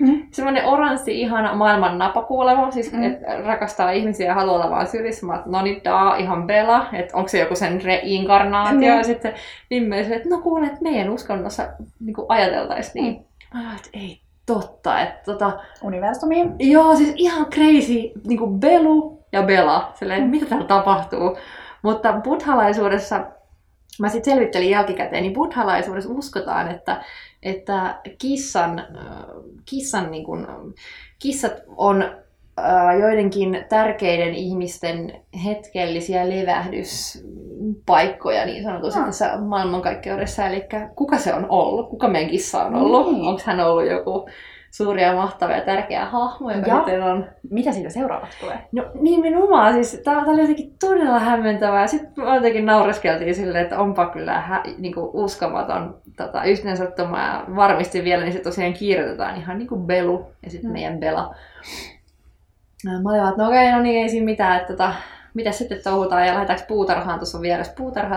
Mm. 0.00 0.22
Semmoinen 0.32 0.64
oranssi, 0.66 1.20
ihana 1.20 1.54
maailman 1.54 1.98
napakuulema, 1.98 2.70
siis 2.70 2.92
Mm. 2.92 2.98
mm. 2.98 3.04
että 3.04 3.26
rakastaa 3.44 3.90
ihmisiä 3.90 4.26
ja 4.26 4.34
haluaa 4.34 4.56
olla 4.56 4.70
vaan 4.70 4.86
sylissä. 4.86 5.26
Mä 5.26 5.42
no 5.46 5.62
niin, 5.62 5.80
daa, 5.84 6.16
ihan 6.16 6.46
Bella, 6.46 6.86
että 6.92 7.16
onko 7.16 7.28
se 7.28 7.38
joku 7.38 7.54
sen 7.54 7.82
reinkarnaatio. 7.82 8.92
Mm. 8.92 8.98
Ja 8.98 9.04
sitten 9.04 9.34
Vimme 9.70 10.00
että 10.00 10.28
no 10.28 10.38
kuule, 10.38 10.66
että 10.66 10.78
meidän 10.82 11.10
uskonnossa 11.10 11.68
niin 12.00 12.14
ajateltaisiin 12.28 13.04
niin. 13.04 13.26
Mä 13.54 13.60
oon, 13.66 13.76
että 13.76 13.88
ei 13.92 14.20
totta, 14.46 15.00
että 15.00 15.32
tota, 15.32 15.52
Universumiin. 15.82 16.52
Joo, 16.58 16.96
siis 16.96 17.12
ihan 17.16 17.46
crazy, 17.46 18.10
niin 18.26 18.38
kuin 18.38 18.60
Belu 18.60 19.22
ja 19.32 19.42
Bela, 19.42 19.92
silleen, 19.94 20.22
Mm. 20.24 20.30
mitä 20.30 20.46
täällä 20.46 20.66
tapahtuu. 20.66 21.38
Mutta 21.82 22.12
buddhalaisuudessa, 22.12 23.20
mä 24.00 24.08
sitten 24.08 24.32
selvittelin 24.34 24.70
jälkikäteen, 24.70 25.22
niin 25.22 25.32
buddhalaisuudessa 25.34 26.10
uskotaan, 26.12 26.68
että, 26.70 27.00
että 27.42 28.00
kissan, 28.18 28.78
äh, 28.78 28.84
kissan 29.64 30.10
niin 30.10 30.24
kuin, 30.24 30.46
kissat 31.18 31.52
on 31.76 32.02
äh, 32.02 32.98
joidenkin 33.00 33.64
tärkeiden 33.68 34.34
ihmisten 34.34 35.20
hetkellisiä 35.44 36.30
levähdyspaikkoja 36.30 38.46
niin 38.46 38.62
sanotusti 38.62 39.00
Ah. 39.00 39.06
tässä 39.06 39.36
maailmankaikkeudessa. 39.36 40.46
Eli 40.46 40.64
kuka 40.96 41.18
se 41.18 41.34
on 41.34 41.46
ollut? 41.48 41.90
Kuka 41.90 42.08
meidän 42.08 42.30
kissa 42.30 42.62
on 42.62 42.74
ollut? 42.74 43.12
Niin. 43.12 43.28
Onko 43.28 43.40
hän 43.44 43.60
ollut 43.60 43.90
joku 43.90 44.28
suuria, 44.70 45.14
mahtavia 45.14 45.56
ja 45.56 45.64
tärkeä 45.64 46.04
hahmo, 46.06 46.50
joka 46.50 46.66
Ja. 46.68 46.76
sitten 46.76 47.02
on... 47.02 47.26
Mitä 47.50 47.72
siitä 47.72 47.90
seuraavaksi 47.90 48.40
tulee? 48.40 48.58
No 48.72 48.84
nimenomaan, 49.00 49.72
siis 49.72 50.00
tää 50.04 50.18
oli 50.26 50.40
jotenkin 50.40 50.74
todella 50.80 51.18
hämmentävää. 51.18 51.86
Sitten 51.86 52.24
jotenkin 52.34 52.66
naureskeltiin 52.66 53.34
silleen, 53.34 53.64
että 53.64 53.78
onpa 53.78 54.06
kyllä 54.06 54.40
hä, 54.40 54.62
niinku 54.78 55.10
uskomaton 55.14 55.98
tota, 56.16 56.44
yhteensattuma. 56.44 57.18
Ja 57.18 57.44
varmisti 57.56 58.04
vielä, 58.04 58.22
niin 58.24 58.32
se 58.32 58.38
tosiaan 58.38 58.72
kirjoitetaan 58.72 59.36
ihan 59.36 59.58
niin 59.58 59.68
kuin 59.68 59.86
Belu 59.86 60.26
ja 60.42 60.50
sitten 60.50 60.70
Mm. 60.70 60.72
meidän 60.72 60.98
Bela. 60.98 61.34
Ja 62.84 62.90
Mä 63.02 63.10
olin 63.10 63.20
vaan, 63.20 63.30
että 63.30 63.42
no 63.42 63.48
okei, 63.48 63.72
no 63.72 63.80
niin, 63.82 64.02
ei 64.02 64.08
siinä 64.08 64.24
mitään, 64.24 64.56
että 64.56 64.72
tota, 64.72 64.92
mitä 65.34 65.52
sitten 65.52 65.82
touhutaan 65.84 66.26
ja 66.26 66.32
lähdetäänkö 66.34 66.64
puutarhaan, 66.68 67.18
tuossa 67.18 67.38
on 67.38 67.42
vieressä 67.42 67.72
puutarha, 67.76 68.16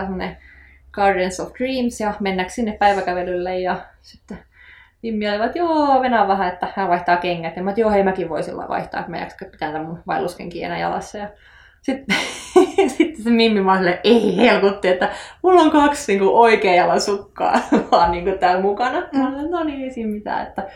Gardens 0.92 1.40
of 1.40 1.52
Dreams 1.58 2.00
ja 2.00 2.14
mennäänkö 2.20 2.52
sinne 2.54 2.76
päiväkävelylle 2.78 3.58
ja 3.60 3.76
sitten 4.02 4.38
Mimmi 5.04 5.28
oli, 5.28 5.46
että 5.46 5.58
joo, 5.58 6.02
venää 6.02 6.28
vähän, 6.28 6.48
että 6.48 6.68
hän 6.76 6.88
vaihtaa 6.88 7.16
kengät. 7.16 7.56
Ja 7.56 7.62
mä, 7.62 7.70
että 7.70 7.80
joo, 7.80 7.90
hei 7.90 8.02
mäkin 8.02 8.28
voisin 8.28 8.56
vaihtaa, 8.56 9.00
että 9.00 9.10
mä 9.10 9.16
en 9.16 9.22
jaksa 9.22 9.46
pitää 9.50 9.72
tämän 9.72 9.86
mun 9.86 10.02
vaelluskenkiä 10.06 10.66
enää 10.66 10.78
jalassa. 10.78 11.18
Ja 11.18 11.28
sitten, 11.82 12.16
sitten 12.96 13.24
se 13.24 13.30
Mimmi 13.30 13.64
vaan 13.64 13.78
silleen, 13.78 14.00
ei 14.04 14.36
helkutti, 14.36 14.88
että 14.88 15.08
mulla 15.42 15.60
on 15.60 15.70
kaksi 15.70 16.12
niin 16.12 16.18
kuin, 16.18 16.34
oikean 16.34 16.76
jalan 16.76 17.00
sukkaa 17.00 17.60
vaan 17.92 18.10
niin 18.10 18.38
täällä 18.38 18.62
mukana. 18.62 19.02
Mä 19.12 19.28
olin, 19.28 19.50
no 19.50 19.64
niin, 19.64 19.82
ei 19.82 19.90
siinä 19.90 20.10
mitään. 20.10 20.46
Että 20.46 20.66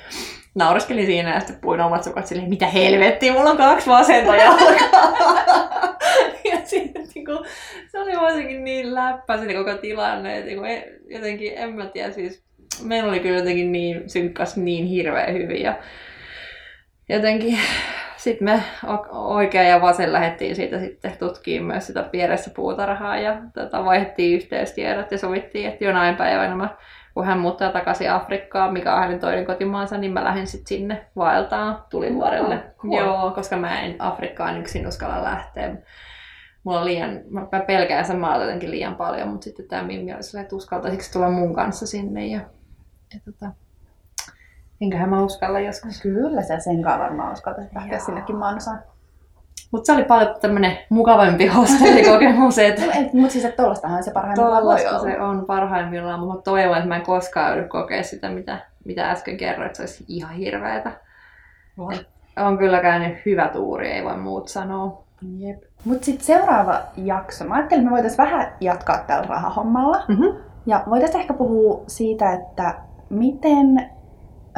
naureskelin 0.54 1.06
siinä 1.06 1.34
ja 1.34 1.40
sitten 1.40 1.60
puin 1.60 1.80
omat 1.80 2.04
sukat 2.04 2.26
silleen, 2.26 2.48
mitä 2.48 2.66
helvettiä, 2.66 3.32
mulla 3.32 3.50
on 3.50 3.56
kaksi 3.56 3.90
vasenta 3.90 4.36
jalkaa. 4.36 5.96
ja 6.52 6.60
sitten 6.64 7.06
niin 7.14 7.24
kuin, 7.24 7.38
se 7.88 8.00
oli 8.00 8.12
jotenkin 8.12 8.64
niin 8.64 8.94
läppä 8.94 9.38
se 9.38 9.54
koko 9.54 9.74
tilanne, 9.74 10.34
että 10.34 10.46
niin 10.46 10.58
kuin, 10.58 10.70
e- 10.70 10.92
jotenkin, 11.06 11.52
en 11.56 11.72
mä 11.72 11.86
tiedä, 11.86 12.10
siis 12.10 12.47
meillä 12.82 13.08
oli 13.08 13.20
kyllä 13.20 13.38
jotenkin 13.38 13.72
niin 13.72 14.10
synkkas 14.10 14.56
niin 14.56 14.86
hirveän 14.86 15.34
hyvin 15.34 15.62
ja 15.62 15.78
jotenkin 17.08 17.58
sitten 18.16 18.44
me 18.44 18.62
o- 18.86 19.34
oikea 19.34 19.62
ja 19.62 19.80
vasen 19.80 20.12
lähdettiin 20.12 20.56
siitä 20.56 20.78
sitten 20.78 21.12
tutkimaan 21.18 21.66
myös 21.66 21.86
sitä 21.86 22.02
pieressä 22.02 22.50
puutarhaa 22.56 23.18
ja 23.18 23.42
tota, 23.54 23.84
vaihdettiin 23.84 24.36
yhteystiedot 24.36 25.12
ja 25.12 25.18
sovittiin, 25.18 25.68
että 25.68 25.84
jonain 25.84 26.16
päivänä 26.16 26.54
mä, 26.54 26.76
kun 27.14 27.26
hän 27.26 27.38
muuttaa 27.38 27.72
takaisin 27.72 28.10
Afrikkaan, 28.10 28.72
mikä 28.72 28.94
on 28.94 29.00
hänen 29.00 29.20
toinen 29.20 29.46
kotimaansa, 29.46 29.98
niin 29.98 30.12
mä 30.12 30.24
lähden 30.24 30.46
sitten 30.46 30.66
sinne 30.78 31.06
vaeltaan 31.16 31.84
tulivuorelle. 31.90 32.54
Oh, 32.54 32.76
cool. 32.76 33.04
Joo, 33.04 33.30
koska 33.30 33.56
mä 33.56 33.80
en 33.80 33.96
Afrikkaan 33.98 34.60
yksin 34.60 34.86
uskalla 34.86 35.24
lähteä. 35.24 35.76
Mulla 36.64 36.80
on 36.80 36.86
liian, 36.86 37.20
mä 37.30 37.46
pelkään 37.66 38.04
sen 38.04 38.18
maata 38.18 38.44
jotenkin 38.44 38.70
liian 38.70 38.96
paljon, 38.96 39.28
mutta 39.28 39.44
sitten 39.44 39.68
tämä 39.68 39.82
Mimmi 39.82 40.12
oli 40.12 40.40
että 40.40 40.56
uskaltaisiko 40.56 41.04
tulla 41.12 41.30
mun 41.30 41.54
kanssa 41.54 41.86
sinne. 41.86 42.26
Ja, 42.26 42.40
ja 43.14 43.20
tota, 43.24 43.52
enköhän 44.80 45.08
mä 45.08 45.24
uskalla 45.24 45.60
joskus. 45.60 46.00
Kyllä 46.00 46.42
sä 46.42 46.58
sen 46.58 46.82
kanssa 46.82 46.98
varmaan 47.00 47.32
uskaltaisit 47.32 47.74
lähteä 47.74 47.98
sinnekin 47.98 48.36
maanosaan. 48.36 48.82
Mutta 49.70 49.86
se 49.86 49.92
oli 49.92 50.04
paljon 50.04 50.34
tämmönen 50.40 50.78
mukavampi 50.88 51.46
hostellikokemus, 51.56 52.58
että 52.58 52.82
Mutta 53.12 53.32
siis 53.32 53.44
että 53.44 53.62
tollastahan 53.62 54.04
se 54.04 54.10
parhaimmillaan 54.10 54.64
voi 54.64 54.86
olla. 54.86 54.98
se 54.98 55.20
on 55.20 55.44
parhaimmillaan, 55.46 56.20
mutta 56.20 56.50
toivon, 56.50 56.76
että 56.76 56.88
mä 56.88 56.96
en 56.96 57.02
koskaan 57.02 57.56
joudu 57.56 57.68
kokea 57.68 58.02
sitä, 58.02 58.28
mitä, 58.28 58.58
mitä 58.84 59.10
äsken 59.10 59.36
kerroin, 59.36 59.66
että 59.66 59.76
se 59.76 59.82
olisi 59.82 60.04
ihan 60.08 60.34
hirveetä. 60.34 60.92
On 62.36 62.58
kyllä 62.58 62.80
käynyt 62.80 63.18
hyvä 63.26 63.48
tuuri, 63.48 63.90
ei 63.90 64.04
voi 64.04 64.16
muut 64.16 64.48
sanoa. 64.48 65.04
Jep. 65.38 65.62
Mutta 65.84 66.04
sitten 66.04 66.26
seuraava 66.26 66.80
jakso. 66.96 67.44
Mä 67.44 67.54
ajattelin, 67.54 67.80
että 67.80 67.90
me 67.90 67.94
voitaisiin 67.94 68.24
vähän 68.24 68.52
jatkaa 68.60 68.98
tällä 68.98 69.26
rahahommalla. 69.28 70.04
Mm-hmm. 70.08 70.42
Ja 70.66 70.82
voitaisiin 70.90 71.20
ehkä 71.20 71.34
puhua 71.34 71.84
siitä, 71.86 72.32
että 72.32 72.74
miten 73.10 73.90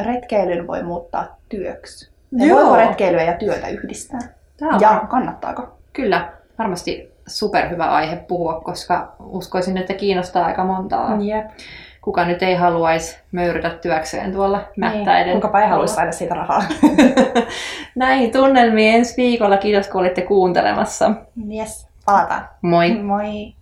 retkeilyn 0.04 0.66
voi 0.66 0.82
muuttaa 0.82 1.36
työksi. 1.48 2.10
Ja 2.32 2.46
Joo. 2.46 2.58
voiko 2.60 2.76
retkeilyä 2.76 3.22
ja 3.22 3.32
työtä 3.32 3.68
yhdistää? 3.68 4.20
Tämä 4.56 4.74
on 4.74 4.80
Ja 4.80 5.04
kannattaako? 5.08 5.68
kyllä 5.92 6.32
varmasti 6.58 7.12
superhyvä 7.26 7.84
aihe 7.84 8.16
puhua, 8.16 8.60
koska 8.60 9.12
uskoisin, 9.20 9.76
että 9.76 9.94
kiinnostaa 9.94 10.46
aika 10.46 10.64
montaa. 10.64 11.16
Jep. 11.20 11.46
Kuka 12.02 12.24
nyt 12.24 12.42
ei 12.42 12.54
haluaisi 12.54 13.18
möyrytä 13.32 13.70
työkseen 13.70 14.32
tuolla 14.32 14.60
mättäiden. 14.76 15.26
Niin. 15.26 15.34
Kukapa 15.36 15.60
ei 15.60 15.68
haluaisi 15.68 15.94
saada 15.94 16.12
siitä 16.12 16.34
rahaa. 16.34 16.62
Näihin 17.94 18.32
tunnelmiin 18.32 18.94
ensi 18.94 19.16
viikolla. 19.16 19.56
Kiitos 19.56 19.88
kun 19.88 20.00
olitte 20.00 20.22
kuuntelemassa. 20.22 21.10
Yes, 21.54 21.88
palataan. 22.06 22.48
Moi! 22.62 23.02
Moi. 23.02 23.54